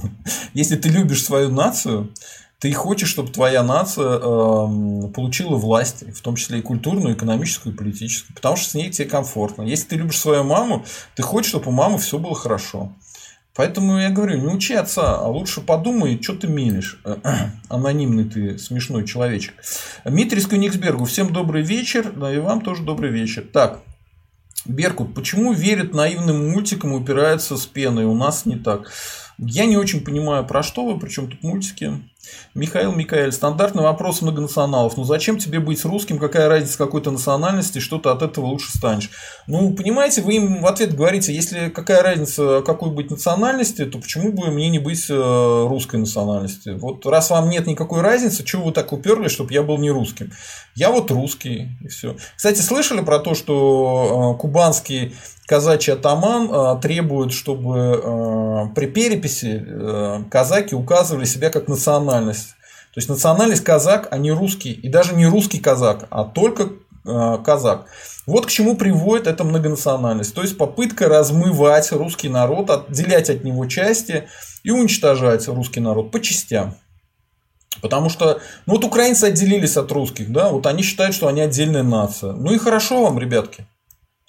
Если 0.55 0.77
ты 0.77 0.91
любишь 0.91 1.25
свою 1.25 1.51
нацию, 1.51 2.13
ты 2.61 2.73
хочешь, 2.73 3.09
чтобы 3.09 3.33
твоя 3.33 3.65
нация 3.65 4.19
э, 4.19 5.09
получила 5.13 5.57
власть, 5.57 6.05
в 6.15 6.21
том 6.21 6.37
числе 6.37 6.61
и 6.61 6.63
культурную, 6.63 7.17
экономическую 7.17 7.75
и 7.75 7.77
политическую, 7.77 8.37
потому 8.37 8.55
что 8.55 8.71
с 8.71 8.75
ней 8.75 8.91
тебе 8.91 9.09
комфортно. 9.09 9.63
Если 9.63 9.89
ты 9.89 9.97
любишь 9.97 10.21
свою 10.21 10.45
маму, 10.45 10.85
ты 11.17 11.23
хочешь, 11.23 11.51
чтобы 11.51 11.71
у 11.71 11.73
мамы 11.73 11.99
все 11.99 12.19
было 12.19 12.37
хорошо. 12.37 12.93
Поэтому 13.61 13.99
я 13.99 14.09
говорю, 14.09 14.39
не 14.39 14.47
учи 14.47 14.73
отца, 14.73 15.19
а 15.19 15.29
лучше 15.29 15.61
подумай, 15.61 16.19
что 16.23 16.35
ты 16.35 16.47
милишь. 16.49 16.99
Анонимный 17.69 18.25
ты 18.25 18.57
смешной 18.57 19.07
человечек. 19.07 19.53
Дмитрий 20.03 20.41
Скуниксбергу, 20.41 21.05
всем 21.05 21.31
добрый 21.31 21.63
вечер, 21.63 22.11
да 22.11 22.35
и 22.35 22.39
вам 22.39 22.63
тоже 22.63 22.85
добрый 22.85 23.11
вечер. 23.11 23.45
Так, 23.53 23.83
Беркут, 24.65 25.15
почему 25.15 25.53
верит 25.53 25.93
наивным 25.93 26.53
мультикам 26.53 26.95
и 26.95 26.97
упирается 26.97 27.59
с 27.59 27.67
пеной? 27.67 28.07
У 28.07 28.15
нас 28.15 28.47
не 28.47 28.57
так. 28.57 28.91
Я 29.37 29.67
не 29.67 29.77
очень 29.77 30.03
понимаю, 30.03 30.47
про 30.47 30.63
что 30.63 30.87
вы, 30.87 30.99
причем 30.99 31.29
тут 31.29 31.43
мультики. 31.43 31.93
Михаил 32.55 32.93
Микаэль, 32.93 33.33
стандартный 33.33 33.83
вопрос 33.83 34.23
многонационалов. 34.23 34.97
Ну 34.97 35.05
зачем 35.05 35.39
тебе 35.39 35.61
быть 35.61 35.85
русским? 35.85 36.19
Какая 36.19 36.49
разница 36.49 36.79
какой-то 36.79 37.11
национальности? 37.11 37.79
Что 37.79 37.99
ты 37.99 38.09
от 38.09 38.23
этого 38.23 38.47
лучше 38.47 38.77
станешь? 38.77 39.11
Ну, 39.47 39.73
понимаете, 39.73 40.23
вы 40.23 40.35
им 40.35 40.61
в 40.61 40.67
ответ 40.67 40.95
говорите, 40.95 41.33
если 41.33 41.69
какая 41.69 42.03
разница, 42.03 42.63
какой 42.63 42.91
быть 42.91 43.11
национальности, 43.11 43.85
то 43.85 43.99
почему 43.99 44.33
бы 44.33 44.51
мне 44.51 44.69
не 44.69 44.79
быть 44.79 45.07
э, 45.09 45.67
русской 45.69 45.97
национальности? 45.97 46.71
Вот 46.71 47.07
раз 47.07 47.31
вам 47.31 47.49
нет 47.49 47.67
никакой 47.67 48.01
разницы, 48.03 48.45
чего 48.45 48.65
вы 48.65 48.73
так 48.73 48.93
уперлись, 48.93 49.33
чтобы 49.33 49.53
я 49.53 49.63
был 49.63 49.79
не 49.79 49.91
русским? 49.91 50.33
Я 50.75 50.91
вот 50.91 51.11
русский, 51.11 51.69
и 51.83 51.89
все. 51.89 52.17
Кстати, 52.37 52.61
слышали 52.61 53.01
про 53.01 53.19
то, 53.21 53.35
что 53.35 54.35
э, 54.35 54.41
кубанский 54.41 55.15
казачий 55.51 55.95
атаман 55.95 56.49
э, 56.49 56.81
требует, 56.81 57.33
чтобы 57.33 58.71
при 58.77 58.87
переписи 58.87 60.25
казаки 60.31 60.77
указывали 60.77 61.25
себя 61.25 61.51
как 61.51 61.67
национальность. 61.67 62.51
То 62.95 62.99
есть 62.99 63.09
национальность 63.09 63.65
казак, 63.65 64.07
а 64.13 64.19
не 64.19 64.31
русский. 64.31 64.73
И 64.73 64.89
даже 64.89 65.15
не 65.15 65.27
русский 65.27 65.59
казак, 65.59 66.07
а 66.11 66.23
только 66.25 66.71
э, 67.05 67.39
казак. 67.45 67.87
Вот 68.27 68.47
к 68.47 68.51
чему 68.51 68.77
приводит 68.77 69.27
эта 69.27 69.43
многонациональность. 69.43 70.35
То 70.35 70.43
есть 70.43 70.57
попытка 70.57 71.09
размывать 71.09 71.91
русский 71.91 72.29
народ, 72.29 72.71
отделять 72.71 73.29
от 73.29 73.43
него 73.43 73.67
части 73.67 74.29
и 74.63 74.71
уничтожать 74.71 75.49
русский 75.49 75.81
народ 75.81 76.13
по 76.13 76.21
частям. 76.21 76.77
Потому 77.83 78.09
что, 78.09 78.41
ну 78.67 78.75
вот 78.75 78.85
украинцы 78.85 79.25
отделились 79.25 79.77
от 79.77 79.91
русских, 79.91 80.31
да, 80.31 80.51
вот 80.51 80.67
они 80.67 80.83
считают, 80.85 81.15
что 81.15 81.27
они 81.27 81.41
отдельная 81.41 81.83
нация. 81.83 82.33
Ну 82.33 82.53
и 82.53 82.59
хорошо 82.59 83.03
вам, 83.03 83.19
ребятки. 83.19 83.67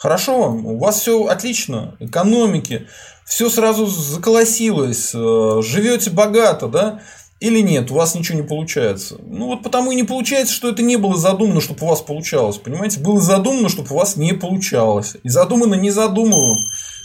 Хорошо 0.01 0.39
вам, 0.39 0.65
у 0.65 0.79
вас 0.79 0.99
все 0.99 1.25
отлично, 1.25 1.95
экономики, 1.99 2.87
все 3.23 3.51
сразу 3.51 3.85
заколосилось, 3.85 5.11
э, 5.13 5.61
живете 5.61 6.09
богато, 6.09 6.67
да, 6.67 7.01
или 7.39 7.59
нет, 7.59 7.91
у 7.91 7.93
вас 7.93 8.15
ничего 8.15 8.39
не 8.39 8.47
получается. 8.47 9.17
Ну 9.23 9.45
вот 9.45 9.61
потому 9.61 9.91
и 9.91 9.95
не 9.95 10.03
получается, 10.03 10.55
что 10.55 10.69
это 10.69 10.81
не 10.81 10.95
было 10.95 11.15
задумано, 11.17 11.61
чтобы 11.61 11.85
у 11.85 11.89
вас 11.89 12.01
получалось. 12.01 12.57
Понимаете? 12.57 12.99
Было 12.99 13.21
задумано, 13.21 13.69
чтобы 13.69 13.89
у 13.91 13.97
вас 13.99 14.15
не 14.15 14.33
получалось. 14.33 15.17
И 15.21 15.29
задумано 15.29 15.75
не 15.75 15.91
задумываем, 15.91 16.57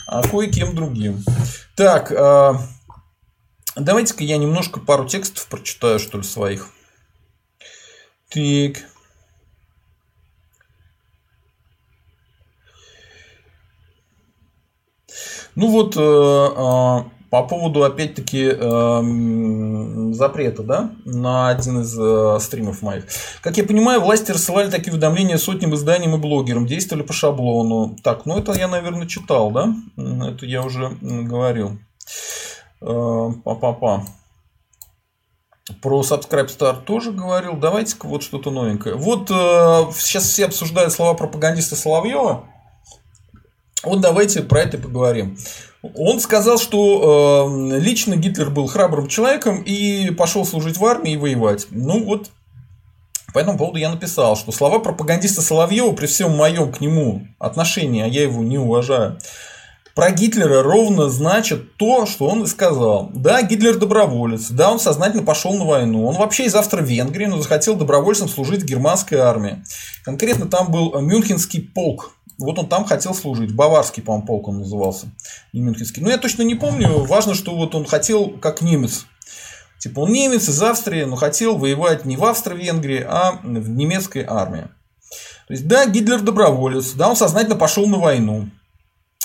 а 0.07 0.23
кое-кем 0.27 0.73
другим. 0.73 1.23
Так, 1.75 2.11
а, 2.11 2.59
давайте-ка 3.75 4.23
я 4.23 4.37
немножко 4.37 4.79
пару 4.79 5.07
текстов 5.07 5.45
прочитаю, 5.45 5.99
что 5.99 6.17
ли, 6.17 6.23
своих. 6.23 6.69
Так. 8.29 8.83
Ну 15.57 15.71
вот, 15.71 15.97
э, 15.97 15.99
а, 15.99 17.05
по 17.31 17.41
поводу, 17.41 17.83
опять-таки, 17.83 18.43
эм, 18.43 20.13
запрета 20.13 20.61
да, 20.61 20.91
на 21.03 21.49
один 21.49 21.81
из 21.81 21.97
э, 21.99 22.37
стримов 22.39 22.83
моих. 22.83 23.05
Как 23.41 23.57
я 23.57 23.63
понимаю, 23.63 23.99
власти 24.01 24.29
рассылали 24.31 24.69
такие 24.69 24.93
уведомления 24.93 25.37
сотням 25.37 25.73
изданиям 25.73 26.13
и 26.13 26.19
блогерам, 26.19 26.67
действовали 26.67 27.01
по 27.01 27.11
шаблону. 27.11 27.97
Так, 28.03 28.27
ну 28.27 28.37
это 28.37 28.53
я, 28.53 28.67
наверное, 28.67 29.07
читал, 29.07 29.49
да? 29.49 29.73
Это 29.97 30.45
я 30.45 30.61
уже 30.61 30.91
говорил. 31.01 31.79
Э, 32.79 33.31
па-па-па. 33.43 34.05
Про 35.81 36.01
Subscribe 36.01 36.55
Star 36.55 36.83
тоже 36.83 37.11
говорил. 37.11 37.57
Давайте-ка 37.57 38.05
вот 38.05 38.21
что-то 38.21 38.51
новенькое. 38.51 38.93
Вот 38.93 39.29
сейчас 39.29 40.25
все 40.25 40.45
обсуждают 40.45 40.93
слова 40.93 41.15
пропагандиста 41.15 41.75
Соловьева. 41.75 42.45
Вот 43.83 44.01
давайте 44.01 44.41
про 44.41 44.61
это 44.61 44.77
поговорим. 44.77 45.37
Он 45.95 46.19
сказал, 46.19 46.57
что 46.57 47.47
э, 47.71 47.79
лично 47.79 48.15
Гитлер 48.15 48.49
был 48.49 48.67
храбрым 48.67 49.07
человеком 49.07 49.61
и 49.61 50.09
пошел 50.11 50.45
служить 50.45 50.77
в 50.77 50.85
армии 50.85 51.13
и 51.13 51.17
воевать. 51.17 51.67
Ну 51.69 52.03
вот 52.03 52.31
по 53.33 53.39
этому 53.39 53.57
поводу 53.57 53.77
я 53.77 53.89
написал, 53.89 54.35
что 54.35 54.51
слова 54.51 54.79
пропагандиста 54.79 55.41
Соловьева 55.41 55.91
при 55.93 56.07
всем 56.07 56.35
моем 56.35 56.71
к 56.71 56.81
нему 56.81 57.27
отношении, 57.39 58.01
а 58.01 58.07
я 58.07 58.23
его 58.23 58.41
не 58.41 58.57
уважаю, 58.57 59.19
про 59.93 60.11
Гитлера 60.11 60.63
ровно 60.63 61.09
значит 61.09 61.75
то, 61.77 62.05
что 62.05 62.27
он 62.27 62.43
и 62.43 62.47
сказал. 62.47 63.09
Да, 63.13 63.41
Гитлер 63.41 63.77
доброволец, 63.77 64.49
да, 64.49 64.71
он 64.71 64.79
сознательно 64.79 65.23
пошел 65.23 65.53
на 65.53 65.65
войну. 65.65 66.05
Он 66.05 66.15
вообще 66.15 66.45
из 66.45 66.55
Австро-Венгрии, 66.55 67.25
но 67.25 67.41
захотел 67.41 67.75
добровольцем 67.75 68.29
служить 68.29 68.61
в 68.63 68.65
германской 68.65 69.17
армии. 69.17 69.63
Конкретно 70.03 70.47
там 70.47 70.71
был 70.71 70.99
Мюнхенский 71.01 71.61
полк, 71.61 72.16
вот 72.37 72.59
он 72.59 72.67
там 72.67 72.85
хотел 72.85 73.13
служить. 73.13 73.53
Баварский, 73.53 74.03
по-моему, 74.03 74.27
полк 74.27 74.47
он 74.47 74.59
назывался. 74.59 75.07
Не 75.53 75.61
Мюнхенский. 75.61 76.01
Но 76.01 76.09
я 76.09 76.17
точно 76.17 76.43
не 76.43 76.55
помню. 76.55 77.03
Важно, 77.05 77.33
что 77.33 77.55
вот 77.55 77.73
он 77.73 77.85
хотел 77.85 78.29
как 78.29 78.61
немец. 78.61 79.05
Типа 79.79 80.01
он 80.01 80.11
немец 80.11 80.47
из 80.49 80.61
Австрии, 80.61 81.03
но 81.03 81.15
хотел 81.15 81.57
воевать 81.57 82.05
не 82.05 82.17
в 82.17 82.25
Австро-Венгрии, 82.25 83.05
а 83.07 83.39
в 83.43 83.69
немецкой 83.69 84.25
армии. 84.27 84.67
То 85.47 85.53
есть, 85.53 85.67
да, 85.67 85.85
Гитлер 85.85 86.21
доброволец, 86.21 86.91
да, 86.91 87.09
он 87.09 87.15
сознательно 87.15 87.55
пошел 87.55 87.87
на 87.87 87.97
войну. 87.97 88.49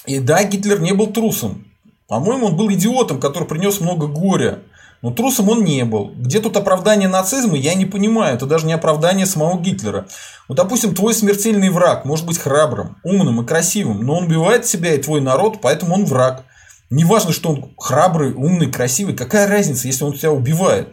И 0.07 0.21
да, 0.21 0.45
Гитлер 0.45 0.81
не 0.81 0.93
был 0.93 1.09
трусом. 1.09 1.67
По-моему, 2.07 2.47
он 2.47 2.57
был 2.57 2.71
идиотом, 2.73 3.19
который 3.19 3.49
принес 3.49 3.81
много 3.81 4.07
горя 4.07 4.61
но 5.03 5.11
трусом 5.11 5.49
он 5.49 5.65
не 5.65 5.85
был. 5.85 6.13
Где 6.17 6.41
тут 6.41 6.57
оправдание 6.57 7.09
нацизма, 7.09 7.57
я 7.57 7.75
не 7.75 7.85
понимаю. 7.85 8.37
Это 8.37 8.47
даже 8.47 8.67
не 8.67 8.73
оправдание 8.73 9.27
самого 9.27 9.61
Гитлера. 9.61 10.07
Вот, 10.49 10.55
допустим, 10.55 10.95
твой 10.95 11.13
смертельный 11.13 11.71
враг 11.71 12.05
может 12.05 12.25
быть 12.25 12.39
храбрым, 12.39 12.97
умным 13.03 13.43
и 13.43 13.47
красивым, 13.47 14.01
но 14.05 14.19
он 14.19 14.25
убивает 14.25 14.65
себя 14.65 14.95
и 14.95 15.03
твой 15.03 15.21
народ, 15.21 15.61
поэтому 15.61 15.97
он 15.97 16.05
враг. 16.05 16.45
Неважно, 16.89 17.33
что 17.33 17.51
он 17.51 17.75
храбрый, 17.77 18.33
умный, 18.33 18.71
красивый. 18.71 19.17
Какая 19.17 19.49
разница, 19.49 19.89
если 19.89 20.05
он 20.05 20.13
тебя 20.13 20.31
убивает? 20.31 20.89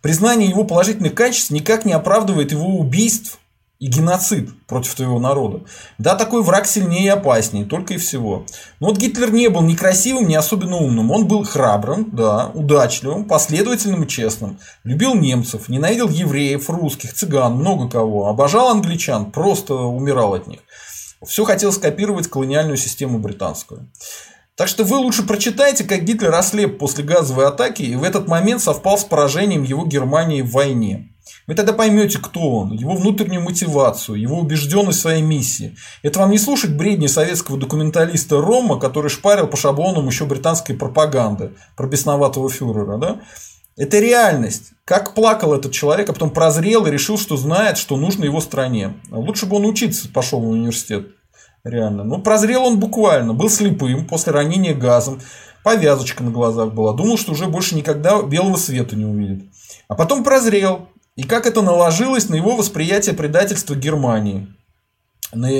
Признание 0.00 0.48
его 0.48 0.64
положительных 0.64 1.14
качеств 1.14 1.50
никак 1.50 1.84
не 1.84 1.92
оправдывает 1.92 2.52
его 2.52 2.78
убийств 2.78 3.39
и 3.80 3.86
геноцид 3.86 4.50
против 4.66 4.94
твоего 4.94 5.18
народа. 5.18 5.64
Да, 5.96 6.14
такой 6.14 6.42
враг 6.42 6.66
сильнее 6.66 7.06
и 7.06 7.08
опаснее, 7.08 7.64
только 7.64 7.94
и 7.94 7.96
всего. 7.96 8.44
Но 8.78 8.88
вот 8.88 8.98
Гитлер 8.98 9.32
не 9.32 9.48
был 9.48 9.62
ни 9.62 9.74
красивым, 9.74 10.28
ни 10.28 10.34
особенно 10.34 10.76
умным. 10.76 11.10
Он 11.10 11.26
был 11.26 11.44
храбрым, 11.44 12.10
да, 12.12 12.50
удачливым, 12.52 13.24
последовательным 13.24 14.04
и 14.04 14.08
честным. 14.08 14.58
Любил 14.84 15.14
немцев, 15.14 15.70
ненавидел 15.70 16.10
евреев, 16.10 16.68
русских, 16.68 17.14
цыган, 17.14 17.54
много 17.54 17.88
кого. 17.88 18.28
Обожал 18.28 18.68
англичан, 18.68 19.32
просто 19.32 19.74
умирал 19.74 20.34
от 20.34 20.46
них. 20.46 20.60
Все 21.26 21.44
хотел 21.46 21.72
скопировать 21.72 22.28
колониальную 22.28 22.76
систему 22.76 23.18
британскую. 23.18 23.90
Так 24.56 24.68
что 24.68 24.84
вы 24.84 24.98
лучше 24.98 25.22
прочитайте, 25.22 25.84
как 25.84 26.04
Гитлер 26.04 26.34
ослеп 26.34 26.78
после 26.78 27.02
газовой 27.02 27.46
атаки 27.46 27.80
и 27.80 27.96
в 27.96 28.02
этот 28.02 28.28
момент 28.28 28.60
совпал 28.60 28.98
с 28.98 29.04
поражением 29.04 29.62
его 29.62 29.86
Германии 29.86 30.42
в 30.42 30.50
войне. 30.50 31.09
Вы 31.46 31.54
тогда 31.54 31.72
поймете, 31.72 32.18
кто 32.18 32.58
он, 32.58 32.72
его 32.72 32.94
внутреннюю 32.94 33.42
мотивацию, 33.42 34.20
его 34.20 34.38
убежденность 34.38 34.98
в 34.98 35.02
своей 35.02 35.22
миссии. 35.22 35.76
Это 36.02 36.20
вам 36.20 36.30
не 36.30 36.38
слушать 36.38 36.76
бредни 36.76 37.06
советского 37.06 37.58
документалиста 37.58 38.40
Рома, 38.40 38.78
который 38.78 39.10
шпарил 39.10 39.46
по 39.46 39.56
шаблонам 39.56 40.06
еще 40.06 40.26
британской 40.26 40.76
пропаганды 40.76 41.52
про 41.76 41.86
бесноватого 41.86 42.48
фюрера. 42.48 42.98
Да? 42.98 43.20
Это 43.76 43.98
реальность. 43.98 44.72
Как 44.84 45.14
плакал 45.14 45.54
этот 45.54 45.72
человек, 45.72 46.10
а 46.10 46.12
потом 46.12 46.30
прозрел 46.30 46.86
и 46.86 46.90
решил, 46.90 47.16
что 47.16 47.36
знает, 47.36 47.78
что 47.78 47.96
нужно 47.96 48.24
его 48.24 48.40
стране. 48.40 48.94
Лучше 49.10 49.46
бы 49.46 49.56
он 49.56 49.64
учиться 49.64 50.08
пошел 50.08 50.40
в 50.40 50.48
университет. 50.48 51.08
Реально. 51.64 52.04
Ну, 52.04 52.22
прозрел 52.22 52.64
он 52.64 52.78
буквально. 52.78 53.34
Был 53.34 53.50
слепым 53.50 54.06
после 54.06 54.32
ранения 54.32 54.74
газом. 54.74 55.20
Повязочка 55.62 56.22
на 56.22 56.30
глазах 56.30 56.72
была. 56.72 56.94
Думал, 56.94 57.18
что 57.18 57.32
уже 57.32 57.46
больше 57.46 57.74
никогда 57.74 58.22
белого 58.22 58.56
света 58.56 58.96
не 58.96 59.04
увидит. 59.04 59.44
А 59.88 59.94
потом 59.94 60.24
прозрел. 60.24 60.88
И 61.20 61.22
как 61.24 61.44
это 61.44 61.60
наложилось 61.60 62.30
на 62.30 62.34
его 62.34 62.56
восприятие 62.56 63.14
предательства 63.14 63.74
Германии. 63.74 64.46
На, 65.34 65.50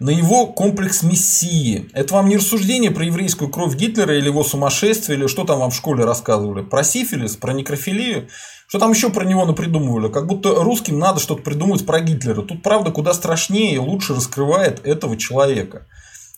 на 0.00 0.10
его 0.10 0.48
комплекс 0.48 1.04
мессии. 1.04 1.88
Это 1.92 2.14
вам 2.14 2.28
не 2.28 2.38
рассуждение 2.38 2.90
про 2.90 3.04
еврейскую 3.04 3.48
кровь 3.48 3.76
Гитлера 3.76 4.18
или 4.18 4.26
его 4.26 4.42
сумасшествие, 4.42 5.16
или 5.16 5.28
что 5.28 5.44
там 5.44 5.60
вам 5.60 5.70
в 5.70 5.76
школе 5.76 6.04
рассказывали. 6.04 6.64
Про 6.64 6.82
сифилис, 6.82 7.36
про 7.36 7.52
некрофилию. 7.52 8.26
Что 8.66 8.80
там 8.80 8.90
еще 8.90 9.10
про 9.10 9.24
него 9.24 9.46
напридумывали? 9.46 10.10
Как 10.10 10.26
будто 10.26 10.56
русским 10.56 10.98
надо 10.98 11.20
что-то 11.20 11.42
придумать 11.44 11.86
про 11.86 12.00
Гитлера. 12.00 12.42
Тут, 12.42 12.64
правда, 12.64 12.90
куда 12.90 13.14
страшнее 13.14 13.76
и 13.76 13.78
лучше 13.78 14.12
раскрывает 14.12 14.84
этого 14.84 15.16
человека. 15.16 15.86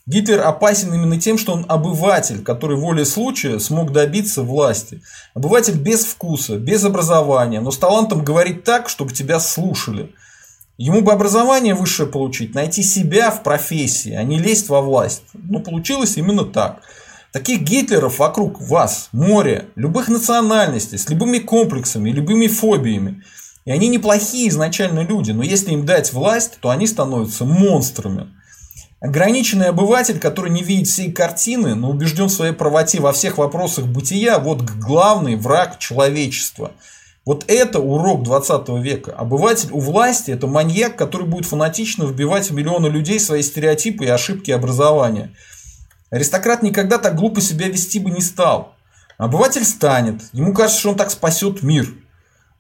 Гитлер 0.08 0.40
опасен 0.40 0.94
именно 0.94 1.20
тем, 1.20 1.36
что 1.36 1.52
он 1.52 1.66
обыватель, 1.68 2.42
который 2.42 2.78
волей 2.78 3.04
случая 3.04 3.58
смог 3.58 3.92
добиться 3.92 4.42
власти. 4.42 5.02
Обыватель 5.34 5.74
без 5.74 6.06
вкуса, 6.06 6.56
без 6.56 6.82
образования, 6.82 7.60
но 7.60 7.70
с 7.70 7.76
талантом 7.76 8.24
говорить 8.24 8.64
так, 8.64 8.88
чтобы 8.88 9.12
тебя 9.12 9.38
слушали. 9.38 10.14
Ему 10.78 11.02
бы 11.02 11.12
образование 11.12 11.74
высшее 11.74 12.08
получить, 12.08 12.54
найти 12.54 12.82
себя 12.82 13.30
в 13.30 13.42
профессии, 13.42 14.14
а 14.14 14.22
не 14.22 14.38
лезть 14.38 14.70
во 14.70 14.80
власть. 14.80 15.24
Но 15.34 15.60
получилось 15.60 16.16
именно 16.16 16.46
так. 16.46 16.80
Таких 17.30 17.60
Гитлеров 17.60 18.18
вокруг 18.18 18.62
вас 18.62 19.10
море, 19.12 19.66
любых 19.76 20.08
национальностей, 20.08 20.96
с 20.96 21.10
любыми 21.10 21.36
комплексами, 21.36 22.08
любыми 22.08 22.46
фобиями. 22.46 23.24
И 23.66 23.70
они 23.70 23.88
неплохие 23.88 24.48
изначально 24.48 25.00
люди, 25.00 25.32
но 25.32 25.42
если 25.42 25.72
им 25.72 25.84
дать 25.84 26.14
власть, 26.14 26.56
то 26.62 26.70
они 26.70 26.86
становятся 26.86 27.44
монстрами. 27.44 28.28
Ограниченный 29.00 29.68
обыватель, 29.68 30.18
который 30.18 30.50
не 30.50 30.62
видит 30.62 30.88
всей 30.88 31.12
картины, 31.12 31.74
но 31.74 31.90
убежден 31.90 32.26
в 32.26 32.32
своей 32.32 32.52
правоте 32.52 33.00
во 33.00 33.12
всех 33.12 33.38
вопросах 33.38 33.86
бытия, 33.86 34.38
вот 34.38 34.62
главный 34.62 35.36
враг 35.36 35.78
человечества. 35.78 36.72
Вот 37.24 37.44
это 37.46 37.78
урок 37.78 38.24
20 38.24 38.68
века. 38.80 39.12
Обыватель 39.12 39.70
у 39.72 39.80
власти– 39.80 40.30
это 40.32 40.46
маньяк, 40.46 40.96
который 40.96 41.26
будет 41.26 41.46
фанатично 41.46 42.04
вбивать 42.04 42.50
в 42.50 42.54
миллионы 42.54 42.86
людей 42.86 43.20
свои 43.20 43.42
стереотипы 43.42 44.04
и 44.04 44.08
ошибки 44.08 44.50
образования– 44.50 45.34
Аристократ 46.10 46.62
никогда 46.62 46.98
так 46.98 47.16
глупо 47.16 47.40
себя 47.40 47.68
вести 47.68 47.98
бы 47.98 48.10
не 48.10 48.20
стал. 48.20 48.74
Обыватель 49.18 49.64
станет. 49.64 50.22
Ему 50.32 50.54
кажется, 50.54 50.80
что 50.80 50.90
он 50.90 50.96
так 50.96 51.10
спасет 51.10 51.62
мир. 51.62 51.92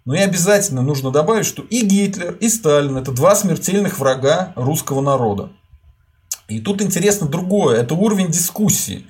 Но 0.04 0.14
и 0.14 0.18
обязательно 0.18 0.82
нужно 0.82 1.10
добавить, 1.10 1.46
что 1.46 1.62
и 1.62 1.82
Гитлер, 1.82 2.32
и 2.32 2.48
Сталин– 2.48 2.96
это 2.98 3.12
два 3.12 3.34
смертельных 3.34 3.98
врага 3.98 4.52
русского 4.56 5.00
народа. 5.00 5.50
И 6.48 6.60
тут 6.60 6.80
интересно 6.80 7.28
другое– 7.28 7.80
это 7.80 7.94
уровень 7.94 8.30
дискуссии. 8.30 9.06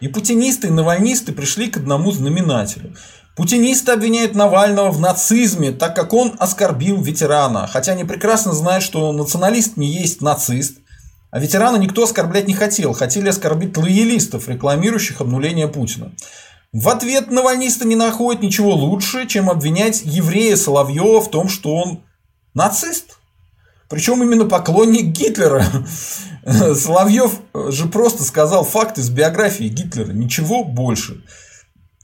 И 0.00 0.08
путинисты, 0.08 0.66
и 0.66 0.70
навальнисты 0.70 1.32
пришли 1.32 1.68
к 1.68 1.76
одному 1.76 2.10
знаменателю. 2.10 2.96
Путинисты 3.36 3.92
обвиняют 3.92 4.34
Навального 4.34 4.90
в 4.90 5.00
нацизме, 5.00 5.70
так 5.70 5.94
как 5.94 6.12
он 6.12 6.34
оскорбил 6.38 7.00
ветерана. 7.00 7.68
Хотя 7.68 7.92
они 7.92 8.04
прекрасно 8.04 8.52
знают, 8.52 8.82
что 8.82 9.12
националист 9.12 9.76
не 9.76 9.86
есть 9.86 10.20
нацист. 10.20 10.78
А 11.30 11.38
ветерана 11.38 11.76
никто 11.76 12.02
оскорблять 12.02 12.48
не 12.48 12.54
хотел. 12.54 12.92
Хотели 12.92 13.28
оскорбить 13.28 13.76
лоялистов, 13.76 14.48
рекламирующих 14.48 15.20
обнуление 15.20 15.68
Путина. 15.68 16.12
В 16.72 16.88
ответ 16.88 17.30
навальнисты 17.30 17.86
не 17.86 17.96
находят 17.96 18.42
ничего 18.42 18.74
лучше, 18.74 19.26
чем 19.26 19.48
обвинять 19.48 20.02
еврея 20.04 20.56
Соловьева 20.56 21.20
в 21.20 21.30
том, 21.30 21.48
что 21.48 21.74
он 21.74 22.02
нацист. 22.54 23.18
Причем 23.88 24.22
именно 24.22 24.46
поклонник 24.46 25.06
Гитлера. 25.06 25.64
Соловьев 26.74 27.40
же 27.54 27.86
просто 27.86 28.24
сказал 28.24 28.64
факт 28.64 28.98
из 28.98 29.10
биографии 29.10 29.68
Гитлера, 29.68 30.12
ничего 30.12 30.64
больше. 30.64 31.22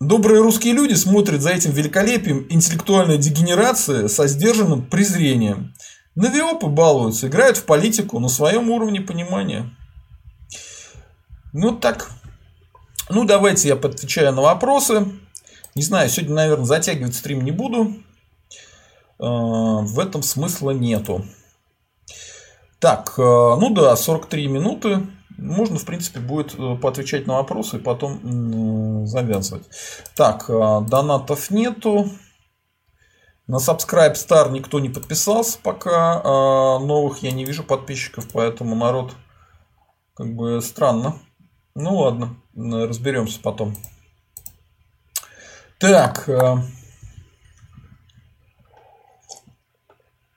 Добрые 0.00 0.42
русские 0.42 0.74
люди 0.74 0.94
смотрят 0.94 1.42
за 1.42 1.50
этим 1.50 1.72
великолепием 1.72 2.46
интеллектуальной 2.48 3.18
дегенерации 3.18 4.06
со 4.06 4.28
сдержанным 4.28 4.86
презрением. 4.86 5.74
Навиопы 6.14 6.68
балуются, 6.68 7.26
играют 7.26 7.56
в 7.56 7.64
политику 7.64 8.20
на 8.20 8.28
своем 8.28 8.70
уровне 8.70 9.00
понимания. 9.00 9.70
Ну 11.52 11.72
так. 11.72 12.10
Ну 13.10 13.24
давайте 13.24 13.68
я 13.68 13.76
подвечаю 13.76 14.32
на 14.32 14.42
вопросы. 14.42 15.06
Не 15.74 15.82
знаю, 15.82 16.08
сегодня, 16.08 16.34
наверное, 16.36 16.64
затягивать 16.66 17.16
стрим 17.16 17.42
не 17.42 17.50
буду. 17.50 17.96
А, 19.18 19.80
в 19.80 19.98
этом 19.98 20.22
смысла 20.22 20.70
нету. 20.70 21.24
Так, 22.78 23.14
а, 23.18 23.56
ну 23.56 23.70
да, 23.70 23.96
43 23.96 24.48
минуты. 24.48 25.06
Можно, 25.36 25.78
в 25.78 25.84
принципе, 25.84 26.18
будет 26.18 26.54
э, 26.58 26.76
поотвечать 26.76 27.28
на 27.28 27.34
вопросы 27.34 27.76
и 27.76 27.80
потом 27.80 29.06
завязывать. 29.06 29.68
Так, 30.16 30.46
донатов 30.48 31.50
нету. 31.50 32.10
На 33.46 33.56
Subscribe 33.56 34.14
Star 34.14 34.50
никто 34.50 34.80
не 34.80 34.90
подписался 34.90 35.58
пока. 35.62 36.20
А 36.22 36.78
новых 36.80 37.22
я 37.22 37.30
не 37.30 37.44
вижу 37.44 37.62
подписчиков, 37.62 38.26
поэтому 38.32 38.74
народ 38.74 39.14
как 40.14 40.34
бы 40.34 40.60
странно. 40.60 41.20
Ну 41.74 41.96
ладно, 41.96 42.36
разберемся 42.54 43.40
потом. 43.40 43.76
Так. 45.78 46.28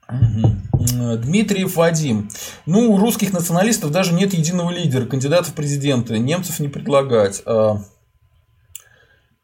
Угу. 0.07 0.60
Дмитриев 0.83 1.75
Вадим. 1.75 2.29
Ну, 2.65 2.91
у 2.91 2.97
русских 2.97 3.33
националистов 3.33 3.91
даже 3.91 4.13
нет 4.13 4.33
единого 4.33 4.71
лидера, 4.71 5.05
кандидата 5.05 5.51
в 5.51 5.53
президенты. 5.53 6.17
Немцев 6.19 6.59
не 6.59 6.67
предлагать. 6.67 7.41
А 7.45 7.81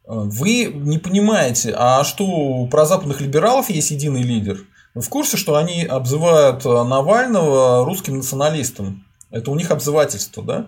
вы 0.07 0.71
не 0.73 0.99
понимаете, 0.99 1.73
а 1.77 2.05
что 2.05 2.25
у 2.25 2.67
прозападных 2.69 3.19
либералов 3.19 3.69
есть 3.69 3.91
единый 3.91 4.21
лидер? 4.21 4.59
Вы 4.95 5.01
в 5.01 5.09
курсе, 5.09 5.35
что 5.35 5.57
они 5.57 5.83
обзывают 5.83 6.65
э, 6.65 6.83
Навального 6.83 7.85
русским 7.85 8.17
националистом? 8.17 9.05
Это 9.29 9.51
у 9.51 9.55
них 9.55 9.69
обзывательство, 9.69 10.41
да? 10.41 10.67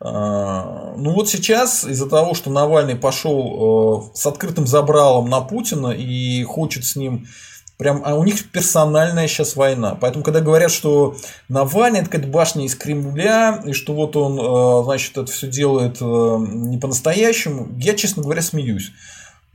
А, 0.00 0.94
ну 0.96 1.12
вот 1.12 1.28
сейчас 1.28 1.84
из-за 1.84 2.08
того, 2.08 2.34
что 2.34 2.50
Навальный 2.50 2.96
пошел 2.96 4.10
э, 4.12 4.16
с 4.16 4.26
открытым 4.26 4.66
забралом 4.66 5.30
на 5.30 5.40
Путина 5.40 5.92
и 5.92 6.42
хочет 6.42 6.84
с 6.84 6.96
ним 6.96 7.28
Прям, 7.80 8.02
а 8.04 8.14
у 8.14 8.24
них 8.24 8.50
персональная 8.50 9.26
сейчас 9.26 9.56
война. 9.56 9.96
Поэтому, 9.98 10.22
когда 10.22 10.42
говорят, 10.42 10.70
что 10.70 11.16
Навальный 11.48 12.00
это 12.00 12.10
какая-то 12.10 12.28
башня 12.28 12.66
из 12.66 12.74
Кремля, 12.74 13.62
и 13.64 13.72
что 13.72 13.94
вот 13.94 14.16
он, 14.16 14.38
э, 14.38 14.84
значит, 14.84 15.16
это 15.16 15.32
все 15.32 15.46
делает 15.46 15.96
э, 15.98 16.04
не 16.04 16.76
по-настоящему, 16.76 17.68
я, 17.78 17.94
честно 17.94 18.22
говоря, 18.22 18.42
смеюсь. 18.42 18.92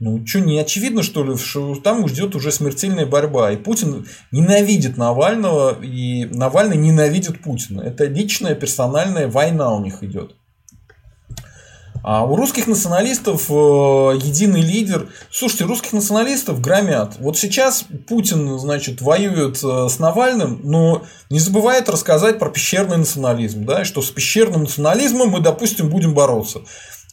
Ну, 0.00 0.26
что, 0.26 0.40
не 0.40 0.58
очевидно, 0.58 1.04
что 1.04 1.22
ли, 1.22 1.36
что 1.36 1.76
там 1.76 2.08
ждет 2.08 2.34
уже 2.34 2.50
смертельная 2.50 3.06
борьба. 3.06 3.52
И 3.52 3.56
Путин 3.56 4.08
ненавидит 4.32 4.96
Навального, 4.96 5.80
и 5.80 6.24
Навальный 6.24 6.76
ненавидит 6.76 7.40
Путина. 7.42 7.82
Это 7.82 8.06
личная 8.06 8.56
персональная 8.56 9.28
война 9.28 9.72
у 9.72 9.80
них 9.80 10.02
идет. 10.02 10.34
А 12.02 12.24
у 12.24 12.36
русских 12.36 12.66
националистов 12.66 13.50
э, 13.50 13.52
единый 13.52 14.60
лидер. 14.60 15.08
Слушайте, 15.30 15.64
русских 15.64 15.92
националистов 15.92 16.60
громят. 16.60 17.16
Вот 17.18 17.36
сейчас 17.36 17.84
Путин, 18.08 18.58
значит, 18.58 19.00
воюет 19.00 19.62
э, 19.62 19.88
с 19.88 19.98
Навальным, 19.98 20.60
но 20.62 21.02
не 21.30 21.38
забывает 21.38 21.88
рассказать 21.88 22.38
про 22.38 22.50
пещерный 22.50 22.98
национализм, 22.98 23.64
да, 23.64 23.84
что 23.84 24.02
с 24.02 24.10
пещерным 24.10 24.62
национализмом 24.62 25.30
мы, 25.30 25.40
допустим, 25.40 25.88
будем 25.88 26.14
бороться. 26.14 26.60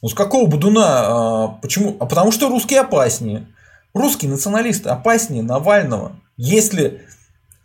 Ну, 0.01 0.09
с 0.09 0.13
какого 0.13 0.47
Будуна? 0.47 0.85
А, 0.85 1.47
почему? 1.61 1.95
А 1.99 2.05
потому 2.05 2.31
что 2.31 2.49
русские 2.49 2.81
опаснее. 2.81 3.47
Русские 3.93 4.31
националисты 4.31 4.89
опаснее 4.89 5.43
Навального. 5.43 6.13
Если 6.35 7.01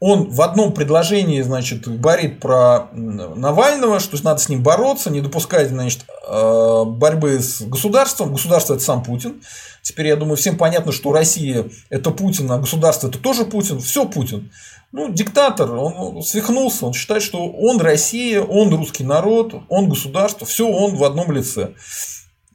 он 0.01 0.31
в 0.31 0.41
одном 0.43 0.73
предложении, 0.73 1.43
значит, 1.43 1.89
говорит 1.89 2.39
про 2.39 2.89
Навального, 2.93 3.99
что 3.99 4.17
надо 4.25 4.41
с 4.41 4.49
ним 4.49 4.63
бороться, 4.63 5.11
не 5.11 5.21
допускать, 5.21 5.71
значит, 5.71 6.05
э, 6.29 6.85
борьбы 6.87 7.41
с 7.41 7.63
государством. 7.63 8.33
Государство– 8.33 8.75
это 8.75 8.85
сам 8.85 9.03
Путин. 9.03 9.43
Теперь, 9.83 10.09
я 10.09 10.17
думаю, 10.17 10.37
всем 10.37 10.57
понятно, 10.57 10.93
что 10.93 11.13
Россия– 11.13 11.65
это 11.91 12.13
Путин, 12.13 12.51
а 12.53 12.59
государство– 12.59 13.09
это 13.09 13.19
тоже 13.19 13.45
Путин. 13.45 13.81
Все 13.81 14.05
Путин. 14.05 14.53
Ну, 14.93 15.13
диктатор, 15.13 15.73
он 15.73 16.23
свихнулся, 16.23 16.87
он 16.87 16.95
считает, 16.95 17.23
что 17.23 17.51
он 17.51 17.81
Россия, 17.81 18.41
он 18.41 18.75
русский 18.75 19.05
народ, 19.05 19.55
он 19.69 19.89
государство, 19.89 20.47
все 20.47 20.67
он 20.67 20.95
в 20.95 21.05
одном 21.05 21.33
лице. 21.33 21.75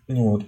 Вот. 0.07 0.43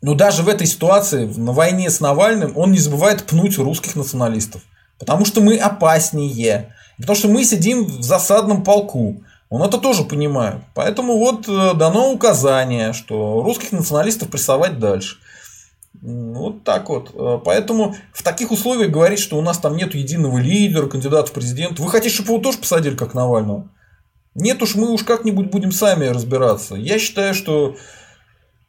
Но 0.00 0.14
даже 0.14 0.42
в 0.42 0.48
этой 0.48 0.66
ситуации, 0.66 1.26
на 1.26 1.52
войне 1.52 1.90
с 1.90 2.00
Навальным, 2.00 2.56
он 2.56 2.70
не 2.70 2.78
забывает 2.78 3.24
пнуть 3.24 3.58
русских 3.58 3.96
националистов. 3.96 4.62
Потому 4.98 5.24
что 5.24 5.40
мы 5.40 5.56
опаснее. 5.58 6.74
Потому 6.98 7.16
что 7.16 7.28
мы 7.28 7.44
сидим 7.44 7.84
в 7.84 8.02
засадном 8.02 8.64
полку. 8.64 9.22
Он 9.48 9.62
это 9.62 9.78
тоже 9.78 10.04
понимает. 10.04 10.62
Поэтому 10.74 11.18
вот 11.18 11.48
э, 11.48 11.74
дано 11.74 12.10
указание, 12.12 12.92
что 12.92 13.42
русских 13.42 13.72
националистов 13.72 14.28
прессовать 14.28 14.78
дальше. 14.78 15.18
Вот 16.02 16.64
так 16.64 16.88
вот. 16.88 17.10
Э, 17.14 17.38
поэтому 17.44 17.94
в 18.12 18.22
таких 18.22 18.50
условиях 18.50 18.90
говорить, 18.90 19.20
что 19.20 19.38
у 19.38 19.42
нас 19.42 19.58
там 19.58 19.76
нет 19.76 19.94
единого 19.94 20.38
лидера, 20.38 20.88
кандидата 20.88 21.30
в 21.30 21.32
президент. 21.32 21.78
Вы 21.78 21.88
хотите, 21.90 22.14
чтобы 22.14 22.32
его 22.32 22.42
тоже 22.42 22.58
посадили, 22.58 22.96
как 22.96 23.14
Навального? 23.14 23.68
Нет 24.34 24.60
уж, 24.62 24.74
мы 24.74 24.90
уж 24.90 25.04
как-нибудь 25.04 25.50
будем 25.50 25.70
сами 25.70 26.06
разбираться. 26.06 26.74
Я 26.74 26.98
считаю, 26.98 27.32
что 27.32 27.76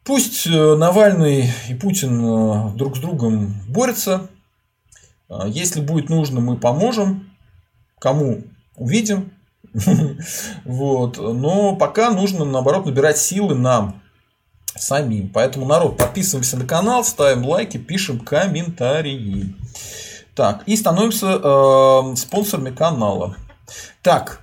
пусть 0.04 0.46
э, 0.46 0.76
Навальный 0.76 1.50
и 1.68 1.74
Путин 1.74 2.76
друг 2.76 2.96
с 2.96 3.00
другом 3.00 3.54
борются. 3.68 4.28
Если 5.46 5.80
будет 5.80 6.08
нужно, 6.08 6.40
мы 6.40 6.56
поможем. 6.56 7.30
Кому 7.98 8.44
увидим. 8.76 9.32
Вот. 10.64 11.18
Но 11.18 11.76
пока 11.76 12.10
нужно, 12.10 12.44
наоборот, 12.44 12.86
набирать 12.86 13.18
силы 13.18 13.54
нам 13.54 14.00
самим. 14.76 15.28
Поэтому, 15.28 15.66
народ, 15.66 15.96
подписываемся 15.96 16.56
на 16.56 16.66
канал, 16.66 17.04
ставим 17.04 17.44
лайки, 17.44 17.76
пишем 17.76 18.20
комментарии. 18.20 19.54
Так, 20.34 20.62
и 20.66 20.76
становимся 20.76 21.40
э, 21.42 22.16
спонсорами 22.16 22.70
канала. 22.70 23.36
Так, 24.02 24.40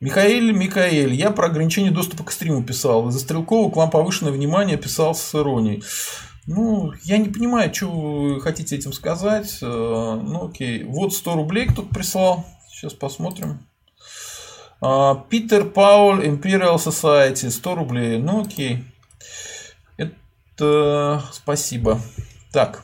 Михаил, 0.00 0.54
Михаил, 0.54 1.10
я 1.10 1.30
про 1.30 1.46
ограничение 1.46 1.90
доступа 1.90 2.24
к 2.24 2.32
стриму 2.32 2.62
писал. 2.62 3.08
Из-за 3.08 3.20
Стрелкова 3.20 3.70
к 3.70 3.76
вам 3.76 3.90
повышенное 3.90 4.32
внимание 4.32 4.78
писал 4.78 5.14
с 5.14 5.34
иронией. 5.34 5.82
Ну, 6.52 6.92
я 7.04 7.18
не 7.18 7.28
понимаю, 7.28 7.72
что 7.72 7.88
вы 7.88 8.40
хотите 8.40 8.74
этим 8.74 8.92
сказать. 8.92 9.58
Э, 9.62 9.66
ну, 9.66 10.48
окей. 10.48 10.82
Вот 10.82 11.14
100 11.14 11.34
рублей 11.36 11.66
кто-то 11.66 11.94
прислал. 11.94 12.44
Сейчас 12.68 12.92
посмотрим. 12.92 13.60
А, 14.80 15.14
Питер 15.14 15.64
Пауль, 15.70 16.26
Imperial 16.26 16.74
Society, 16.74 17.50
100 17.50 17.74
рублей. 17.76 18.18
Ну 18.18 18.40
окей. 18.42 18.84
Это 19.96 21.22
спасибо. 21.32 22.00
Так. 22.50 22.82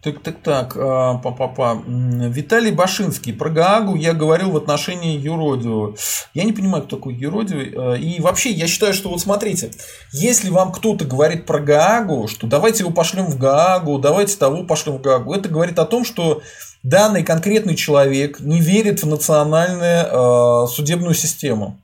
Так, 0.00 0.22
так, 0.22 0.36
так, 0.44 0.76
а, 0.76 1.14
па-па-па. 1.14 1.82
Виталий 1.84 2.70
Башинский. 2.70 3.32
Про 3.32 3.50
Гаагу 3.50 3.96
я 3.96 4.12
говорил 4.12 4.52
в 4.52 4.56
отношении 4.56 5.18
юродивого. 5.18 5.96
Я 6.34 6.44
не 6.44 6.52
понимаю, 6.52 6.84
кто 6.84 6.96
такой 6.96 7.14
юродивый. 7.14 7.74
А, 7.76 7.94
и 7.94 8.20
вообще, 8.20 8.50
я 8.50 8.68
считаю, 8.68 8.94
что 8.94 9.10
вот 9.10 9.20
смотрите, 9.20 9.72
если 10.12 10.50
вам 10.50 10.70
кто-то 10.70 11.04
говорит 11.04 11.46
про 11.46 11.58
Гаагу, 11.58 12.28
что 12.28 12.46
давайте 12.46 12.84
его 12.84 12.92
пошлем 12.92 13.26
в 13.26 13.38
Гаагу, 13.38 13.98
давайте 13.98 14.36
того 14.36 14.62
пошлем 14.62 14.98
в 14.98 15.02
Гаагу, 15.02 15.34
это 15.34 15.48
говорит 15.48 15.80
о 15.80 15.84
том, 15.84 16.04
что 16.04 16.42
данный 16.84 17.24
конкретный 17.24 17.74
человек 17.74 18.38
не 18.38 18.60
верит 18.60 19.02
в 19.02 19.06
национальную 19.06 20.06
э, 20.06 20.66
судебную 20.68 21.14
систему. 21.14 21.80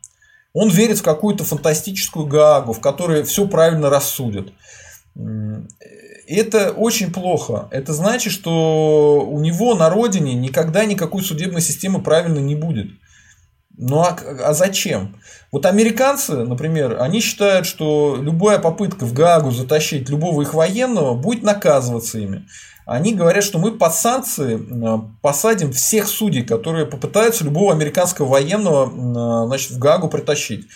Он 0.52 0.68
верит 0.68 0.98
в 0.98 1.02
какую-то 1.02 1.42
фантастическую 1.42 2.26
Гаагу, 2.26 2.74
в 2.74 2.80
которой 2.80 3.24
все 3.24 3.48
правильно 3.48 3.90
рассудят. 3.90 4.52
Это 6.26 6.72
очень 6.72 7.12
плохо. 7.12 7.68
Это 7.70 7.92
значит, 7.92 8.32
что 8.32 9.26
у 9.28 9.40
него 9.40 9.74
на 9.74 9.90
родине 9.90 10.34
никогда 10.34 10.84
никакой 10.84 11.22
судебной 11.22 11.60
системы 11.60 12.02
правильно 12.02 12.38
не 12.38 12.54
будет. 12.54 12.88
Ну 13.76 14.00
а, 14.00 14.16
а 14.44 14.54
зачем? 14.54 15.16
Вот 15.52 15.66
американцы, 15.66 16.44
например, 16.44 17.00
они 17.00 17.20
считают, 17.20 17.66
что 17.66 18.16
любая 18.20 18.58
попытка 18.58 19.04
в 19.04 19.12
Гаагу 19.12 19.50
затащить 19.50 20.08
любого 20.08 20.42
их 20.42 20.54
военного 20.54 21.14
будет 21.14 21.42
наказываться 21.42 22.18
ими 22.18 22.46
они 22.86 23.14
говорят, 23.14 23.44
что 23.44 23.58
мы 23.58 23.72
под 23.72 23.94
санкции 23.94 24.58
э, 24.58 24.98
посадим 25.22 25.72
всех 25.72 26.06
судей, 26.06 26.42
которые 26.42 26.86
попытаются 26.86 27.44
любого 27.44 27.72
американского 27.72 28.26
военного 28.26 29.44
э, 29.44 29.46
значит, 29.46 29.70
в 29.70 29.78
Гагу 29.78 30.08
притащить. 30.08 30.66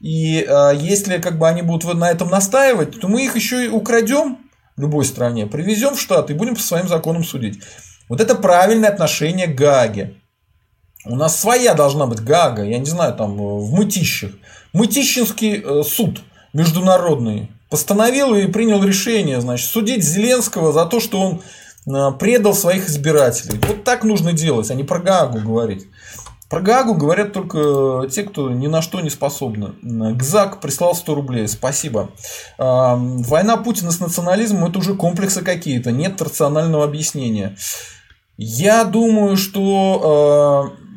И 0.00 0.46
э, 0.48 0.72
если 0.76 1.18
как 1.18 1.38
бы 1.38 1.48
они 1.48 1.62
будут 1.62 1.92
на 1.94 2.10
этом 2.10 2.30
настаивать, 2.30 3.00
то 3.00 3.08
мы 3.08 3.24
их 3.24 3.34
еще 3.34 3.64
и 3.64 3.68
украдем 3.68 4.38
любой 4.78 5.04
стране, 5.04 5.46
привезем 5.46 5.94
в 5.94 6.00
штат 6.00 6.30
и 6.30 6.34
будем 6.34 6.54
по 6.54 6.60
своим 6.60 6.88
законам 6.88 7.24
судить. 7.24 7.60
Вот 8.08 8.20
это 8.20 8.34
правильное 8.34 8.88
отношение 8.88 9.46
к 9.46 9.54
Гаге. 9.54 10.14
У 11.04 11.14
нас 11.14 11.38
своя 11.38 11.74
должна 11.74 12.06
быть 12.06 12.20
Гага, 12.20 12.64
я 12.64 12.78
не 12.78 12.86
знаю, 12.86 13.14
там 13.14 13.36
в 13.36 13.72
Мытищах. 13.72 14.32
Мытищинский 14.72 15.84
суд 15.84 16.22
международный 16.52 17.50
постановил 17.70 18.34
и 18.34 18.46
принял 18.46 18.82
решение, 18.82 19.40
значит, 19.40 19.70
судить 19.70 20.04
Зеленского 20.04 20.72
за 20.72 20.86
то, 20.86 21.00
что 21.00 21.20
он 21.20 21.42
а, 21.90 22.12
предал 22.12 22.54
своих 22.54 22.88
избирателей. 22.88 23.60
Вот 23.66 23.84
так 23.84 24.04
нужно 24.04 24.32
делать, 24.32 24.70
а 24.70 24.74
не 24.74 24.84
про 24.84 24.98
Гагу 24.98 25.40
говорить. 25.40 25.86
Про 26.48 26.60
Гагу 26.60 26.94
говорят 26.94 27.34
только 27.34 28.08
те, 28.10 28.22
кто 28.22 28.50
ни 28.50 28.68
на 28.68 28.80
что 28.80 29.00
не 29.00 29.10
способны. 29.10 29.74
Гзак 29.82 30.60
прислал 30.60 30.94
100 30.94 31.14
рублей. 31.14 31.48
Спасибо. 31.48 32.10
А, 32.56 32.96
война 32.96 33.58
Путина 33.58 33.90
с 33.90 34.00
национализмом 34.00 34.70
это 34.70 34.78
уже 34.78 34.94
комплексы 34.94 35.42
какие-то. 35.42 35.92
Нет 35.92 36.20
рационального 36.22 36.84
объяснения. 36.84 37.56
Я 38.38 38.84
думаю, 38.84 39.36
что 39.36 40.72
а, 40.74 40.88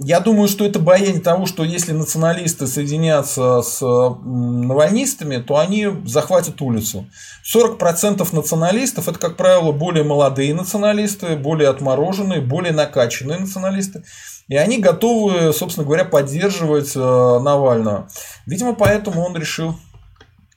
я 0.00 0.20
думаю, 0.20 0.48
что 0.48 0.64
это 0.64 0.78
боязнь 0.78 1.22
того, 1.22 1.46
что 1.46 1.64
если 1.64 1.92
националисты 1.92 2.66
соединятся 2.66 3.62
с 3.62 3.80
навальнистами, 3.80 5.38
то 5.38 5.56
они 5.56 5.88
захватят 6.04 6.60
улицу. 6.60 7.06
40% 7.52 8.26
националистов 8.34 9.08
это, 9.08 9.18
как 9.18 9.36
правило, 9.36 9.72
более 9.72 10.04
молодые 10.04 10.54
националисты, 10.54 11.36
более 11.36 11.68
отмороженные, 11.68 12.40
более 12.40 12.72
накачанные 12.72 13.38
националисты. 13.38 14.04
И 14.48 14.56
они 14.56 14.78
готовы, 14.78 15.52
собственно 15.52 15.86
говоря, 15.86 16.04
поддерживать 16.04 16.96
э, 16.96 16.98
Навального. 16.98 18.08
Видимо, 18.46 18.74
поэтому 18.74 19.22
он 19.22 19.36
решил 19.36 19.76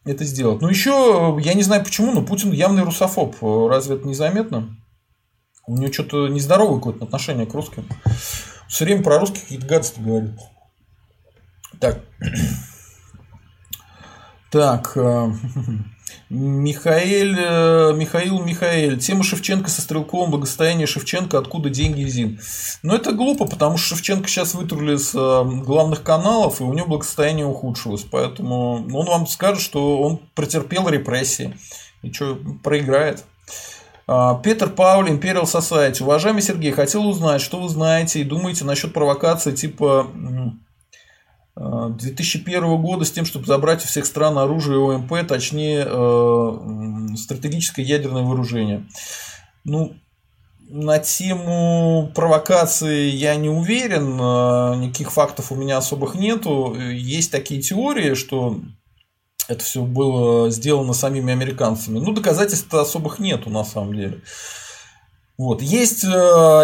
это 0.06 0.24
сделать. 0.24 0.62
Ну, 0.62 0.70
еще, 0.70 1.38
я 1.42 1.54
не 1.54 1.64
знаю 1.64 1.84
почему, 1.84 2.12
но 2.12 2.22
Путин 2.22 2.52
явный 2.52 2.84
русофоб. 2.84 3.36
Разве 3.42 3.96
это 3.96 4.08
незаметно? 4.08 4.78
У 5.68 5.78
него 5.78 5.92
что-то 5.92 6.28
нездоровое 6.28 6.78
какое-то 6.78 7.06
отношение 7.06 7.46
к 7.46 7.54
русским 7.54 7.86
все 8.72 8.86
время 8.86 9.04
про 9.04 9.20
русских 9.20 9.42
какие-то 9.42 9.68
гадости 9.68 10.00
говорит. 10.00 10.40
Так. 11.80 12.00
Так. 14.50 14.98
Э, 16.32 16.34
Михаил, 16.34 17.96
Михаил, 17.96 18.40
Михаил. 18.40 18.98
Тема 18.98 19.24
Шевченко 19.24 19.70
со 19.70 19.82
Стрелковым, 19.82 20.32
благосостояние 20.32 20.88
Шевченко, 20.88 21.38
откуда 21.38 21.70
деньги 21.70 22.04
ЗИН. 22.04 22.40
Но 22.84 22.96
это 22.96 23.12
глупо, 23.12 23.46
потому 23.46 23.78
что 23.78 23.96
Шевченко 23.96 24.30
сейчас 24.30 24.54
вытурили 24.54 24.96
с 24.96 25.14
э, 25.14 25.44
главных 25.64 26.04
каналов, 26.04 26.62
и 26.62 26.64
у 26.64 26.74
него 26.74 26.88
благосостояние 26.88 27.46
ухудшилось. 27.46 28.06
Поэтому 28.10 28.88
он 28.94 29.06
вам 29.06 29.28
скажет, 29.28 29.62
что 29.62 30.02
он 30.02 30.22
претерпел 30.34 30.88
репрессии. 30.88 31.58
И 32.02 32.12
что, 32.12 32.38
проиграет. 32.64 33.24
А, 34.08 34.36
Петр 34.36 34.70
Пауль, 34.70 35.10
Imperial 35.10 35.44
Society. 35.44 36.02
Уважаемый 36.02 36.42
Сергей, 36.42 36.72
хотел 36.72 37.08
узнать, 37.08 37.42
что 37.42 37.60
вы 37.60 37.70
знаете 37.70 38.22
и 38.22 38.24
думаете 38.24 38.66
насчет 38.66 38.94
провокации 38.94 39.52
типа 39.52 40.08
2001 41.62 42.64
а, 42.64 42.78
года 42.78 43.06
с 43.06 43.12
тем, 43.12 43.26
чтобы 43.26 43.46
забрать 43.46 43.84
у 43.84 43.88
всех 43.88 44.06
стран 44.06 44.38
оружие 44.38 44.80
ОМП, 44.80 45.28
точнее 45.28 45.86
э, 45.86 47.16
стратегическое 47.18 47.84
ядерное 47.84 48.24
вооружение. 48.24 48.88
Ну, 49.64 49.94
на 50.70 51.00
тему 51.00 52.12
провокации 52.16 53.10
я 53.10 53.36
не 53.36 53.50
уверен, 53.50 54.18
а, 54.20 54.76
никаких 54.76 55.12
фактов 55.12 55.52
у 55.52 55.56
меня 55.56 55.78
особых 55.78 56.16
нету. 56.16 56.76
Есть 56.76 57.32
такие 57.32 57.62
теории, 57.62 58.16
что 58.16 58.60
это 59.48 59.64
все 59.64 59.84
было 59.84 60.50
сделано 60.50 60.94
самими 60.94 61.34
американцами. 61.34 62.00
Ну, 62.00 62.14
доказательств 62.14 62.74
особых 62.74 63.20
нету 63.20 63.50
на 63.50 63.64
самом 63.64 63.94
деле. 63.94 64.22
Вот. 65.42 65.64
Есть 65.64 66.04
э, 66.04 66.08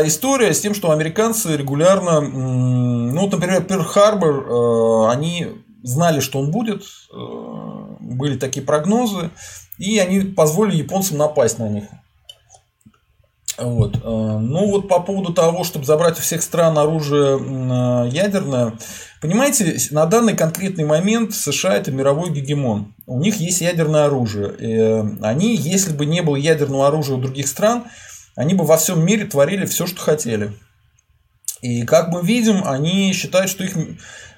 история 0.05 0.53
с 0.53 0.61
тем, 0.61 0.75
что 0.75 0.91
американцы 0.91 1.57
регулярно, 1.57 2.21
ну, 2.21 3.27
например, 3.27 3.63
Перл-Харбор, 3.63 4.45
э, 4.45 5.11
они 5.11 5.47
знали, 5.81 6.19
что 6.19 6.37
он 6.37 6.51
будет, 6.51 6.83
э, 7.11 7.17
были 7.99 8.37
такие 8.37 8.63
прогнозы, 8.63 9.31
и 9.79 9.97
они 9.97 10.19
позволили 10.19 10.83
японцам 10.83 11.17
напасть 11.17 11.57
на 11.57 11.67
них. 11.67 11.85
Вот. 13.57 13.95
Э, 13.95 13.99
ну 14.03 14.69
вот 14.69 14.87
по 14.87 14.99
поводу 14.99 15.33
того, 15.33 15.63
чтобы 15.63 15.85
забрать 15.85 16.19
у 16.19 16.21
всех 16.21 16.43
стран 16.43 16.77
оружие 16.77 17.39
э, 17.39 18.09
ядерное, 18.09 18.73
понимаете, 19.23 19.75
на 19.89 20.05
данный 20.05 20.35
конкретный 20.35 20.85
момент 20.85 21.33
США 21.33 21.77
это 21.77 21.91
мировой 21.91 22.29
гегемон. 22.29 22.93
У 23.07 23.19
них 23.19 23.37
есть 23.37 23.61
ядерное 23.61 24.05
оружие. 24.05 24.53
И 24.59 24.71
э, 24.71 25.03
они, 25.23 25.55
если 25.55 25.93
бы 25.93 26.05
не 26.05 26.21
было 26.21 26.35
ядерного 26.35 26.87
оружия 26.87 27.17
у 27.17 27.19
других 27.19 27.47
стран, 27.47 27.85
они 28.37 28.53
бы 28.53 28.63
во 28.63 28.77
всем 28.77 29.03
мире 29.03 29.25
творили 29.25 29.65
все, 29.65 29.87
что 29.87 29.99
хотели. 29.99 30.53
И 31.61 31.81
как 31.81 32.09
мы 32.09 32.21
видим, 32.21 32.61
они 32.65 33.11
считают, 33.11 33.49
что 33.49 33.63
их, 33.63 33.75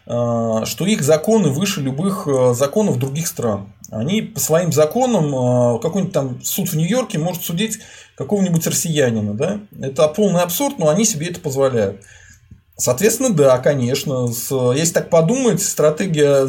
что 0.05 0.85
их 0.85 1.01
законы 1.03 1.49
выше 1.49 1.81
любых 1.81 2.27
законов 2.53 2.97
других 2.97 3.27
стран. 3.27 3.73
Они 3.91 4.21
по 4.21 4.39
своим 4.39 4.71
законам, 4.71 5.79
какой-нибудь 5.81 6.13
там 6.13 6.41
суд 6.41 6.69
в 6.69 6.77
Нью-Йорке 6.77 7.17
может 7.17 7.43
судить 7.43 7.79
какого-нибудь 8.15 8.65
россиянина, 8.65 9.33
да? 9.33 9.59
Это 9.81 10.07
полный 10.07 10.43
абсурд, 10.43 10.79
но 10.79 10.87
они 10.87 11.03
себе 11.03 11.27
это 11.27 11.41
позволяют. 11.41 12.01
Соответственно, 12.77 13.33
да, 13.33 13.57
конечно. 13.57 14.29
Если 14.73 14.93
так 14.93 15.09
подумать, 15.09 15.61
стратегия 15.61 16.47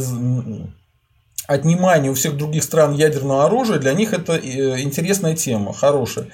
отнимания 1.49 2.11
у 2.11 2.15
всех 2.15 2.37
других 2.37 2.63
стран 2.63 2.95
ядерного 2.95 3.45
оружия, 3.45 3.81
для 3.81 3.93
них 3.93 4.13
это 4.13 4.35
э, 4.35 4.83
интересная 4.83 5.35
тема, 5.35 5.73
хорошая. 5.73 6.29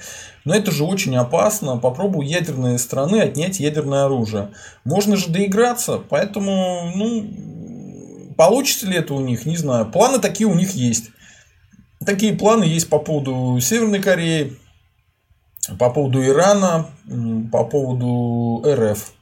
Но 0.47 0.55
это 0.55 0.71
же 0.71 0.85
очень 0.85 1.13
опасно. 1.17 1.75
Попробуй 1.75 2.25
ядерные 2.25 2.77
страны 2.77 3.19
отнять 3.19 3.59
ядерное 3.59 4.05
оружие. 4.05 4.51
Можно 4.85 5.17
же 5.17 5.27
доиграться, 5.27 5.97
поэтому, 5.97 6.89
ну, 6.95 8.33
получится 8.37 8.87
ли 8.87 8.95
это 8.95 9.13
у 9.13 9.19
них, 9.19 9.45
не 9.45 9.57
знаю. 9.57 9.87
Планы 9.91 10.19
такие 10.19 10.47
у 10.47 10.53
них 10.53 10.71
есть. 10.71 11.09
Такие 12.05 12.31
планы 12.31 12.63
есть 12.63 12.87
по 12.87 12.97
поводу 12.97 13.59
Северной 13.59 13.99
Кореи, 13.99 14.57
по 15.77 15.89
поводу 15.89 16.25
Ирана, 16.25 16.91
по 17.51 17.65
поводу 17.65 18.63
РФ. 18.65 19.15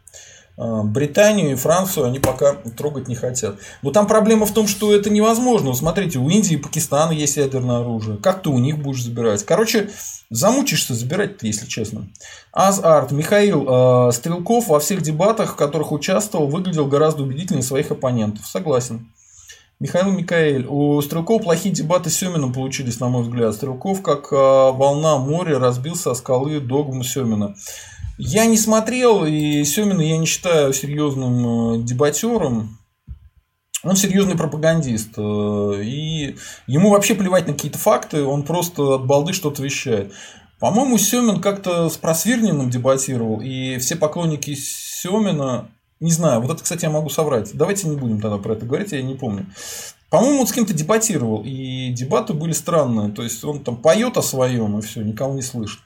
А, 0.58 0.84
Британию 0.84 1.52
и 1.52 1.56
Францию 1.56 2.06
они 2.06 2.20
пока 2.20 2.54
трогать 2.78 3.08
не 3.08 3.16
хотят. 3.16 3.56
Но 3.82 3.92
там 3.92 4.08
проблема 4.08 4.46
в 4.46 4.54
том, 4.54 4.68
что 4.68 4.94
это 4.94 5.10
невозможно. 5.10 5.74
Смотрите, 5.74 6.20
у 6.20 6.30
Индии 6.30 6.54
и 6.54 6.58
Пакистана 6.58 7.12
есть 7.12 7.38
ядерное 7.38 7.82
оружие. 7.82 8.18
Как 8.18 8.42
ты 8.42 8.50
у 8.50 8.58
них 8.60 8.78
будешь 8.78 9.04
забирать? 9.04 9.44
Короче, 9.44 9.90
замучишься 10.30 10.94
забирать 10.94 11.42
если 11.42 11.66
честно. 11.66 12.08
Азарт. 12.52 13.12
Михаил 13.12 13.66
э, 13.68 14.12
Стрелков 14.12 14.68
во 14.68 14.80
всех 14.80 15.02
дебатах, 15.02 15.54
в 15.54 15.56
которых 15.56 15.92
участвовал, 15.92 16.48
выглядел 16.48 16.86
гораздо 16.86 17.24
убедительнее 17.24 17.64
своих 17.64 17.92
оппонентов. 17.92 18.46
Согласен. 18.46 19.08
Михаил 19.78 20.12
Микаэль. 20.12 20.66
У 20.68 21.02
Стрелков 21.02 21.44
плохие 21.44 21.76
дебаты 21.76 22.10
с 22.10 22.16
Семиным 22.16 22.54
получились, 22.54 23.02
на 23.02 23.10
мой 23.10 23.24
взгляд. 23.24 23.54
Стрелков, 23.56 24.02
как 24.02 24.32
а, 24.32 24.72
волна 24.72 25.18
моря, 25.18 25.60
разбился 25.60 26.12
о 26.12 26.16
скалы 26.16 26.62
догму 26.62 27.04
Семина. 27.04 27.56
Я 28.18 28.46
не 28.46 28.58
смотрел, 28.58 29.26
и 29.26 29.64
Семина 29.66 30.02
я 30.02 30.18
не 30.18 30.26
считаю 30.26 30.74
серьезным 30.74 31.80
э, 31.80 31.84
дебатером. 31.84 32.78
Он 33.84 33.96
серьезный 33.96 34.38
пропагандист. 34.38 35.10
Э, 35.18 35.82
и 35.84 36.38
ему 36.68 36.92
вообще 36.92 37.16
плевать 37.16 37.48
на 37.48 37.54
какие-то 37.54 37.78
факты, 37.78 38.24
он 38.24 38.44
просто 38.44 38.96
от 38.96 39.06
балды 39.06 39.34
что-то 39.34 39.62
вещает. 39.62 40.14
По-моему, 40.60 40.98
Семин 40.98 41.42
как-то 41.42 41.90
с 41.90 41.98
Просвирниным 41.98 42.70
дебатировал, 42.70 43.42
и 43.42 43.78
все 43.80 43.96
поклонники 43.98 44.56
Семина 44.56 45.70
не 46.00 46.12
знаю, 46.12 46.42
вот 46.42 46.52
это, 46.52 46.62
кстати, 46.62 46.86
я 46.86 46.92
могу 46.92 47.10
соврать. 47.10 47.52
Давайте 47.54 47.88
не 47.88 47.96
будем 47.96 48.20
тогда 48.20 48.38
про 48.38 48.54
это 48.54 48.66
говорить, 48.66 48.92
я 48.92 49.02
не 49.02 49.16
помню. 49.16 49.46
По-моему, 50.10 50.42
он 50.42 50.48
с 50.48 50.52
кем-то 50.52 50.74
дебатировал, 50.74 51.42
и 51.46 51.90
дебаты 51.90 52.34
были 52.34 52.52
странные. 52.52 53.12
То 53.12 53.24
есть 53.24 53.44
он 53.44 53.64
там 53.64 53.78
поет 53.78 54.18
о 54.18 54.22
своем, 54.22 54.78
и 54.78 54.82
все, 54.82 55.02
никого 55.02 55.34
не 55.34 55.42
слышит. 55.42 55.80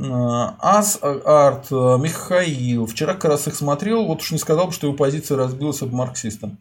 А, 0.00 0.54
Ас 0.60 0.98
Арт, 1.02 1.70
Михаил. 1.70 2.86
Вчера 2.86 3.14
как 3.14 3.24
раз 3.24 3.48
их 3.48 3.54
смотрел, 3.54 4.06
вот 4.06 4.20
уж 4.20 4.30
не 4.30 4.38
сказал 4.38 4.66
бы, 4.66 4.72
что 4.72 4.86
его 4.86 4.96
позиция 4.96 5.36
разбилась 5.36 5.82
об 5.82 5.92
марксиста. 5.92 6.56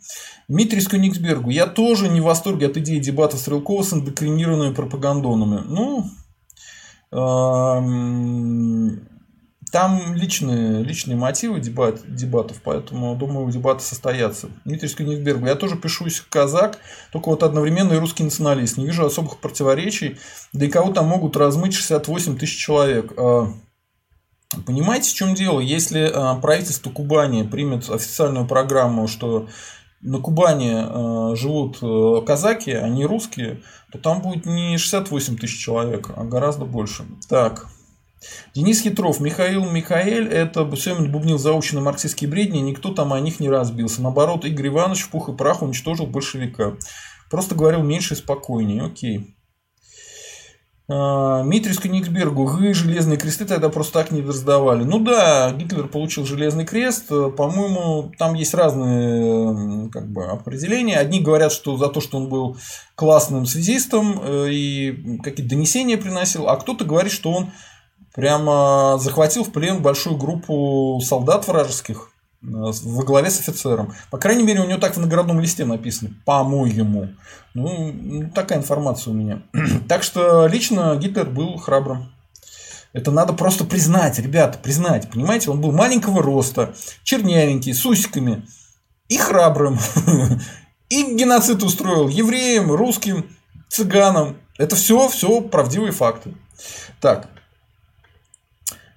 Дмитрий 0.47 0.81
Скюниксбергу. 0.81 1.49
Я 1.49 1.67
тоже 1.67 2.09
не 2.09 2.21
в 2.21 2.25
восторге 2.25 2.67
от 2.67 2.77
идеи 2.77 2.99
дебата 2.99 3.37
Стрелкова 3.37 3.83
с 3.83 3.93
эндокринированными 3.93 4.73
пропагандонами. 4.73 5.61
Ну, 5.65 6.05
там 9.71 10.13
личные, 10.13 10.81
личные 10.83 11.17
мотивы 11.17 11.59
дебат, 11.59 11.99
дебатов, 12.07 12.61
поэтому, 12.63 13.15
думаю, 13.15 13.51
дебаты 13.51 13.83
состоятся. 13.83 14.49
Дмитрий 14.63 14.87
Скюнигберг, 14.87 15.41
я 15.45 15.55
тоже 15.55 15.75
пишусь 15.75 16.23
казак, 16.29 16.79
только 17.11 17.29
вот 17.29 17.43
одновременно 17.43 17.93
и 17.93 17.97
русский 17.97 18.23
националист. 18.23 18.77
Не 18.77 18.85
вижу 18.85 19.05
особых 19.05 19.39
противоречий, 19.39 20.17
да 20.53 20.65
и 20.65 20.69
кого 20.69 20.93
там 20.93 21.07
могут 21.07 21.35
размыть 21.35 21.73
68 21.73 22.37
тысяч 22.37 22.57
человек. 22.57 23.11
А, 23.17 23.47
понимаете, 24.65 25.11
в 25.11 25.13
чем 25.13 25.35
дело? 25.35 25.59
Если 25.59 26.09
а, 26.13 26.35
правительство 26.35 26.89
Кубани 26.89 27.43
примет 27.43 27.89
официальную 27.89 28.47
программу, 28.47 29.07
что 29.07 29.49
на 29.99 30.19
Кубани 30.19 30.75
а, 30.75 31.35
живут 31.35 31.79
казаки, 32.25 32.71
а 32.71 32.87
не 32.87 33.05
русские, 33.05 33.63
то 33.91 33.97
там 33.97 34.21
будет 34.21 34.45
не 34.45 34.77
68 34.77 35.37
тысяч 35.37 35.59
человек, 35.59 36.11
а 36.15 36.23
гораздо 36.23 36.63
больше. 36.63 37.03
Так, 37.27 37.67
Денис 38.55 38.81
Хитров, 38.81 39.19
Михаил 39.19 39.69
Михаэль, 39.69 40.27
это 40.27 40.69
Семин 40.75 41.11
бубнил 41.11 41.37
заученные 41.37 41.83
марксистские 41.83 42.29
бредни, 42.29 42.59
никто 42.59 42.93
там 42.93 43.13
о 43.13 43.19
них 43.19 43.39
не 43.39 43.49
разбился. 43.49 44.01
Наоборот, 44.01 44.45
Игорь 44.45 44.69
Иванович 44.69 45.03
в 45.03 45.09
пух 45.09 45.29
и 45.29 45.33
прах 45.33 45.61
уничтожил 45.61 46.07
большевика. 46.07 46.77
Просто 47.29 47.55
говорил 47.55 47.83
меньше 47.83 48.13
и 48.13 48.17
спокойнее. 48.17 48.83
Окей. 48.83 49.37
А, 50.89 51.43
Митрис 51.43 51.79
Кенигсбергу, 51.79 52.45
вы 52.45 52.73
железные 52.73 53.17
кресты 53.17 53.45
тогда 53.45 53.67
просто 53.67 53.93
так 53.93 54.11
не 54.11 54.21
раздавали. 54.21 54.83
Ну 54.83 54.99
да, 54.99 55.51
Гитлер 55.51 55.87
получил 55.87 56.25
железный 56.25 56.65
крест. 56.65 57.09
По-моему, 57.09 58.13
там 58.17 58.33
есть 58.35 58.53
разные 58.53 59.89
как 59.89 60.09
бы, 60.09 60.25
определения. 60.25 60.97
Одни 60.97 61.19
говорят, 61.19 61.51
что 61.51 61.75
за 61.75 61.89
то, 61.89 61.99
что 61.99 62.17
он 62.17 62.29
был 62.29 62.57
классным 62.95 63.45
связистом 63.45 64.21
э, 64.23 64.47
и 64.49 65.19
какие-то 65.21 65.49
донесения 65.49 65.97
приносил, 65.97 66.47
а 66.47 66.55
кто-то 66.55 66.85
говорит, 66.85 67.11
что 67.11 67.31
он 67.31 67.51
прямо 68.17 68.97
захватил 68.99 69.43
в 69.43 69.51
плен 69.51 69.83
большую 69.83 70.17
группу 70.17 70.99
солдат 71.05 71.47
вражеских 71.47 72.09
э, 72.41 72.47
во 72.47 73.03
главе 73.03 73.29
с 73.29 73.39
офицером. 73.39 73.93
По 74.09 74.17
крайней 74.17 74.43
мере, 74.43 74.61
у 74.61 74.65
него 74.65 74.79
так 74.79 74.97
в 74.97 74.99
наградном 74.99 75.39
листе 75.39 75.65
написано, 75.65 76.09
по-моему. 76.25 77.09
Ну, 77.53 78.31
такая 78.33 78.57
информация 78.57 79.11
у 79.11 79.15
меня. 79.15 79.43
так 79.87 80.01
что 80.01 80.47
лично 80.47 80.95
Гитлер 80.95 81.29
был 81.29 81.57
храбрым. 81.57 82.11
Это 82.91 83.11
надо 83.11 83.33
просто 83.33 83.65
признать, 83.65 84.17
ребята, 84.17 84.57
признать. 84.57 85.11
Понимаете, 85.11 85.51
он 85.51 85.61
был 85.61 85.71
маленького 85.71 86.23
роста, 86.23 86.73
чернявенький, 87.03 87.75
с 87.75 87.85
усиками 87.85 88.47
и 89.09 89.17
храбрым. 89.17 89.77
и 90.89 91.15
геноцид 91.15 91.61
устроил 91.61 92.07
евреям, 92.07 92.71
русским, 92.71 93.29
цыганам. 93.69 94.37
Это 94.57 94.75
все, 94.75 95.07
все 95.07 95.39
правдивые 95.41 95.91
факты. 95.91 96.33
Так, 96.99 97.29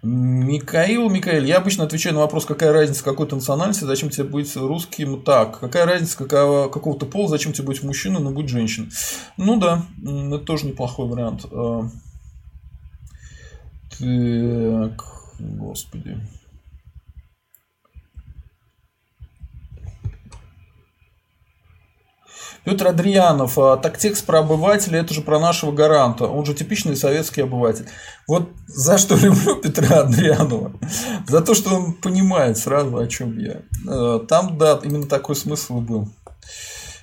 Микаил, 0.03 1.11
Микаил, 1.11 1.45
я 1.45 1.59
обычно 1.59 1.85
отвечаю 1.85 2.15
на 2.15 2.23
вопрос, 2.23 2.47
какая 2.47 2.73
разница 2.73 3.05
какой-то 3.05 3.37
национальности, 3.37 3.85
зачем 3.85 4.09
тебе 4.09 4.25
быть 4.25 4.57
русским 4.57 5.23
так, 5.23 5.61
какая 5.61 5.85
разница 5.85 6.17
какого, 6.17 6.71
какого-то 6.71 7.05
пола, 7.05 7.29
зачем 7.29 7.53
тебе 7.53 7.67
быть 7.67 7.83
мужчиной, 7.83 8.21
но 8.21 8.31
быть 8.31 8.49
женщиной. 8.49 8.89
Ну 9.37 9.59
да, 9.59 9.85
это 10.03 10.39
тоже 10.39 10.67
неплохой 10.67 11.07
вариант. 11.07 11.45
А, 11.53 11.91
так, 13.99 15.05
господи. 15.39 16.17
Петр 22.65 22.89
Адрианов, 22.89 23.59
а, 23.59 23.77
так 23.77 23.97
текст 23.99 24.27
про 24.27 24.41
обывателя, 24.41 25.01
это 25.01 25.15
же 25.15 25.23
про 25.23 25.39
нашего 25.39 25.73
гаранта. 25.73 26.27
Он 26.27 26.45
же 26.45 26.55
типичный 26.55 26.97
советский 26.97 27.43
обыватель. 27.43 27.87
Вот 28.29 28.51
за 28.67 28.99
что 28.99 29.17
люблю 29.23 29.57
Петра 29.57 30.01
Адрианова. 30.01 30.73
За 31.27 31.41
то, 31.41 31.55
что 31.55 31.75
он 31.75 31.95
понимает 31.95 32.59
сразу, 32.59 32.97
о 32.99 33.07
чем 33.07 33.39
я. 33.39 33.63
Э, 33.89 34.21
там, 34.29 34.59
да, 34.59 34.79
именно 34.83 35.07
такой 35.07 35.37
смысл 35.37 35.81
был. 35.81 36.09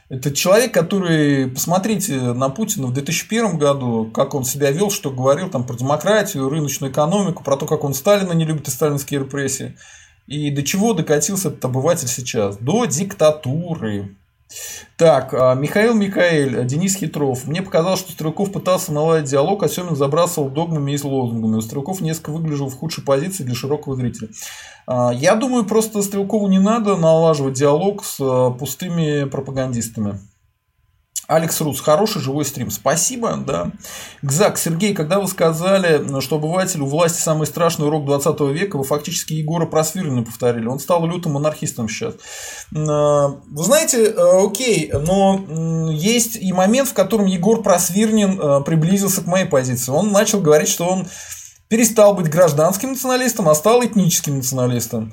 Это 0.10 0.32
человек, 0.32 0.74
который, 0.74 1.47
посмотрите 1.47 2.16
на 2.16 2.47
Путина 2.49 2.88
в 2.88 2.93
2001 2.93 3.58
году, 3.58 4.10
как 4.14 4.36
он 4.36 4.45
себя 4.45 4.72
вел, 4.72 4.89
что 4.89 5.12
говорил 5.12 5.49
там 5.49 5.66
про 5.66 5.76
демократию, 5.76 6.47
рыночную 6.47 6.91
экономику, 6.93 7.43
про 7.43 7.58
то, 7.58 7.66
как 7.66 7.84
он 7.84 7.93
Сталина 7.93 8.32
не 8.32 8.45
любит 8.45 8.70
и 8.70 8.72
сталинские 8.72 9.22
репрессии. 9.22 9.76
И 10.28 10.49
до 10.51 10.64
чего 10.64 10.93
докатился 10.93 11.49
этот 11.49 11.66
обыватель 11.66 12.08
сейчас? 12.08 12.58
До 12.58 12.86
диктатуры. 12.86 14.16
Так, 14.95 15.34
а, 15.34 15.54
Михаил 15.54 15.93
Михаэль, 15.93 16.66
Денис 16.66 16.95
Хитров. 16.95 17.45
Мне 17.45 17.62
показалось, 17.62 18.00
что 18.00 18.14
Стрелков 18.14 18.52
пытался 18.52 18.91
наладить 18.91 19.30
диалог, 19.30 19.62
а 19.64 19.70
Семин 19.70 19.95
забрасывал 19.95 20.50
догмами 20.50 20.93
и 20.93 21.02
лозунгами. 21.02 21.62
Стрелков 21.62 22.02
несколько 22.02 22.32
выглядел 22.32 22.70
в 22.70 22.78
худшей 22.78 23.04
позиции 23.04 23.43
для 23.43 23.54
широкого 23.54 23.95
зрителя. 23.95 24.30
А, 24.88 25.12
я 25.14 25.36
думаю, 25.36 25.66
просто 25.66 26.02
Стрелкову 26.02 26.48
не 26.48 26.60
надо 26.60 26.95
налаживать 26.95 27.54
диалог 27.54 28.04
с 28.04 28.18
а, 28.20 28.52
пустыми 28.52 29.26
пропагандистами. 29.26 30.20
Алекс 31.28 31.59
Рус, 31.59 31.82
хороший 31.82 32.21
живой 32.21 32.45
стрим. 32.45 32.71
Спасибо, 32.71 33.36
да. 33.36 33.71
Гзак, 34.21 34.57
Сергей, 34.57 34.93
когда 34.93 35.19
вы 35.19 35.28
сказали, 35.28 36.21
что 36.21 36.38
обыватель 36.38 36.80
у 36.80 36.86
власти 36.86 37.19
самый 37.19 37.47
страшный 37.47 37.86
урок 37.88 38.05
20 38.05 38.39
века, 38.53 38.78
вы 38.78 38.86
фактически 38.86 39.34
Егора 39.34 39.65
Просвирина 39.65 40.23
повторили. 40.23 40.67
Он 40.67 40.80
стал 40.80 41.05
лютым 41.05 41.34
монархистом 41.34 41.89
сейчас. 41.89 42.13
Э, 42.13 42.17
вы 42.75 43.63
знаете, 43.63 44.05
э, 44.05 44.45
окей, 44.45 44.89
но 44.93 45.91
есть 45.91 46.38
и 46.38 46.53
момент, 46.53 46.88
в 46.88 46.93
котором 46.93 47.25
Егор 47.25 47.61
Просвирнин 47.61 48.39
э, 48.39 48.61
приблизился 48.63 49.21
к 49.21 49.25
моей 49.25 49.45
позиции. 49.45 49.91
Он 49.91 50.13
начал 50.13 50.39
говорить, 50.39 50.69
что 50.69 50.88
он 50.88 51.07
перестал 51.67 52.13
быть 52.13 52.30
гражданским 52.30 52.91
националистом, 52.91 53.49
а 53.49 53.55
стал 53.55 53.84
этническим 53.84 54.38
националистом. 54.38 55.11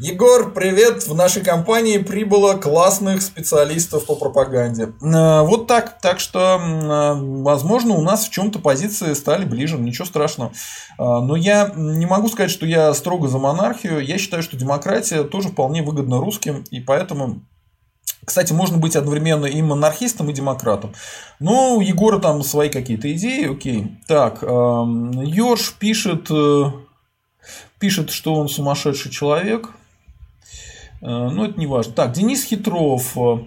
Егор, 0.00 0.52
привет! 0.52 1.08
В 1.08 1.14
нашей 1.16 1.42
компании 1.42 1.98
прибыло 1.98 2.54
классных 2.54 3.20
специалистов 3.20 4.06
по 4.06 4.14
пропаганде. 4.14 4.92
Э, 5.02 5.42
вот 5.42 5.66
так. 5.66 6.00
Так 6.00 6.20
что, 6.20 6.60
э, 6.60 7.42
возможно, 7.42 7.94
у 7.94 8.02
нас 8.02 8.24
в 8.24 8.30
чем-то 8.30 8.60
позиции 8.60 9.12
стали 9.14 9.44
ближе, 9.44 9.76
ничего 9.76 10.04
страшного. 10.06 10.52
Э, 11.00 11.02
но 11.02 11.34
я 11.34 11.72
не 11.74 12.06
могу 12.06 12.28
сказать, 12.28 12.52
что 12.52 12.64
я 12.64 12.94
строго 12.94 13.26
за 13.26 13.38
монархию. 13.38 13.98
Я 13.98 14.18
считаю, 14.18 14.44
что 14.44 14.56
демократия 14.56 15.24
тоже 15.24 15.48
вполне 15.48 15.82
выгодна 15.82 16.20
русским, 16.20 16.62
и 16.70 16.78
поэтому 16.78 17.42
кстати, 18.24 18.52
можно 18.52 18.76
быть 18.76 18.94
одновременно 18.94 19.46
и 19.46 19.60
монархистом, 19.62 20.30
и 20.30 20.34
демократом. 20.34 20.92
Ну, 21.40 21.76
у 21.76 21.80
Егора 21.80 22.20
там 22.20 22.42
свои 22.42 22.68
какие-то 22.68 23.10
идеи, 23.14 23.50
окей. 23.50 23.98
Так, 24.06 24.42
Йорш 24.42 25.72
пишет, 25.78 26.28
пишет, 27.78 28.10
что 28.10 28.34
он 28.34 28.48
сумасшедший 28.50 29.10
человек. 29.10 29.70
Э, 31.00 31.28
ну, 31.28 31.44
это 31.44 31.58
не 31.58 31.66
важно. 31.66 31.92
Так, 31.92 32.12
Денис 32.12 32.44
Хитров. 32.44 33.16
Э, 33.16 33.38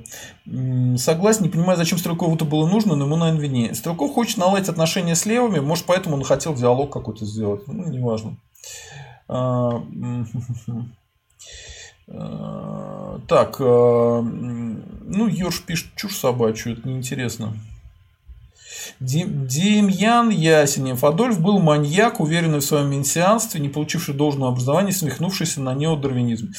согласен, 0.98 1.44
не 1.44 1.50
понимаю, 1.50 1.78
зачем 1.78 1.98
Стрелкову 1.98 2.36
это 2.36 2.46
было 2.46 2.68
нужно, 2.68 2.96
но 2.96 3.06
ему, 3.06 3.16
наверное, 3.16 3.42
виднее. 3.42 3.74
Стрелков 3.74 4.14
хочет 4.14 4.38
наладить 4.38 4.70
отношения 4.70 5.16
с 5.16 5.26
левыми, 5.26 5.60
может, 5.60 5.86
поэтому 5.86 6.16
он 6.16 6.24
хотел 6.24 6.54
диалог 6.56 6.92
какой-то 6.92 7.26
сделать. 7.26 7.68
Ну, 7.68 7.88
неважно. 7.88 8.38
Э, 9.28 9.82
так, 13.28 13.60
ну, 13.60 15.28
Ёж 15.28 15.62
пишет 15.62 15.96
чушь 15.96 16.18
собачью, 16.18 16.74
это 16.74 16.90
неинтересно. 16.90 17.54
Демьян 19.00 20.30
Ясенев. 20.30 21.04
Адольф 21.04 21.40
был 21.40 21.60
маньяк, 21.60 22.20
уверенный 22.20 22.60
в 22.60 22.64
своем 22.64 22.90
мессианстве, 22.92 23.60
не 23.62 23.70
получивший 23.70 24.14
должного 24.14 24.52
образования, 24.52 24.92
смехнувшийся 24.92 25.62
на 25.62 25.74
неодарвинизм. 25.74 26.52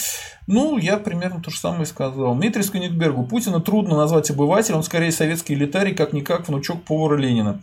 Ну, 0.46 0.78
я 0.78 0.96
примерно 0.96 1.40
то 1.40 1.50
же 1.50 1.58
самое 1.58 1.86
сказал. 1.86 2.34
Дмитрий 2.34 2.62
Сканитбергу. 2.62 3.24
Путина 3.24 3.60
трудно 3.60 3.96
назвать 3.96 4.30
обывателем, 4.30 4.78
он 4.78 4.84
скорее 4.84 5.12
советский 5.12 5.54
элитарий, 5.54 5.94
как-никак 5.94 6.48
внучок 6.48 6.82
повара 6.84 7.16
Ленина. 7.16 7.60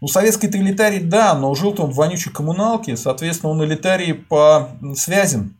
Ну, 0.00 0.08
советский-то 0.08 0.58
элитарий, 0.58 1.00
да, 1.00 1.34
но 1.34 1.54
жил-то 1.54 1.84
он 1.84 1.90
в 1.90 1.96
вонючей 1.96 2.32
коммуналке, 2.32 2.96
соответственно, 2.96 3.52
он 3.52 3.64
элитарий 3.64 4.14
по 4.14 4.70
связям. 4.96 5.58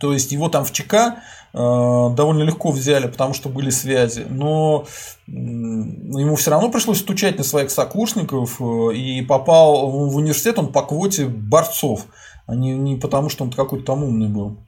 То 0.00 0.12
есть 0.12 0.32
его 0.32 0.48
там 0.48 0.64
в 0.64 0.72
ЧК 0.72 1.22
довольно 1.54 2.42
легко 2.42 2.72
взяли, 2.72 3.06
потому 3.06 3.32
что 3.32 3.48
были 3.48 3.70
связи, 3.70 4.26
но 4.28 4.86
ему 5.28 6.34
все 6.34 6.50
равно 6.50 6.68
пришлось 6.68 6.98
стучать 6.98 7.38
на 7.38 7.44
своих 7.44 7.70
сокурсников 7.70 8.60
э, 8.60 8.94
и 8.94 9.22
попал 9.22 9.88
в 9.88 10.16
университет 10.16 10.58
он 10.58 10.72
по 10.72 10.82
квоте 10.82 11.26
борцов, 11.26 12.06
а 12.46 12.56
не, 12.56 12.72
не 12.72 12.96
потому, 12.96 13.28
что 13.28 13.44
он 13.44 13.52
какой-то 13.52 13.84
там 13.84 14.02
умный 14.02 14.28
был. 14.28 14.58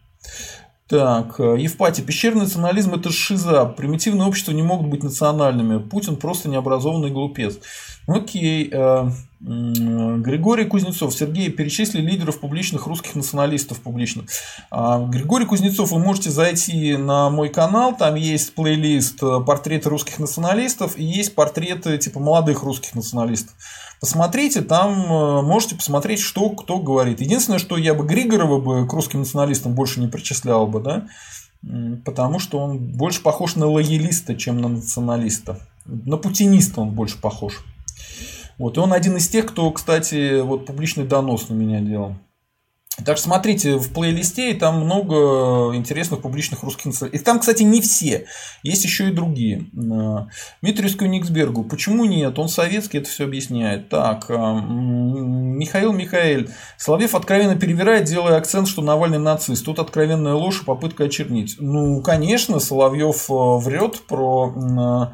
Так, 0.89 1.41
э, 1.41 1.57
Евпатий. 1.59 2.05
Пещерный 2.05 2.43
национализм– 2.43 2.95
это 2.95 3.11
шиза. 3.11 3.65
Примитивные 3.65 4.29
общества 4.29 4.53
не 4.53 4.63
могут 4.63 4.87
быть 4.87 5.03
национальными. 5.03 5.79
Путин 5.79 6.15
просто 6.15 6.49
необразованный 6.49 7.11
глупец. 7.11 7.59
Окей. 8.07 8.73
Григорий 9.47 10.65
Кузнецов. 10.65 11.15
Сергей, 11.15 11.51
перечисли 11.51 12.01
лидеров 12.01 12.41
публичных 12.41 12.87
русских 12.87 13.15
националистов 13.15 13.81
публично. 13.81 14.25
А, 14.71 14.99
Григорий 15.07 15.45
Кузнецов, 15.45 15.93
вы 15.93 15.99
можете 15.99 16.31
зайти 16.31 16.97
на 16.97 17.29
мой 17.29 17.51
канал, 17.51 17.95
там 17.97 18.15
есть 18.15 18.55
плейлист 18.55 19.23
э, 19.23 19.41
портреты 19.47 19.91
русских 19.91 20.19
националистов 20.19 20.99
и 20.99 21.05
есть 21.05 21.35
портреты 21.35 21.99
типа 21.99 22.19
молодых 22.19 22.63
русских 22.63 22.95
националистов. 22.95 23.55
Посмотрите, 24.01 24.63
там 24.63 24.93
э, 25.05 25.43
можете 25.43 25.77
посмотреть, 25.77 26.21
что 26.21 26.51
кто 26.51 26.79
говорит. 26.79 27.21
Единственное, 27.21 27.59
что 27.59 27.77
я 27.77 27.93
бы 27.93 28.07
Григорова 28.07 28.59
бы 28.59 28.89
к 28.89 28.93
русским 28.95 29.21
националистам 29.21 29.75
больше 29.75 30.01
не 30.01 30.09
причислял 30.09 30.67
бы, 30.67 30.81
да, 30.81 31.07
потому 32.05 32.39
что 32.39 32.59
он 32.59 32.79
больше 32.79 33.23
похож 33.23 33.55
на 33.55 33.67
лоялиста, 33.67 34.35
чем 34.35 34.61
на 34.61 34.69
националиста. 34.69 35.61
На 35.85 36.17
путиниста 36.17 36.81
он 36.81 36.91
больше 36.91 37.21
похож. 37.21 37.63
Вот. 38.59 38.77
И 38.77 38.81
он 38.81 38.93
один 38.93 39.17
из 39.17 39.29
тех, 39.29 39.47
кто, 39.47 39.71
кстати, 39.71 40.41
вот 40.41 40.67
публичный 40.67 41.05
донос 41.05 41.49
на 41.49 41.55
меня 41.55 41.81
делал. 41.81 42.17
Так 43.05 43.19
что 43.19 43.27
смотрите, 43.27 43.77
в 43.77 43.93
плейлисте 43.93 44.53
и 44.53 44.55
там 44.55 44.81
много 44.81 45.75
интересных 45.75 46.23
публичных 46.23 46.63
русских 46.63 46.87
националистов. 46.87 47.21
И 47.21 47.25
там, 47.25 47.41
кстати, 47.41 47.63
не 47.63 47.83
все. 47.83 48.27
Есть 48.63 48.85
еще 48.85 49.09
и 49.09 49.13
другие. 49.13 49.67
Дмитрию 50.63 50.97
Кёнигсбергу. 50.97 51.65
Почему 51.65 52.07
нет? 52.07 52.39
Он 52.39 52.49
советский, 52.49 52.99
это 52.99 53.09
все 53.09 53.25
объясняет. 53.25 53.91
Так, 53.91 54.31
а, 54.31 54.61
Михаил 54.61 55.93
Михаил. 55.93 56.49
Соловьев 56.79 57.15
откровенно 57.15 57.57
перевирает, 57.57 58.05
делая 58.05 58.39
акцент, 58.39 58.67
что 58.67 58.81
Навальный 58.81 59.19
нацист. 59.19 59.65
Тут 59.65 59.79
откровенная 59.79 60.35
ложь 60.35 60.63
и 60.63 60.65
попытка 60.65 61.05
очернить. 61.05 61.57
Ну, 61.59 62.01
конечно, 62.01 62.61
Соловьев 62.61 63.31
э, 63.31 63.35
врет 63.35 64.07
про 64.07 65.13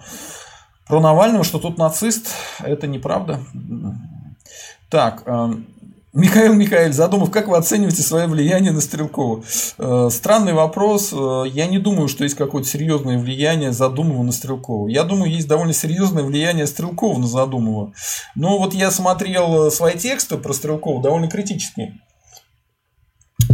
про 0.87 1.01
Навального, 1.01 1.45
что 1.45 1.59
тут 1.59 1.79
нацист, 1.79 2.35
это 2.61 2.87
неправда. 2.87 3.41
Так, 4.89 5.23
э, 5.27 5.55
Михаил 6.13 6.53
Михаил 6.53 6.93
Задумов, 6.93 7.31
как 7.31 7.49
вы 7.49 7.57
оцениваете 7.57 8.03
свое 8.03 8.27
влияние 8.27 8.73
на 8.73 8.83
Стрелкова? 8.83 9.43
Э, 9.79 10.09
странный 10.11 10.53
вопрос. 10.53 11.11
Э, 11.15 11.45
я 11.47 11.67
не 11.67 11.79
думаю, 11.79 12.09
что 12.09 12.25
есть 12.25 12.37
какое-то 12.37 12.69
серьезное 12.69 13.19
влияние 13.19 13.73
Задумова 13.73 14.23
на 14.23 14.33
Стрелкова. 14.33 14.89
Я 14.89 15.05
думаю, 15.05 15.33
есть 15.33 15.49
довольно 15.49 15.73
серьезное 15.73 16.23
влияние 16.23 16.67
Стрелкова 16.67 17.19
на 17.19 17.27
Задумова. 17.27 17.95
Но 18.35 18.59
вот 18.59 18.75
я 18.75 18.91
смотрел 18.91 19.71
свои 19.71 19.97
тексты 19.97 20.37
про 20.37 20.53
Стрелкова 20.53 21.03
довольно 21.03 21.29
критически. 21.29 21.99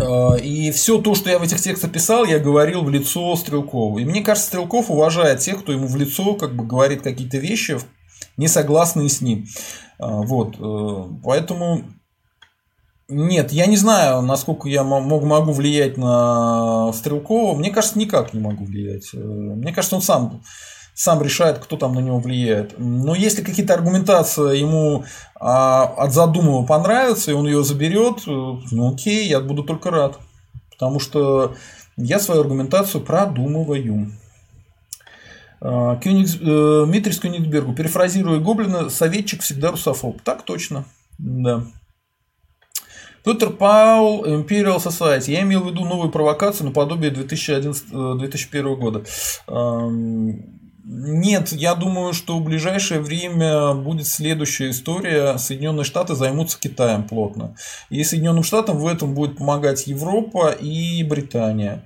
Э, 0.00 0.38
и 0.40 0.70
все 0.70 1.00
то, 1.00 1.14
что 1.14 1.30
я 1.30 1.38
в 1.38 1.42
этих 1.42 1.60
текстах 1.60 1.92
писал, 1.92 2.24
я 2.24 2.38
говорил 2.38 2.82
в 2.82 2.90
лицо 2.90 3.34
Стрелкову. 3.36 3.98
И 3.98 4.04
мне 4.04 4.22
кажется, 4.22 4.48
Стрелков 4.48 4.90
уважает 4.90 5.40
тех, 5.40 5.60
кто 5.62 5.72
ему 5.72 5.86
в 5.86 5.96
лицо 5.96 6.34
как 6.34 6.54
бы 6.54 6.64
говорит 6.64 7.02
какие-то 7.02 7.38
вещи, 7.38 7.78
не 8.36 8.48
согласные 8.48 9.08
с 9.08 9.20
ним. 9.20 9.46
Э, 9.98 10.06
вот. 10.06 10.56
Э, 10.58 11.10
поэтому 11.24 11.84
нет, 13.10 13.52
я 13.52 13.66
не 13.66 13.78
знаю, 13.78 14.20
насколько 14.20 14.68
я 14.68 14.84
могу 14.84 15.52
влиять 15.52 15.96
на 15.96 16.92
Стрелкова. 16.92 17.56
Мне 17.56 17.70
кажется, 17.70 17.98
никак 17.98 18.34
не 18.34 18.40
могу 18.40 18.64
влиять. 18.64 19.14
Мне 19.14 19.72
кажется, 19.72 19.96
он 19.96 20.02
сам 20.02 20.42
сам 20.98 21.22
решает, 21.22 21.60
кто 21.60 21.76
там 21.76 21.94
на 21.94 22.00
него 22.00 22.18
влияет. 22.18 22.74
Но 22.76 23.14
если 23.14 23.44
какие-то 23.44 23.72
аргументации 23.72 24.58
ему 24.58 25.04
а, 25.36 25.84
от 25.84 26.12
задуманного 26.12 26.66
понравятся, 26.66 27.30
и 27.30 27.34
он 27.34 27.46
ее 27.46 27.62
заберет, 27.62 28.26
э, 28.26 28.30
ну 28.72 28.92
окей, 28.92 29.28
я 29.28 29.38
буду 29.38 29.62
только 29.62 29.92
рад. 29.92 30.18
Потому 30.72 30.98
что 30.98 31.54
я 31.96 32.18
свою 32.18 32.40
аргументацию 32.40 33.04
продумываю. 33.04 34.10
А, 35.60 35.94
Кёнигс, 35.98 36.38
э, 36.40 36.84
Митрис 36.88 37.20
Кёнигсбергу. 37.20 37.76
Перефразируя 37.76 38.40
Гоблина, 38.40 38.90
советчик 38.90 39.42
всегда 39.42 39.70
русофоб. 39.70 40.20
Так 40.22 40.42
точно. 40.42 40.84
Да. 41.16 41.62
Петр 43.24 43.50
Паул, 43.50 44.24
Imperial 44.24 44.78
Society. 44.78 45.30
Я 45.30 45.42
имел 45.42 45.60
в 45.60 45.68
виду 45.68 45.84
новую 45.84 46.10
провокацию 46.10 46.66
наподобие 46.66 47.12
2011, 47.12 48.18
2001 48.18 48.66
э, 48.66 48.74
года. 48.74 49.04
Нет, 50.90 51.52
я 51.52 51.74
думаю, 51.74 52.14
что 52.14 52.38
в 52.38 52.44
ближайшее 52.44 53.00
время 53.00 53.74
будет 53.74 54.06
следующая 54.06 54.70
история. 54.70 55.36
Соединенные 55.36 55.84
Штаты 55.84 56.14
займутся 56.14 56.58
Китаем 56.58 57.04
плотно. 57.06 57.54
И 57.90 58.02
Соединенным 58.02 58.42
Штатам 58.42 58.78
в 58.78 58.86
этом 58.86 59.12
будет 59.12 59.36
помогать 59.36 59.86
Европа 59.86 60.48
и 60.48 61.02
Британия. 61.02 61.84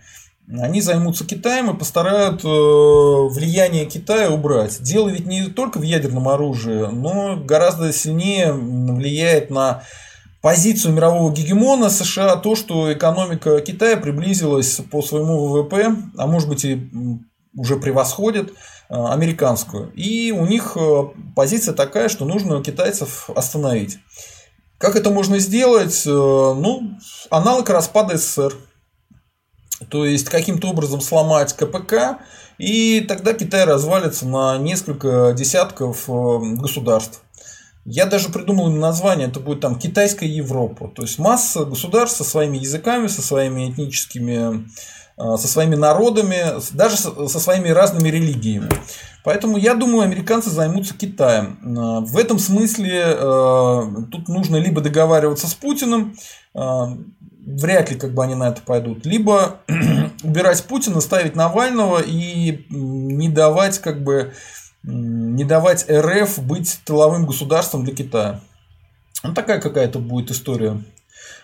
Они 0.48 0.80
займутся 0.80 1.26
Китаем 1.26 1.70
и 1.70 1.76
постарают 1.76 2.44
э, 2.44 2.46
влияние 2.46 3.86
Китая 3.86 4.30
убрать. 4.30 4.80
Дело 4.80 5.08
ведь 5.08 5.26
не 5.26 5.48
только 5.48 5.78
в 5.78 5.82
ядерном 5.82 6.28
оружии, 6.28 6.86
но 6.92 7.36
гораздо 7.36 7.92
сильнее 7.92 8.52
влияет 8.52 9.50
на 9.50 9.82
позицию 10.42 10.94
мирового 10.94 11.32
гегемона 11.32 11.90
США 11.90 12.36
то, 12.36 12.54
что 12.54 12.92
экономика 12.92 13.60
Китая 13.62 13.96
приблизилась 13.96 14.80
по 14.92 15.02
своему 15.02 15.48
ВВП, 15.48 15.90
а 16.16 16.28
может 16.28 16.48
быть 16.48 16.64
и 16.64 16.88
уже 17.56 17.76
превосходит 17.76 18.52
американскую. 18.92 19.92
И 19.94 20.32
у 20.32 20.46
них 20.46 20.76
э, 20.76 21.02
позиция 21.34 21.74
такая, 21.74 22.08
что 22.08 22.24
нужно 22.24 22.62
китайцев 22.62 23.30
остановить. 23.34 23.98
Как 24.78 24.96
это 24.96 25.10
можно 25.10 25.38
сделать? 25.38 26.02
Э, 26.06 26.10
ну, 26.10 26.98
аналог 27.30 27.70
распада 27.70 28.16
СССР. 28.16 28.54
то 29.88 30.04
есть 30.04 30.28
каким-то 30.28 30.68
образом 30.68 31.00
сломать 31.00 31.54
КПК, 31.54 32.18
и 32.58 33.00
тогда 33.00 33.32
Китай 33.32 33.64
развалится 33.64 34.26
на 34.26 34.58
несколько 34.58 35.34
десятков 35.36 36.08
э, 36.08 36.38
государств. 36.56 37.22
Я 37.84 38.06
даже 38.06 38.28
придумал 38.28 38.68
им 38.68 38.78
название, 38.78 39.28
это 39.28 39.40
будет 39.40 39.60
там 39.60 39.78
Китайская 39.78 40.28
Европа. 40.28 40.88
То 40.94 41.02
есть 41.02 41.18
масса 41.18 41.64
государств 41.64 42.18
со 42.18 42.24
своими 42.24 42.58
языками, 42.58 43.08
со 43.08 43.22
своими 43.22 43.70
этническими, 43.70 44.56
э, 44.56 44.64
со 45.16 45.48
своими 45.48 45.74
народами, 45.74 46.60
даже 46.72 46.96
со 46.96 47.38
своими 47.38 47.68
разными 47.68 48.08
религиями. 48.08 48.68
Поэтому 49.24 49.56
я 49.56 49.74
думаю, 49.74 50.02
американцы 50.02 50.50
займутся 50.50 50.94
Китаем. 50.94 51.58
Э, 51.62 52.04
в 52.04 52.16
этом 52.16 52.38
смысле 52.38 53.14
тут 54.10 54.28
нужно 54.28 54.56
либо 54.56 54.80
договариваться 54.80 55.46
с 55.46 55.54
Путиным, 55.54 56.16
вряд 56.54 57.90
ли 57.90 57.96
как 57.96 58.14
бы 58.14 58.24
они 58.24 58.34
на 58.34 58.48
это 58.48 58.62
пойдут. 58.62 59.06
Либо 59.06 59.60
убирать 60.22 60.64
Путина, 60.64 61.00
ставить 61.00 61.36
Навального 61.36 62.00
и 62.00 62.66
не 62.70 63.28
давать 63.28 63.78
как 63.78 64.02
бы 64.02 64.32
не 64.82 65.44
давать 65.44 65.86
РФ 65.88 66.40
быть 66.40 66.80
тыловым 66.84 67.26
государством 67.26 67.84
для 67.84 67.94
Китая. 67.94 68.40
Ну, 69.22 69.32
такая 69.34 69.60
какая-то 69.60 70.00
будет 70.00 70.30
история. 70.32 70.82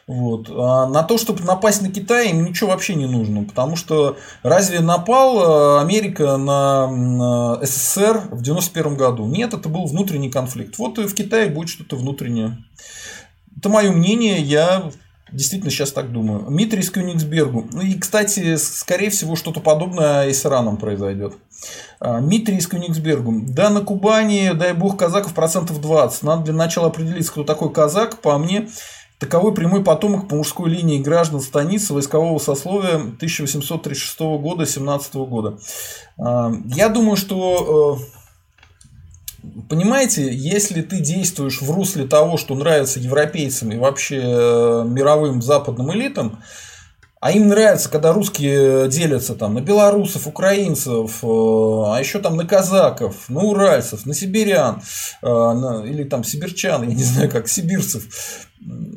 Вот. 0.09 0.49
А 0.51 0.87
на 0.89 1.03
то, 1.03 1.19
чтобы 1.19 1.45
напасть 1.45 1.83
на 1.83 1.93
Китай, 1.93 2.31
им 2.31 2.47
ничего 2.47 2.71
вообще 2.71 2.95
не 2.95 3.05
нужно. 3.05 3.45
Потому 3.45 3.77
что 3.77 4.17
разве 4.43 4.81
напал 4.81 5.39
э, 5.39 5.81
Америка 5.83 6.39
на 6.39 7.61
СССР 7.63 8.29
в 8.33 8.43
91 8.43 8.97
году? 8.97 9.27
Нет, 9.27 9.53
это 9.53 9.69
был 9.69 9.85
внутренний 9.85 10.31
конфликт. 10.31 10.79
Вот 10.79 10.99
и 10.99 11.07
в 11.07 11.15
Китае 11.15 11.51
будет 11.51 11.69
что-то 11.69 11.97
внутреннее. 11.97 12.57
Это 13.55 13.69
мое 13.69 13.93
мнение. 13.93 14.41
Я 14.41 14.91
Действительно, 15.31 15.71
сейчас 15.71 15.93
так 15.93 16.11
думаю. 16.11 16.47
Дмитрий 16.49 16.83
с 16.83 16.91
Кёнигсбергу. 16.91 17.69
Ну 17.71 17.83
и, 17.83 17.99
кстати, 17.99 18.57
скорее 18.57 19.11
всего, 19.11 19.37
что-то 19.37 19.61
подобное 19.61 20.29
и 20.29 20.33
с 20.33 20.47
Ираном 20.47 20.79
произойдет. 20.79 21.35
А, 22.01 22.21
из 22.21 22.67
Кёнигсбергу. 22.67 23.43
Да, 23.49 23.69
на 23.69 23.83
Кубани, 23.83 24.53
дай 24.55 24.73
бог, 24.73 24.97
казаков 24.97 25.35
процентов 25.35 25.83
20. 25.83 26.23
Надо 26.23 26.45
для 26.45 26.55
начала 26.55 26.87
определиться, 26.87 27.33
кто 27.33 27.45
такой 27.45 27.71
казак. 27.71 28.23
По 28.23 28.39
мне, 28.39 28.69
таковой 29.19 29.55
прямой 29.55 29.83
потомок 29.83 30.29
по 30.29 30.37
мужской 30.37 30.71
линии 30.71 31.03
граждан 31.03 31.41
станицы 31.41 31.93
войскового 31.93 32.39
сословия 32.39 32.97
1836 32.97 34.21
года, 34.21 34.67
17 34.67 35.15
года. 35.15 35.59
А, 36.19 36.53
я 36.67 36.89
думаю, 36.89 37.17
что 37.17 37.99
э, 38.01 38.19
Понимаете, 39.69 40.33
если 40.33 40.83
ты 40.83 41.01
действуешь 41.01 41.63
в 41.63 41.71
русле 41.71 42.07
того, 42.07 42.37
что 42.37 42.55
нравится 42.55 43.01
европейцам 43.01 43.71
и 43.73 43.77
вообще 43.77 44.21
э, 44.23 44.85
мировым 44.87 45.43
западным 45.43 45.93
элитам, 45.93 46.41
а 47.21 47.33
им 47.33 47.49
нравится, 47.49 47.89
когда 47.89 48.13
русские 48.13 48.89
делятся 48.89 49.35
там 49.35 49.55
на 49.55 49.61
белорусов, 49.61 50.29
украинцев, 50.29 51.19
э, 51.23 51.27
а 51.27 51.99
еще 51.99 52.21
там 52.21 52.37
на 52.37 52.47
казаков, 52.47 53.29
на 53.29 53.41
уральцев, 53.41 54.07
на 54.07 54.15
сибирян, 54.15 54.83
э, 55.23 55.27
или 55.27 56.05
там 56.05 56.23
сибирчан, 56.23 56.89
я 56.89 56.95
не 56.95 57.03
знаю 57.03 57.29
как, 57.31 57.49
сибирцев. 57.49 58.05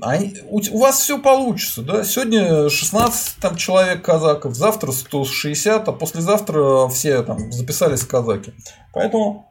Они, 0.01 0.37
у, 0.49 0.79
вас 0.79 0.99
все 0.99 1.19
получится, 1.19 1.81
да? 1.81 2.03
Сегодня 2.03 2.69
16 2.69 3.37
там, 3.39 3.55
человек 3.55 4.03
казаков, 4.03 4.55
завтра 4.55 4.91
160, 4.91 5.87
а 5.87 5.91
послезавтра 5.91 6.87
все 6.89 7.23
там 7.23 7.51
записались 7.51 8.03
казаки. 8.03 8.53
Поэтому 8.93 9.47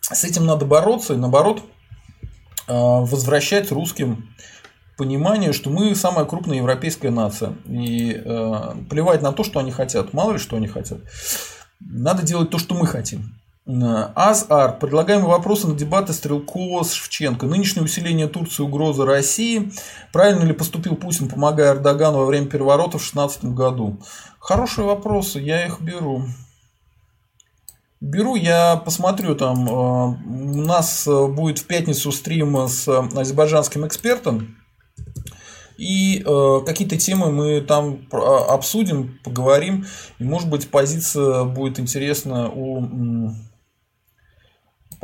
с 0.00 0.24
этим 0.24 0.46
надо 0.46 0.64
бороться 0.64 1.14
и 1.14 1.16
наоборот 1.16 1.62
возвращать 2.66 3.70
русским 3.72 4.34
понимание, 4.96 5.52
что 5.52 5.70
мы 5.70 5.94
самая 5.94 6.24
крупная 6.24 6.58
европейская 6.58 7.10
нация. 7.10 7.54
И 7.66 8.12
э, 8.12 8.74
плевать 8.88 9.22
на 9.22 9.32
то, 9.32 9.44
что 9.44 9.60
они 9.60 9.70
хотят. 9.70 10.12
Мало 10.12 10.32
ли, 10.32 10.38
что 10.38 10.56
они 10.56 10.68
хотят. 10.68 11.00
Надо 11.80 12.22
делать 12.22 12.50
то, 12.50 12.58
что 12.58 12.74
мы 12.74 12.86
хотим. 12.86 13.34
АЗ-АР. 13.66 14.78
Предлагаемые 14.78 15.28
вопросы 15.28 15.66
на 15.66 15.74
дебаты 15.74 16.12
Стрелкова 16.12 16.82
с 16.82 16.92
Шевченко. 16.92 17.46
Нынешнее 17.46 17.82
усиление 17.82 18.28
Турции 18.28 18.62
угроза 18.62 19.06
России. 19.06 19.72
Правильно 20.12 20.44
ли 20.44 20.52
поступил 20.52 20.96
Путин, 20.96 21.28
помогая 21.28 21.72
Эрдогану 21.72 22.18
во 22.18 22.26
время 22.26 22.46
переворота 22.46 22.98
в 22.98 23.02
2016 23.02 23.44
году? 23.46 23.98
Хорошие 24.38 24.84
вопросы, 24.86 25.40
я 25.40 25.64
их 25.64 25.80
беру. 25.80 26.24
Беру, 28.00 28.34
я 28.34 28.76
посмотрю 28.76 29.34
там. 29.34 29.66
Э, 29.66 29.72
у 29.72 30.60
нас 30.60 31.06
э, 31.06 31.26
будет 31.26 31.58
в 31.58 31.66
пятницу 31.66 32.12
стрим 32.12 32.68
с 32.68 32.86
азербайджанским 32.86 33.86
экспертом. 33.86 34.58
И 35.76 36.22
э, 36.24 36.60
какие-то 36.64 36.96
темы 36.96 37.30
мы 37.30 37.60
там 37.60 38.06
обсудим, 38.10 39.18
поговорим. 39.24 39.86
И 40.18 40.24
может 40.24 40.48
быть 40.48 40.68
позиция 40.68 41.44
будет 41.44 41.78
интересна 41.78 42.50
у 42.50 43.34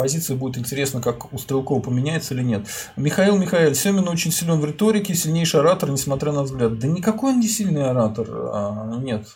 позиция 0.00 0.36
будет 0.36 0.56
интересна, 0.56 1.02
как 1.02 1.30
у 1.30 1.36
Стрелкова 1.36 1.82
поменяется 1.82 2.32
или 2.32 2.42
нет. 2.42 2.66
Михаил 2.96 3.36
Михаил, 3.36 3.74
Семин 3.74 4.08
очень 4.08 4.32
силен 4.32 4.58
в 4.58 4.64
риторике, 4.64 5.14
сильнейший 5.14 5.60
оратор, 5.60 5.90
несмотря 5.90 6.32
на 6.32 6.42
взгляд. 6.44 6.78
Да 6.78 6.88
никакой 6.88 7.34
он 7.34 7.40
не 7.40 7.48
сильный 7.48 7.84
оратор, 7.84 8.26
а, 8.30 8.96
нет. 8.98 9.26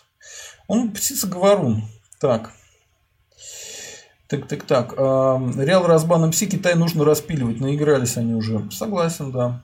Он 0.67 0.91
птица-говорун. 0.91 1.83
Так. 2.19 2.51
Так, 4.27 4.47
так, 4.47 4.63
так. 4.63 4.93
Реал 4.93 5.85
Разбан 5.85 6.29
МС 6.29 6.39
Китай 6.39 6.73
нужно 6.73 7.05
распиливать. 7.05 7.59
Наигрались 7.59 8.17
они 8.17 8.33
уже. 8.33 8.67
Согласен, 8.71 9.31
да. 9.31 9.63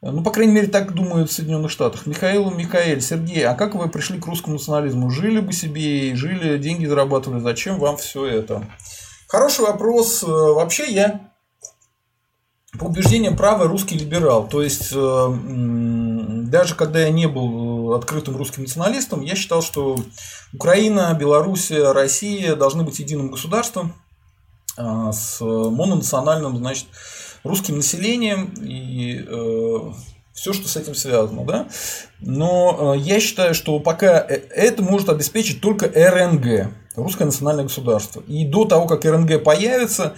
Ну, 0.00 0.22
по 0.22 0.30
крайней 0.30 0.52
мере, 0.52 0.68
так 0.68 0.94
думают 0.94 1.28
в 1.28 1.32
Соединенных 1.32 1.72
Штатах. 1.72 2.06
Михаил, 2.06 2.50
Михаил, 2.50 3.00
Сергей, 3.00 3.44
а 3.44 3.54
как 3.54 3.74
вы 3.74 3.88
пришли 3.88 4.20
к 4.20 4.26
русскому 4.26 4.54
национализму? 4.54 5.10
Жили 5.10 5.40
бы 5.40 5.52
себе, 5.52 6.14
жили, 6.14 6.56
деньги 6.58 6.86
зарабатывали. 6.86 7.40
Зачем 7.40 7.80
вам 7.80 7.96
все 7.96 8.24
это? 8.26 8.64
Хороший 9.26 9.64
вопрос. 9.64 10.22
Э, 10.22 10.26
вообще 10.26 10.86
я 10.92 11.32
по 12.78 12.84
убеждениям 12.84 13.36
правый 13.36 13.66
русский 13.66 13.98
либерал. 13.98 14.48
То 14.48 14.62
есть, 14.62 14.92
э, 14.94 15.36
даже 16.46 16.76
когда 16.76 17.00
я 17.00 17.10
не 17.10 17.26
был 17.26 17.92
открытым 17.94 18.36
русским 18.36 18.62
националистом, 18.62 19.22
я 19.22 19.34
считал, 19.34 19.62
что 19.62 19.98
Украина, 20.52 21.12
Белоруссия, 21.18 21.90
Россия 21.90 22.54
должны 22.54 22.84
быть 22.84 23.00
единым 23.00 23.32
государством 23.32 23.94
с 24.76 25.40
мононациональным, 25.40 26.56
значит, 26.56 26.86
русским 27.44 27.76
населением 27.76 28.54
и 28.60 29.24
э, 29.26 29.92
все, 30.38 30.52
что 30.52 30.68
с 30.68 30.76
этим 30.76 30.94
связано, 30.94 31.44
да. 31.44 31.68
Но 32.20 32.94
э, 32.94 32.98
я 32.98 33.20
считаю, 33.20 33.54
что 33.54 33.80
пока 33.80 34.20
э, 34.20 34.40
это 34.54 34.82
может 34.82 35.08
обеспечить 35.08 35.60
только 35.60 35.86
РНГ, 35.86 36.70
русское 36.94 37.24
национальное 37.24 37.64
государство. 37.64 38.22
И 38.28 38.44
до 38.44 38.64
того, 38.64 38.86
как 38.86 39.04
РНГ 39.04 39.42
появится, 39.42 40.14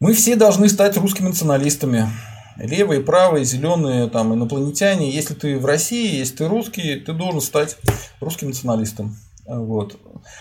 мы 0.00 0.12
все 0.12 0.36
должны 0.36 0.68
стать 0.68 0.96
русскими 0.96 1.28
националистами. 1.28 2.08
Левые, 2.56 3.00
правые, 3.00 3.44
зеленые, 3.44 4.08
там, 4.08 4.34
инопланетяне. 4.34 5.10
Если 5.10 5.34
ты 5.34 5.58
в 5.58 5.64
России, 5.64 6.16
если 6.16 6.36
ты 6.38 6.48
русский, 6.48 6.96
ты 6.96 7.12
должен 7.12 7.40
стать 7.40 7.76
русским 8.20 8.48
националистом. 8.48 9.16
Вот. 9.48 9.96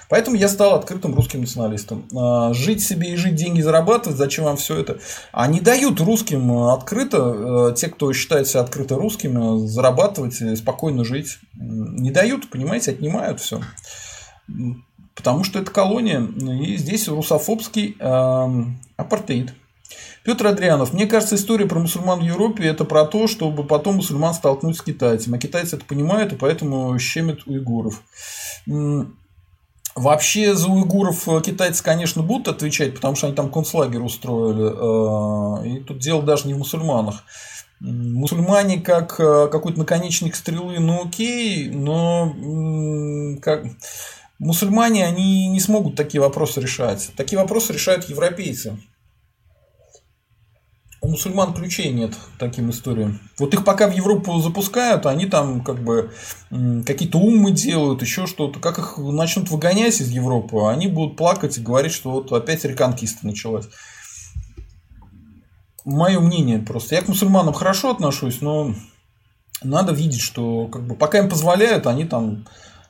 Поэтому 0.09 0.35
я 0.35 0.49
стал 0.49 0.75
открытым 0.75 1.15
русским 1.15 1.39
националистом. 1.41 2.05
А, 2.13 2.53
жить 2.53 2.83
себе 2.83 3.13
и 3.13 3.15
жить, 3.15 3.35
деньги 3.35 3.61
зарабатывать, 3.61 4.17
зачем 4.17 4.43
вам 4.43 4.57
все 4.57 4.77
это? 4.81 4.99
Они 5.31 5.61
дают 5.61 6.01
русским 6.01 6.51
открыто, 6.51 7.69
э, 7.71 7.75
те, 7.75 7.87
кто 7.87 8.11
считает 8.11 8.47
себя 8.47 8.61
открыто 8.61 8.95
русскими, 8.95 9.65
зарабатывать, 9.65 10.35
спокойно 10.57 11.05
жить. 11.05 11.39
Не 11.53 12.11
дают, 12.11 12.49
понимаете, 12.49 12.91
отнимают 12.91 13.39
все. 13.39 13.61
Потому 15.15 15.45
что 15.45 15.59
это 15.59 15.71
колония, 15.71 16.21
и 16.21 16.75
здесь 16.75 17.07
русофобский 17.07 17.95
э, 17.97 18.63
апартеид. 18.97 19.53
Петр 20.27 20.47
Адрианов, 20.47 20.91
мне 20.91 21.07
кажется, 21.07 21.35
история 21.35 21.65
про 21.67 21.79
мусульман 21.79 22.19
в 22.19 22.23
Европе 22.23 22.65
это 22.65 22.83
про 22.83 23.05
то, 23.05 23.27
чтобы 23.27 23.63
потом 23.63 23.95
мусульман 23.95 24.33
столкнуть 24.33 24.75
с 24.75 24.81
китайцем. 24.81 25.33
А 25.33 25.37
китайцы 25.37 25.77
это 25.77 25.85
понимают, 25.85 26.33
и 26.33 26.35
поэтому 26.35 26.99
щемят 26.99 27.47
уйгуров. 27.47 28.01
Вообще 29.97 30.53
за 30.53 30.67
уйгуров 30.69 31.27
э, 31.27 31.41
китайцы, 31.41 31.83
конечно, 31.83 32.21
будут 32.21 32.49
отвечать, 32.49 32.93
потому 32.93 33.15
что 33.15 33.25
они 33.25 33.35
там 33.35 33.49
концлагерь 33.49 34.01
устроили. 34.01 34.69
Э, 34.71 35.67
и 35.67 35.79
тут 35.79 35.97
дело 35.97 36.21
даже 36.21 36.45
не 36.45 36.53
в 36.53 36.59
мусульманах. 36.59 37.23
Мусульмане 37.79 38.79
как 38.79 39.19
э, 39.19 39.47
какой-то 39.51 39.79
наконечник 39.79 40.35
стрелы, 40.35 40.79
ну 40.79 41.07
окей, 41.07 41.69
но 41.69 42.31
как... 43.41 43.65
мусульмане, 44.37 45.03
они 45.03 45.47
не 45.47 45.59
смогут 45.59 45.95
такие 45.95 46.21
вопросы 46.21 46.61
решать. 46.61 47.09
Такие 47.17 47.41
вопросы 47.41 47.73
решают 47.73 48.07
европейцы 48.07 48.77
у 51.01 51.09
мусульман 51.09 51.53
ключей 51.53 51.91
нет 51.91 52.13
таким 52.39 52.71
историям. 52.71 53.19
Вот 53.37 53.53
их 53.53 53.63
пока 53.63 53.87
в 53.87 53.93
Европу 53.93 54.39
запускают, 54.39 55.05
они 55.05 55.27
там 55.27 55.63
как 55.63 55.83
бы 55.83 56.11
какие-то 56.49 57.19
умы 57.19 57.51
делают, 57.51 58.01
еще 58.01 58.25
что-то. 58.25 58.59
Как 58.59 58.79
их 58.79 58.97
начнут 58.97 59.49
выгонять 59.49 60.01
из 60.01 60.09
Европы, 60.09 60.67
они 60.67 60.87
будут 60.87 61.17
плакать 61.17 61.57
и 61.57 61.61
говорить, 61.61 61.91
что 61.91 62.11
вот 62.11 62.31
опять 62.31 62.65
реконкиста 62.65 63.27
началась. 63.27 63.67
Мое 65.85 66.19
мнение 66.19 66.59
просто. 66.59 66.95
Я 66.95 67.01
к 67.01 67.07
мусульманам 67.07 67.53
хорошо 67.53 67.91
отношусь, 67.91 68.41
но 68.41 68.73
надо 69.63 69.93
видеть, 69.93 70.21
что 70.21 70.67
как 70.67 70.85
бы, 70.85 70.95
пока 70.95 71.19
им 71.19 71.29
позволяют, 71.29 71.87
они 71.87 72.05
там 72.05 72.45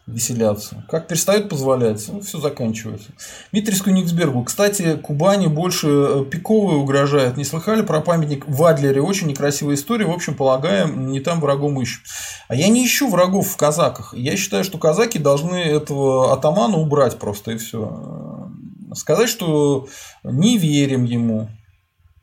веселятся. 0.08 0.86
Как 0.90 1.08
перестают 1.08 1.50
позволять, 1.50 2.08
ну, 2.08 2.22
все 2.22 2.40
заканчивается. 2.40 3.10
Дмитрий 3.52 3.78
Кёнигсбергу. 3.78 4.44
Кстати, 4.46 4.96
Кубани 4.96 5.48
больше 5.48 5.88
э, 5.88 6.26
пиковые 6.26 6.78
угрожает. 6.78 7.36
Не 7.36 7.44
слыхали 7.44 7.82
про 7.82 8.00
памятник 8.00 8.48
в 8.48 8.64
Адлере? 8.64 9.02
Очень 9.02 9.28
некрасивая 9.28 9.76
история. 9.76 10.06
В 10.06 10.12
общем, 10.12 10.36
полагаем, 10.36 11.12
не 11.12 11.20
там 11.20 11.42
врагом 11.42 11.80
ищем. 11.82 12.02
А 12.48 12.56
я 12.56 12.70
не 12.70 12.86
ищу 12.86 13.10
врагов 13.10 13.50
в 13.50 13.58
казаках. 13.58 14.14
Я 14.16 14.38
считаю, 14.38 14.64
что 14.64 14.78
казаки 14.78 15.20
должны 15.20 15.58
этого 15.58 16.34
атамана 16.34 16.78
убрать 16.78 17.20
просто 17.20 17.52
и 17.52 17.58
все. 17.58 18.50
Сказать, 18.94 19.30
что 19.30 19.88
не 20.24 20.58
верим 20.58 21.04
ему. 21.04 21.50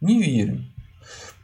Не 0.01 0.23
верим. 0.23 0.74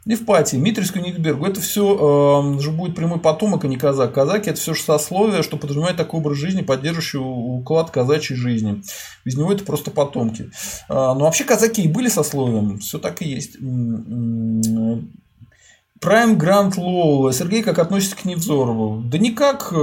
Евпатии, 0.05 0.57
Митрис 0.57 0.91
Кёнигсбергу. 0.91 1.45
Это 1.45 1.61
все 1.61 2.55
э, 2.55 2.59
же 2.59 2.71
будет 2.71 2.95
прямой 2.95 3.19
потомок, 3.19 3.65
а 3.65 3.67
не 3.67 3.77
казак. 3.77 4.13
Казаки 4.13 4.49
это 4.49 4.59
все 4.59 4.73
же 4.73 4.81
сословие, 4.81 5.43
что 5.43 5.57
подразумевает 5.57 5.97
такой 5.97 6.21
образ 6.21 6.37
жизни, 6.37 6.61
поддерживающий 6.61 7.19
уклад 7.19 7.91
казачьей 7.91 8.37
жизни. 8.37 8.81
Без 9.25 9.37
него 9.37 9.51
это 9.51 9.63
просто 9.63 9.91
потомки. 9.91 10.49
Э, 10.89 10.93
но 10.93 11.19
вообще 11.19 11.43
казаки 11.43 11.83
и 11.83 11.87
были 11.87 12.07
сословием, 12.07 12.79
все 12.79 12.97
так 12.97 13.21
и 13.21 13.29
есть. 13.29 13.57
Прайм 16.01 16.35
Грант 16.35 16.77
Лоула. 16.77 17.31
Сергей 17.31 17.61
как 17.61 17.77
относится 17.77 18.15
к 18.15 18.25
Невзорову? 18.25 19.03
Да 19.03 19.19
никак. 19.19 19.71
Э, 19.71 19.75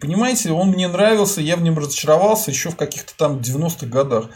понимаете, 0.00 0.52
он 0.52 0.68
мне 0.70 0.88
нравился, 0.88 1.42
я 1.42 1.56
в 1.56 1.62
нем 1.62 1.76
разочаровался 1.78 2.50
еще 2.50 2.70
в 2.70 2.76
каких-то 2.76 3.12
там 3.14 3.36
90-х 3.40 3.86
годах. 3.88 4.30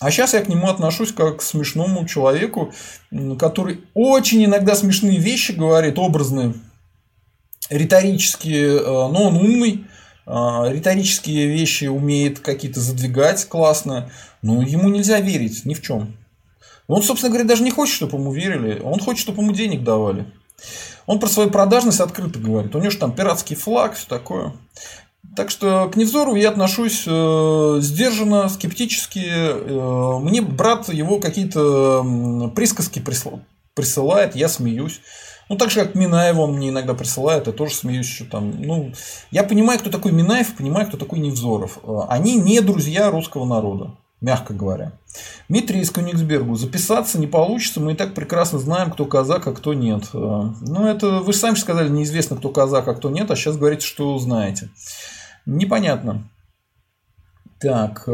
А 0.00 0.10
сейчас 0.10 0.34
я 0.34 0.42
к 0.42 0.48
нему 0.48 0.68
отношусь 0.68 1.12
как 1.12 1.38
к 1.38 1.42
смешному 1.42 2.06
человеку, 2.06 2.72
который 3.38 3.80
очень 3.94 4.44
иногда 4.44 4.76
смешные 4.76 5.18
вещи 5.18 5.52
говорит, 5.52 5.98
образные, 5.98 6.54
риторические, 7.68 8.78
э, 8.78 8.84
но 8.84 9.28
он 9.28 9.36
умный, 9.36 9.86
э, 10.26 10.72
риторические 10.72 11.48
вещи 11.48 11.86
умеет 11.86 12.38
какие-то 12.38 12.80
задвигать 12.80 13.44
классно, 13.46 14.10
но 14.40 14.62
ему 14.62 14.88
нельзя 14.88 15.20
верить 15.20 15.64
ни 15.64 15.74
в 15.74 15.82
чем. 15.82 16.16
Он, 16.86 17.02
собственно 17.02 17.30
говоря, 17.30 17.48
даже 17.48 17.64
не 17.64 17.70
хочет, 17.70 17.96
чтобы 17.96 18.18
ему 18.18 18.32
верили, 18.32 18.80
он 18.80 19.00
хочет, 19.00 19.20
чтобы 19.20 19.42
ему 19.42 19.52
денег 19.52 19.82
давали. 19.82 20.26
Он 21.06 21.18
про 21.20 21.28
свою 21.28 21.50
продажность 21.50 22.00
открыто 22.00 22.38
говорит. 22.38 22.74
У 22.74 22.78
него 22.78 22.90
же 22.90 22.98
там 22.98 23.14
пиратский 23.14 23.56
флаг, 23.56 23.94
все 23.94 24.06
такое. 24.06 24.52
Так 25.38 25.50
что 25.50 25.88
к 25.88 25.94
Невзору 25.94 26.34
я 26.34 26.48
отношусь 26.48 27.04
э, 27.06 27.78
сдержанно, 27.80 28.48
скептически. 28.48 29.24
Э, 29.24 30.18
мне 30.18 30.42
брат 30.42 30.92
его 30.92 31.20
какие-то 31.20 32.50
присказки 32.56 32.98
присылает, 32.98 34.34
я 34.34 34.48
смеюсь. 34.48 35.00
Ну, 35.48 35.56
так 35.56 35.70
же, 35.70 35.78
как 35.78 35.94
Минаева 35.94 36.48
мне 36.48 36.70
иногда 36.70 36.92
присылает, 36.92 37.46
я 37.46 37.52
тоже 37.52 37.76
смеюсь, 37.76 38.08
что 38.08 38.24
там. 38.24 38.50
Ну, 38.60 38.92
я 39.30 39.44
понимаю, 39.44 39.78
кто 39.78 39.90
такой 39.90 40.10
Минаев, 40.10 40.56
понимаю, 40.56 40.88
кто 40.88 40.96
такой 40.96 41.20
Невзоров. 41.20 41.78
Э, 41.84 42.00
они 42.08 42.34
не 42.34 42.60
друзья 42.60 43.08
русского 43.08 43.44
народа, 43.44 43.92
мягко 44.20 44.54
говоря. 44.54 44.94
Дмитрий 45.48 45.82
из 45.82 45.92
Кёнигсбергу. 45.92 46.56
Записаться 46.56 47.16
не 47.20 47.28
получится, 47.28 47.78
мы 47.78 47.92
и 47.92 47.94
так 47.94 48.12
прекрасно 48.12 48.58
знаем, 48.58 48.90
кто 48.90 49.04
казак, 49.04 49.46
а 49.46 49.52
кто 49.52 49.72
нет. 49.72 50.02
Э, 50.12 50.50
ну, 50.62 50.84
это 50.84 51.20
вы 51.20 51.32
же 51.32 51.38
сами 51.38 51.54
сказали, 51.54 51.88
неизвестно, 51.88 52.34
кто 52.34 52.48
казак, 52.48 52.88
а 52.88 52.94
кто 52.94 53.08
нет, 53.08 53.30
а 53.30 53.36
сейчас 53.36 53.56
говорите, 53.56 53.86
что 53.86 54.18
знаете. 54.18 54.70
Непонятно. 55.48 56.28
Так. 57.58 58.06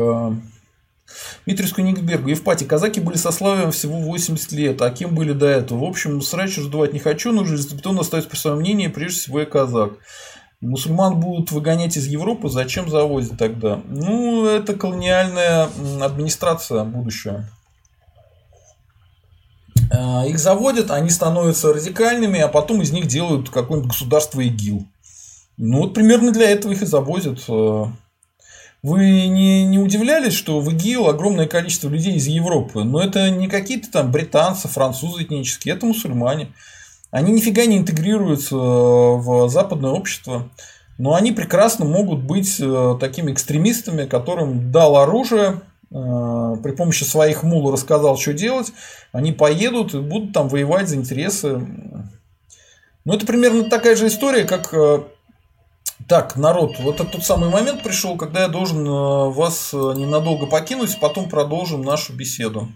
Дмитрий 1.45 1.67
э, 1.67 1.75
Кёнигсбергу. 1.75 2.29
Евпатий. 2.29 2.65
Казаки 2.65 3.01
были 3.01 3.17
сословием 3.17 3.73
всего 3.73 3.99
80 3.99 4.53
лет. 4.53 4.81
А 4.81 4.91
кем 4.91 5.17
были 5.17 5.33
до 5.33 5.47
этого? 5.47 5.81
В 5.81 5.85
общем, 5.85 6.23
срач 6.23 6.57
раздувать 6.57 6.93
не 6.93 7.01
хочу, 7.01 7.33
но 7.33 7.45
железобетон 7.45 7.99
остается 7.99 8.31
при 8.31 8.37
своем 8.37 8.59
мнении. 8.59 8.87
Прежде 8.87 9.19
всего, 9.19 9.41
я 9.41 9.47
казак. 9.47 9.95
Мусульман 10.61 11.19
будут 11.19 11.51
выгонять 11.51 11.97
из 11.97 12.07
Европы, 12.07 12.49
зачем 12.49 12.89
завозить 12.89 13.37
тогда? 13.37 13.83
Ну, 13.85 14.47
это 14.47 14.75
колониальная 14.75 15.69
администрация 16.01 16.85
будущая. 16.85 17.51
Э, 19.91 20.29
их 20.29 20.39
заводят, 20.39 20.93
они 20.93 21.11
становятся 21.11 21.75
радикальными, 21.75 22.39
а 22.39 22.47
потом 22.47 22.81
из 22.81 22.93
них 22.93 23.09
делают 23.09 23.51
какое-нибудь 23.51 23.91
государство 23.91 24.41
ИГИЛ. 24.41 24.87
Ну, 25.57 25.83
вот 25.83 25.95
примерно 25.95 26.33
для 26.33 26.51
этого 26.51 26.73
их 26.73 26.83
и 26.83 26.87
завозят. 26.87 27.45
Э. 27.49 27.87
Вы 28.83 29.29
не, 29.29 29.65
не 29.65 29.79
удивлялись, 29.79 30.35
что 30.35 30.61
в 30.61 30.71
ИГИЛ 30.71 31.09
огромное 31.09 31.47
количество 31.47 31.89
людей 31.89 32.17
из 32.17 32.27
Европы? 32.27 32.85
Но 32.85 33.03
это 33.03 33.31
не 33.31 33.49
какие-то 33.49 33.91
там 33.91 34.11
британцы, 34.11 34.69
французы 34.69 35.23
этнические, 35.23 35.75
это 35.75 35.87
мусульмане. 35.87 36.53
Они 37.11 37.33
нифига 37.33 37.65
не 37.67 37.79
интегрируются 37.79 38.57
э, 38.57 38.59
в 38.59 39.49
западное 39.49 39.91
общество. 39.91 40.51
Но 40.99 41.15
они 41.15 41.33
прекрасно 41.33 41.85
могут 41.85 42.23
быть 42.23 42.57
э, 42.61 42.97
такими 43.01 43.33
экстремистами, 43.33 44.07
которым 44.07 44.71
дал 44.71 44.97
оружие, 44.97 45.61
при 45.91 46.73
помощи 46.73 47.05
своих 47.05 47.45
мул 47.45 47.71
рассказал, 47.71 48.19
что 48.19 48.33
делать, 48.33 48.73
они 49.13 49.31
поедут 49.31 49.95
и 49.95 50.01
будут 50.01 50.33
там 50.33 50.49
воевать 50.49 50.89
за 50.89 50.97
интересы. 50.97 51.61
Ну, 53.05 53.15
это 53.15 53.25
примерно 53.25 53.71
такая 53.71 53.95
же 53.95 54.09
история, 54.09 54.43
как 54.43 54.75
так, 56.09 56.37
народ, 56.37 56.79
вот 56.81 57.01
это 57.01 57.05
тот 57.05 57.25
самый 57.25 57.49
момент 57.49 57.83
пришел, 57.83 58.17
когда 58.17 58.43
я 58.43 58.49
должен 58.49 58.87
э, 58.87 59.31
вас 59.31 59.73
э, 59.73 59.77
ненадолго 59.77 60.47
покинуть, 60.47 60.99
потом 61.01 61.29
продолжим 61.29 61.83
нашу 61.83 62.13
беседу. 62.13 62.69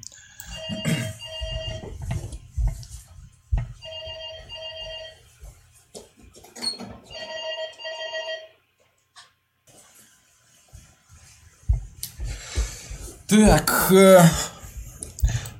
Так, 13.28 13.92
э, 13.92 14.22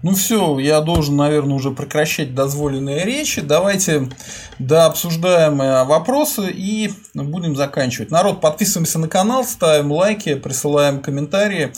ну 0.03 0.14
все, 0.14 0.59
я 0.59 0.80
должен, 0.80 1.16
наверное, 1.16 1.57
уже 1.57 1.70
прекращать 1.72 2.34
дозволенные 2.34 3.05
речи. 3.05 3.40
Давайте 3.40 4.09
дообсуждаем 4.59 5.59
вопросы 5.86 6.51
и 6.51 6.90
будем 7.14 7.57
заканчивать. 7.57 8.11
Народ, 8.11 8.40
подписываемся 8.40 8.99
на 8.99 9.09
канал, 9.09 9.44
ставим 9.44 9.90
лайки, 9.92 10.34
присылаем 10.34 11.01
комментарии. 11.01 11.72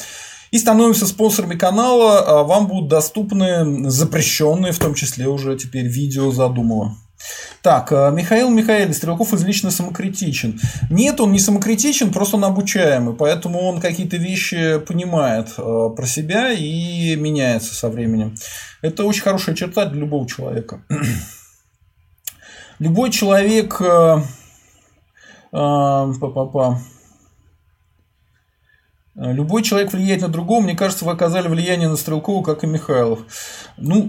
И 0.50 0.58
становимся 0.58 1.06
спонсорами 1.06 1.54
канала, 1.54 2.40
а 2.40 2.42
вам 2.42 2.66
будут 2.66 2.88
доступны 2.88 3.88
запрещенные, 3.88 4.72
в 4.72 4.78
том 4.80 4.94
числе 4.94 5.28
уже 5.28 5.56
теперь 5.56 5.86
видео 5.86 6.32
задумала. 6.32 6.96
Так, 7.62 7.92
э, 7.92 8.10
Михаил 8.10 8.50
Михаил 8.50 8.92
Стрелков 8.94 9.34
излично 9.34 9.70
самокритичен. 9.70 10.58
Нет, 10.88 11.20
он 11.20 11.32
не 11.32 11.38
самокритичен, 11.38 12.12
просто 12.12 12.36
он 12.36 12.44
обучаемый, 12.44 13.14
поэтому 13.14 13.60
он 13.60 13.80
какие-то 13.80 14.16
вещи 14.16 14.78
понимает 14.78 15.52
э, 15.58 15.90
про 15.94 16.06
себя 16.06 16.52
и 16.52 17.16
меняется 17.16 17.74
со 17.74 17.88
временем. 17.90 18.34
Это 18.82 19.04
очень 19.04 19.22
хорошая 19.22 19.54
черта 19.54 19.84
для 19.84 20.00
любого 20.00 20.26
человека. 20.26 20.82
Любой 22.78 23.10
человек... 23.10 23.80
Э, 23.80 24.22
Па-па-па. 25.52 26.78
Э, 29.20 29.32
любой 29.32 29.62
человек 29.62 29.92
влияет 29.92 30.22
на 30.22 30.28
другого. 30.28 30.62
Мне 30.62 30.74
кажется, 30.74 31.04
вы 31.04 31.12
оказали 31.12 31.48
влияние 31.48 31.88
на 31.88 31.96
Стрелкова, 31.96 32.42
как 32.42 32.64
и 32.64 32.66
Михайлов. 32.66 33.20
Ну, 33.76 34.08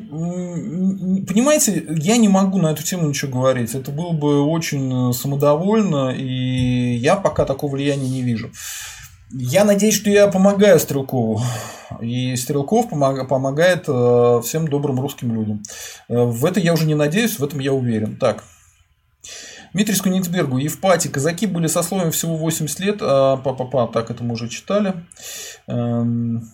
понимаете, 1.28 1.86
я 1.90 2.18
не 2.18 2.30
могу 2.30 2.58
на 2.60 2.72
эту 2.72 2.84
тему 2.84 3.08
ничего 3.08 3.32
говорить. 3.40 3.76
Это 3.76 3.92
было 3.92 4.14
бы 4.14 4.42
очень 4.42 5.10
э, 5.10 5.14
самодовольно, 5.14 6.12
и 6.12 6.96
я 6.96 7.16
пока 7.18 7.46
такого 7.46 7.72
влияния 7.72 8.10
не 8.10 8.22
вижу. 8.22 8.52
Я 9.34 9.66
надеюсь, 9.66 9.96
что 9.96 10.10
я 10.10 10.28
помогаю 10.28 10.80
Стрелкову. 10.80 11.42
И 12.02 12.36
Стрелков 12.38 12.90
помогает 12.90 13.86
э, 13.88 14.42
всем 14.44 14.68
добрым 14.68 15.00
русским 15.00 15.34
людям. 15.34 15.62
В 16.08 16.46
это 16.46 16.60
я 16.60 16.74
уже 16.74 16.86
не 16.86 16.96
надеюсь, 16.96 17.38
в 17.38 17.44
этом 17.44 17.60
я 17.60 17.74
уверен. 17.74 18.16
Так. 18.18 18.44
Дмитрий 19.74 19.96
Скунинцбергу, 19.96 20.58
Евпатий, 20.58 21.10
казаки 21.10 21.48
были 21.48 21.68
сословием 21.68 22.12
всего 22.12 22.36
80 22.36 22.80
лет, 22.80 22.98
а 23.02 23.38
папа, 23.38 23.90
так 23.92 24.12
это 24.12 24.24
мы 24.24 24.34
уже 24.34 24.50
читали. 24.50 24.94
Эм, 25.68 26.52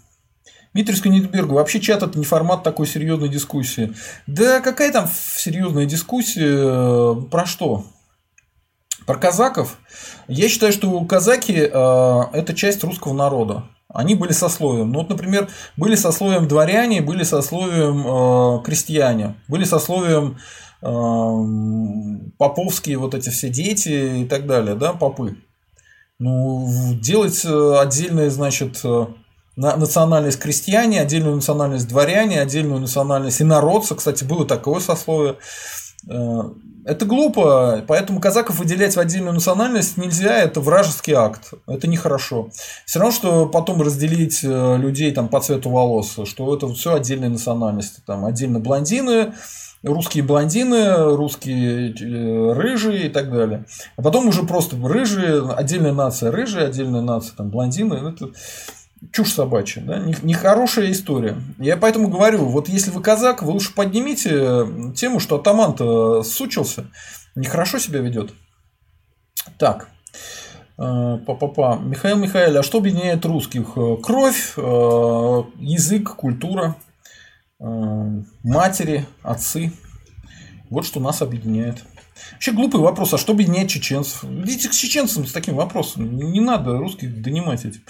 Дмитрий 0.74 0.96
Скунинцбергу, 0.96 1.56
вообще 1.56 1.80
чат 1.80 2.04
это 2.04 2.20
не 2.20 2.26
формат 2.26 2.62
такой 2.62 2.86
серьезной 2.86 3.30
дискуссии. 3.30 3.94
Да 4.28 4.60
какая 4.60 4.92
там 4.92 5.10
серьезная 5.38 5.86
дискуссия, 5.86 7.16
про 7.32 7.46
что? 7.48 7.86
Про 9.08 9.16
казаков? 9.16 9.80
Я 10.28 10.50
считаю, 10.50 10.72
что 10.74 11.00
казаки 11.06 11.54
э, 11.54 12.22
это 12.34 12.54
часть 12.54 12.84
русского 12.84 13.14
народа. 13.14 13.64
Они 13.88 14.16
были 14.16 14.34
сословием. 14.34 14.92
Ну, 14.92 15.00
вот, 15.00 15.10
например, 15.10 15.48
были 15.78 15.96
сословием 15.96 16.48
дворяне, 16.48 17.02
были 17.02 17.24
сословием 17.24 18.06
э, 18.06 18.64
крестьяне, 18.64 19.36
были 19.48 19.64
сословием 19.64 20.38
поповские 20.82 22.98
вот 22.98 23.16
эти 23.16 23.30
все 23.30 23.50
дети 23.50 24.24
и 24.24 24.26
так 24.26 24.46
далее, 24.46 24.76
да, 24.76 24.94
попы. 24.94 25.38
Ну, 26.20 26.68
делать 27.00 27.46
э, 27.46 27.76
отдельные, 27.80 28.32
значит, 28.32 28.82
э, 28.84 29.06
национальность 29.56 30.40
крестьяне, 30.40 31.02
отдельную 31.02 31.36
национальность 31.36 31.88
дворяне, 31.88 32.42
отдельную 32.42 32.80
национальность 32.80 33.42
инородца, 33.42 33.96
кстати, 33.96 34.24
было 34.24 34.46
такое 34.46 34.80
сословие. 34.80 35.38
Это 36.88 37.06
глупо, 37.06 37.84
поэтому 37.86 38.22
казаков 38.22 38.60
выделять 38.60 38.96
в 38.96 39.00
отдельную 39.00 39.34
национальность 39.34 39.98
нельзя, 39.98 40.38
это 40.38 40.62
вражеский 40.62 41.12
акт, 41.12 41.52
это 41.68 41.86
нехорошо. 41.86 42.50
Все 42.86 43.00
равно, 43.00 43.14
что 43.14 43.46
потом 43.46 43.82
разделить 43.82 44.40
людей 44.42 45.12
там, 45.12 45.28
по 45.28 45.42
цвету 45.42 45.70
волос, 45.70 46.18
что 46.24 46.56
это 46.56 46.66
все 46.70 46.94
отдельные 46.94 47.30
национальности. 47.30 48.02
Там 48.06 48.24
отдельно 48.24 48.62
блондины, 48.62 49.34
русские 49.84 50.24
блондины, 50.24 51.16
русские 51.16 51.92
э, 51.92 52.54
рыжие 52.54 53.08
и 53.08 53.10
так 53.10 53.32
далее. 53.32 53.66
А 53.98 54.02
потом 54.02 54.30
уже 54.30 54.44
просто 54.44 54.78
рыжие, 54.82 55.44
отдельная 55.52 55.94
нация 55.94 56.32
рыжие, 56.32 56.68
отдельная 56.68 57.02
нация 57.02 57.36
там, 57.36 57.50
блондины. 57.50 57.96
Это 57.96 58.30
чушь 59.12 59.34
собачья, 59.34 59.82
да? 59.82 60.00
нехорошая 60.00 60.92
история. 60.92 61.38
Я 61.60 61.78
поэтому 61.78 62.08
говорю, 62.08 62.46
вот 62.46 62.70
если 62.70 62.92
вы 62.92 63.02
казак, 63.02 63.42
вы 63.42 63.52
лучше 63.52 63.74
поднимите 63.74 64.94
тему, 64.96 65.20
что 65.20 65.38
атаман-то 65.38 66.24
сучился, 66.24 66.86
нехорошо 67.36 67.80
себя 67.80 68.00
ведет. 68.00 68.34
Так, 69.58 69.90
э, 70.78 71.18
Па-па-па. 71.26 71.78
Михаил 71.78 72.18
Михаил, 72.18 72.58
а 72.58 72.64
что 72.64 72.80
объединяет 72.80 73.26
русских? 73.26 73.74
Кровь, 74.04 74.54
э, 74.58 74.62
язык, 74.62 76.16
культура. 76.16 76.76
Э, 77.60 77.66
матери, 78.44 79.06
отцы. 79.24 79.72
Вот 80.70 80.86
что 80.86 81.00
нас 81.00 81.22
объединяет. 81.22 81.84
Вообще 82.34 82.52
глупый 82.52 82.82
вопрос, 82.82 83.14
а 83.14 83.18
что 83.18 83.34
объединяет 83.34 83.70
чеченцев? 83.70 84.24
Идите 84.24 84.70
к 84.70 84.72
чеченцам 84.72 85.26
с 85.26 85.32
таким 85.32 85.56
вопросом. 85.56 86.18
Не 86.18 86.40
надо 86.40 86.78
русских 86.78 87.22
донимать 87.22 87.66
этим. 87.66 87.82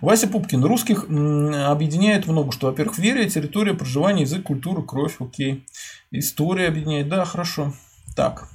Вася 0.00 0.28
Пупкин. 0.28 0.64
Русских 0.64 1.04
объединяет 1.04 2.26
много 2.26 2.52
что. 2.52 2.68
Во-первых, 2.68 2.98
вера, 2.98 3.28
территория, 3.28 3.74
проживание, 3.74 4.22
язык, 4.22 4.44
культура, 4.44 4.82
кровь. 4.82 5.16
Окей. 5.18 5.66
История 6.10 6.68
объединяет. 6.68 7.08
Да, 7.08 7.24
хорошо. 7.24 7.72
Так. 8.16 8.48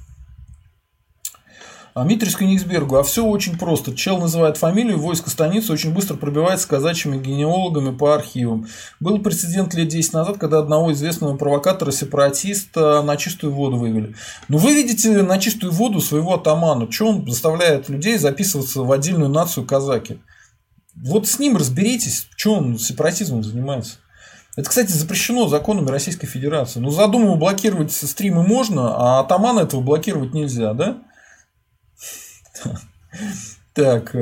А 1.98 2.04
Митрис 2.04 2.36
Кенигсбергу, 2.36 2.94
а 2.94 3.02
все 3.02 3.26
очень 3.26 3.58
просто. 3.58 3.92
Чел 3.92 4.18
называет 4.18 4.56
фамилию, 4.56 5.00
войско 5.00 5.30
станицы 5.30 5.72
очень 5.72 5.92
быстро 5.92 6.14
пробивается 6.14 6.68
казачьими 6.68 7.20
генеалогами 7.20 7.90
по 7.90 8.14
архивам. 8.14 8.68
Был 9.00 9.18
прецедент 9.18 9.74
лет 9.74 9.88
10 9.88 10.12
назад, 10.12 10.38
когда 10.38 10.60
одного 10.60 10.92
известного 10.92 11.36
провокатора-сепаратиста 11.36 13.02
на 13.02 13.16
чистую 13.16 13.52
воду 13.52 13.78
вывели. 13.78 14.14
Ну, 14.46 14.58
вы 14.58 14.74
видите 14.74 15.22
на 15.22 15.38
чистую 15.38 15.72
воду 15.72 16.00
своего 16.00 16.34
атамана. 16.34 16.88
Что 16.88 17.08
он 17.08 17.28
заставляет 17.28 17.88
людей 17.88 18.16
записываться 18.16 18.82
в 18.82 18.92
отдельную 18.92 19.28
нацию 19.28 19.66
казаки? 19.66 20.20
Вот 20.94 21.26
с 21.26 21.40
ним 21.40 21.56
разберитесь, 21.56 22.28
что 22.36 22.54
он 22.54 22.78
сепаратизмом 22.78 23.42
занимается. 23.42 23.96
Это, 24.56 24.68
кстати, 24.68 24.92
запрещено 24.92 25.48
законами 25.48 25.88
Российской 25.88 26.28
Федерации. 26.28 26.78
Ну, 26.78 26.90
задумываю, 26.90 27.38
блокировать 27.38 27.90
стримы 27.90 28.46
можно, 28.46 28.94
а 28.94 29.18
атамана 29.18 29.60
этого 29.60 29.80
блокировать 29.80 30.32
нельзя, 30.32 30.74
да? 30.74 30.98
Так. 33.74 34.12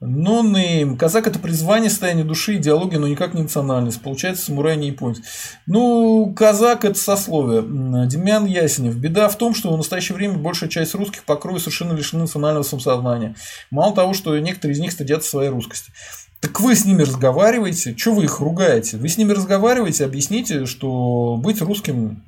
Нонейм. 0.00 0.96
Казак 0.96 1.26
это 1.26 1.38
призвание, 1.38 1.90
состояние 1.90 2.24
души, 2.24 2.56
идеология, 2.56 2.98
но 2.98 3.06
никак 3.06 3.34
не 3.34 3.42
национальность. 3.42 4.00
Получается, 4.00 4.46
самурай 4.46 4.78
не 4.78 4.88
японец. 4.88 5.20
Ну, 5.66 6.32
казак 6.34 6.86
это 6.86 6.98
сословие. 6.98 7.62
Демьян 8.06 8.46
Ясенев. 8.46 8.96
Беда 8.96 9.28
в 9.28 9.36
том, 9.36 9.54
что 9.54 9.72
в 9.72 9.76
настоящее 9.76 10.16
время 10.16 10.38
большая 10.38 10.70
часть 10.70 10.94
русских 10.94 11.24
по 11.24 11.38
совершенно 11.58 11.92
лишены 11.92 12.22
национального 12.22 12.62
самосознания. 12.62 13.36
Мало 13.70 13.94
того, 13.94 14.14
что 14.14 14.38
некоторые 14.38 14.74
из 14.74 14.80
них 14.80 14.92
стыдятся 14.92 15.28
своей 15.28 15.50
русскости. 15.50 15.92
Так 16.40 16.60
вы 16.60 16.74
с 16.74 16.86
ними 16.86 17.02
разговариваете, 17.02 17.94
что 17.94 18.14
вы 18.14 18.24
их 18.24 18.40
ругаете? 18.40 18.96
Вы 18.96 19.08
с 19.08 19.18
ними 19.18 19.32
разговариваете, 19.32 20.06
объясните, 20.06 20.64
что 20.64 21.36
быть 21.36 21.60
русским, 21.60 22.24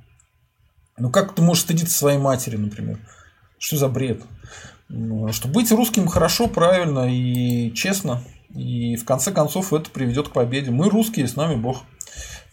ну 0.98 1.10
как 1.10 1.34
ты 1.34 1.40
можешь 1.40 1.62
стыдиться 1.62 1.96
своей 1.96 2.18
матери, 2.18 2.56
например? 2.56 2.98
Что 3.58 3.78
за 3.78 3.88
бред? 3.88 4.20
Ну, 4.94 5.32
что 5.32 5.48
быть 5.48 5.72
русским 5.72 6.06
хорошо, 6.06 6.48
правильно 6.48 7.10
и 7.10 7.72
честно. 7.72 8.22
И 8.54 8.96
в 8.96 9.06
конце 9.06 9.32
концов 9.32 9.72
это 9.72 9.88
приведет 9.88 10.28
к 10.28 10.32
победе. 10.32 10.70
Мы 10.70 10.90
русские, 10.90 11.26
с 11.26 11.34
нами 11.34 11.54
Бог. 11.54 11.78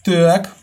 Так. 0.05 0.55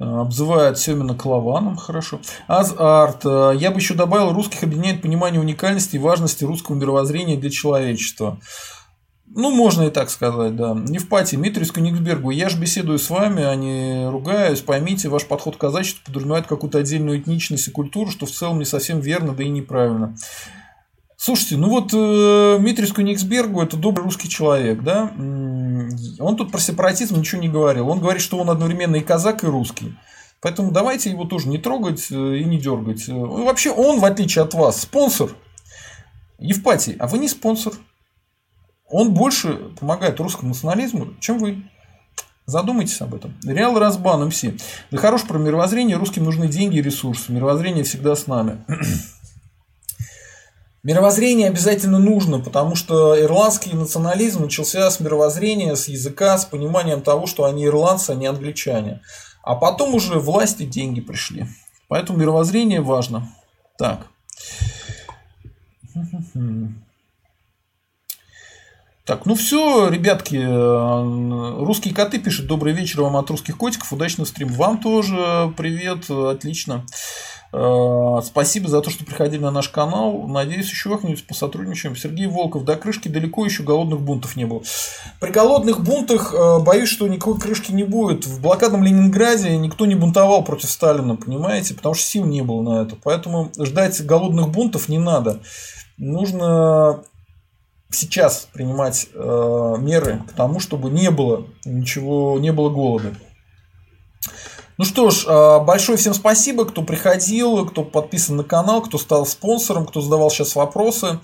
Обзывают 0.00 0.78
Семина 0.78 1.14
Клованом, 1.14 1.76
хорошо. 1.76 2.20
Азарт. 2.48 3.24
Я 3.24 3.70
бы 3.70 3.78
еще 3.78 3.94
добавил, 3.94 4.32
русских 4.32 4.64
объединяет 4.64 5.00
понимание 5.00 5.40
уникальности 5.40 5.94
и 5.94 6.00
важности 6.00 6.42
русского 6.42 6.74
мировоззрения 6.74 7.36
для 7.36 7.50
человечества. 7.50 8.40
Ну, 9.34 9.50
можно 9.50 9.82
и 9.82 9.90
так 9.90 10.10
сказать, 10.10 10.56
да. 10.56 10.74
Не 10.74 10.98
в 10.98 11.08
пати, 11.08 11.36
Митрис 11.36 11.70
Кенигсбергу. 11.70 12.30
Я 12.30 12.48
же 12.48 12.58
беседую 12.58 12.98
с 12.98 13.10
вами, 13.10 13.44
а 13.44 13.54
не 13.54 14.08
ругаюсь. 14.10 14.60
Поймите, 14.60 15.08
ваш 15.08 15.26
подход 15.26 15.56
к 15.56 15.60
казачеству 15.60 16.04
подразумевает 16.06 16.46
какую-то 16.46 16.78
отдельную 16.78 17.20
этничность 17.20 17.68
и 17.68 17.70
культуру, 17.70 18.10
что 18.10 18.26
в 18.26 18.30
целом 18.30 18.58
не 18.58 18.64
совсем 18.64 19.00
верно, 19.00 19.34
да 19.34 19.42
и 19.44 19.48
неправильно. 19.48 20.16
Слушайте, 21.16 21.56
ну 21.56 21.68
вот 21.68 21.90
э, 21.92 22.58
Митрис 22.60 22.92
Кенигсбергу 22.92 23.60
это 23.60 23.76
добрый 23.76 24.04
русский 24.04 24.28
человек, 24.28 24.82
да? 24.82 25.12
Он 25.16 26.36
тут 26.36 26.52
про 26.52 26.60
сепаратизм 26.60 27.18
ничего 27.18 27.40
не 27.40 27.48
говорил. 27.48 27.88
Он 27.88 27.98
говорит, 27.98 28.22
что 28.22 28.38
он 28.38 28.48
одновременно 28.48 28.96
и 28.96 29.00
казак, 29.00 29.42
и 29.42 29.46
русский. 29.46 29.94
Поэтому 30.40 30.70
давайте 30.70 31.10
его 31.10 31.24
тоже 31.24 31.48
не 31.48 31.58
трогать 31.58 32.06
э, 32.10 32.36
и 32.38 32.44
не 32.44 32.58
дергать. 32.58 33.08
Вообще 33.08 33.72
он, 33.72 33.98
в 33.98 34.04
отличие 34.04 34.44
от 34.44 34.54
вас, 34.54 34.82
спонсор. 34.82 35.30
Евпатий, 36.38 36.94
а 37.00 37.08
вы 37.08 37.18
не 37.18 37.28
спонсор. 37.28 37.74
Он 38.90 39.12
больше 39.12 39.54
помогает 39.78 40.18
русскому 40.20 40.50
национализму, 40.50 41.14
чем 41.20 41.38
вы. 41.38 41.64
Задумайтесь 42.46 43.00
об 43.02 43.14
этом. 43.14 43.36
Реал 43.44 43.78
Разбан 43.78 44.26
МС. 44.26 44.42
Для 44.90 44.98
хорошего 44.98 45.28
про 45.28 45.38
мировоззрение 45.38 45.98
русским 45.98 46.24
нужны 46.24 46.48
деньги 46.48 46.78
и 46.78 46.82
ресурсы. 46.82 47.30
Мировоззрение 47.30 47.84
всегда 47.84 48.16
с 48.16 48.26
нами. 48.26 48.64
Мировоззрение 50.82 51.48
обязательно 51.48 51.98
нужно, 51.98 52.40
потому 52.40 52.74
что 52.74 53.20
ирландский 53.20 53.74
национализм 53.74 54.44
начался 54.44 54.90
с 54.90 55.00
мировоззрения, 55.00 55.76
с 55.76 55.88
языка, 55.88 56.38
с 56.38 56.46
пониманием 56.46 57.02
того, 57.02 57.26
что 57.26 57.44
они 57.44 57.66
ирландцы, 57.66 58.12
а 58.12 58.14
не 58.14 58.24
англичане. 58.26 59.02
А 59.42 59.54
потом 59.54 59.94
уже 59.94 60.18
власти 60.18 60.62
деньги 60.62 61.02
пришли. 61.02 61.46
Поэтому 61.88 62.18
мировоззрение 62.18 62.80
важно. 62.80 63.28
Так. 63.76 64.06
Так, 69.08 69.24
ну 69.24 69.34
все, 69.34 69.88
ребятки, 69.88 70.36
э, 70.36 71.64
русские 71.64 71.94
коты 71.94 72.18
пишут 72.18 72.46
добрый 72.46 72.74
вечер 72.74 73.00
вам 73.00 73.16
от 73.16 73.30
русских 73.30 73.56
котиков, 73.56 73.90
удачного 73.90 74.28
стрима. 74.28 74.52
Вам 74.52 74.82
тоже 74.82 75.50
привет, 75.56 76.10
отлично. 76.10 76.84
Э, 77.50 78.20
спасибо 78.22 78.68
за 78.68 78.82
то, 78.82 78.90
что 78.90 79.06
приходили 79.06 79.40
на 79.40 79.50
наш 79.50 79.70
канал. 79.70 80.28
Надеюсь, 80.28 80.68
еще 80.68 80.90
как-нибудь 80.90 81.26
посотрудничаем. 81.26 81.96
Сергей 81.96 82.26
Волков, 82.26 82.64
до 82.64 82.76
крышки 82.76 83.08
далеко 83.08 83.46
еще 83.46 83.62
голодных 83.62 84.02
бунтов 84.02 84.36
не 84.36 84.44
было. 84.44 84.60
При 85.20 85.30
голодных 85.30 85.82
бунтах 85.82 86.34
э, 86.34 86.58
боюсь, 86.58 86.90
что 86.90 87.08
никакой 87.08 87.40
крышки 87.40 87.72
не 87.72 87.84
будет. 87.84 88.26
В 88.26 88.42
блокадном 88.42 88.84
Ленинграде 88.84 89.56
никто 89.56 89.86
не 89.86 89.94
бунтовал 89.94 90.44
против 90.44 90.68
Сталина, 90.68 91.16
понимаете? 91.16 91.72
Потому 91.72 91.94
что 91.94 92.04
сил 92.04 92.26
не 92.26 92.42
было 92.42 92.60
на 92.60 92.82
это. 92.82 92.94
Поэтому 93.02 93.50
ждать 93.58 94.04
голодных 94.04 94.50
бунтов 94.50 94.90
не 94.90 94.98
надо. 94.98 95.40
Нужно 95.96 97.04
сейчас 97.90 98.48
принимать 98.52 99.08
э, 99.14 99.74
меры 99.78 100.22
к 100.28 100.32
тому, 100.32 100.60
чтобы 100.60 100.90
не 100.90 101.10
было 101.10 101.46
ничего, 101.64 102.38
не 102.38 102.52
было 102.52 102.68
голода. 102.68 103.14
Ну 104.78 104.84
что 104.84 105.10
ж, 105.10 105.26
э, 105.26 105.64
большое 105.64 105.98
всем 105.98 106.14
спасибо, 106.14 106.64
кто 106.64 106.82
приходил, 106.82 107.66
кто 107.66 107.82
подписан 107.82 108.36
на 108.36 108.44
канал, 108.44 108.80
кто 108.80 108.96
стал 108.96 109.26
спонсором, 109.26 109.84
кто 109.84 110.00
задавал 110.00 110.30
сейчас 110.30 110.54
вопросы. 110.54 111.18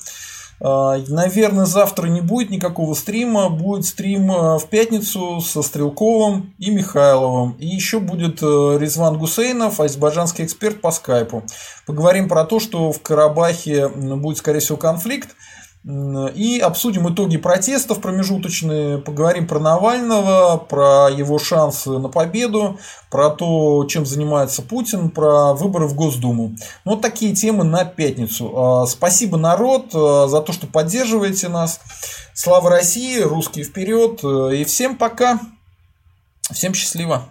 Э, 0.61 1.01
наверное, 1.07 1.65
завтра 1.65 2.09
не 2.09 2.21
будет 2.21 2.51
никакого 2.51 2.95
стрима, 2.95 3.49
будет 3.51 3.87
стрим 3.87 4.33
э, 4.33 4.59
в 4.59 4.67
пятницу 4.67 5.41
со 5.41 5.63
Стрелковым 5.63 6.53
и 6.59 6.73
Михайловым. 6.73 7.53
И 7.61 7.67
еще 7.69 8.01
будет 8.01 8.43
Резван 8.43 9.19
Гусейнов, 9.19 9.79
азербайджанский 9.79 10.45
эксперт 10.45 10.81
по 10.81 10.91
скайпу. 10.91 11.45
Поговорим 11.87 12.29
про 12.29 12.45
то, 12.47 12.59
что 12.59 12.91
в 12.91 13.01
Карабахе 13.03 13.87
будет, 13.87 14.39
скорее 14.39 14.59
всего, 14.59 14.79
конфликт. 14.79 15.29
И 15.87 16.61
обсудим 16.61 17.13
итоги 17.13 17.37
протестов 17.37 18.01
промежуточные, 18.01 18.97
поговорим 18.99 19.47
про 19.47 19.59
Навального, 19.59 20.57
про 20.57 21.11
его 21.11 21.39
шансы 21.39 21.91
на 21.91 22.09
победу, 22.09 22.79
про 23.11 23.29
то, 23.29 23.85
чем 23.85 24.07
занимается 24.07 24.63
Путин, 24.63 25.11
про 25.11 25.53
выборы 25.53 25.87
в 25.87 25.95
Госдуму. 25.95 26.57
Ну, 26.87 26.93
вот 26.93 27.03
такие 27.03 27.35
темы 27.35 27.65
на 27.65 27.85
пятницу. 27.85 28.51
А, 28.57 28.87
спасибо, 28.87 29.37
народ, 29.37 29.91
а, 29.95 30.27
за 30.27 30.41
то, 30.41 30.53
что 30.53 30.67
поддерживаете 30.67 31.49
нас. 31.49 31.81
Слава 32.33 32.71
России, 32.71 33.21
русские 33.21 33.67
вперед. 33.67 34.25
И 34.25 34.65
всем 34.65 34.97
пока. 34.97 35.39
Всем 36.51 36.73
счастливо. 36.73 37.29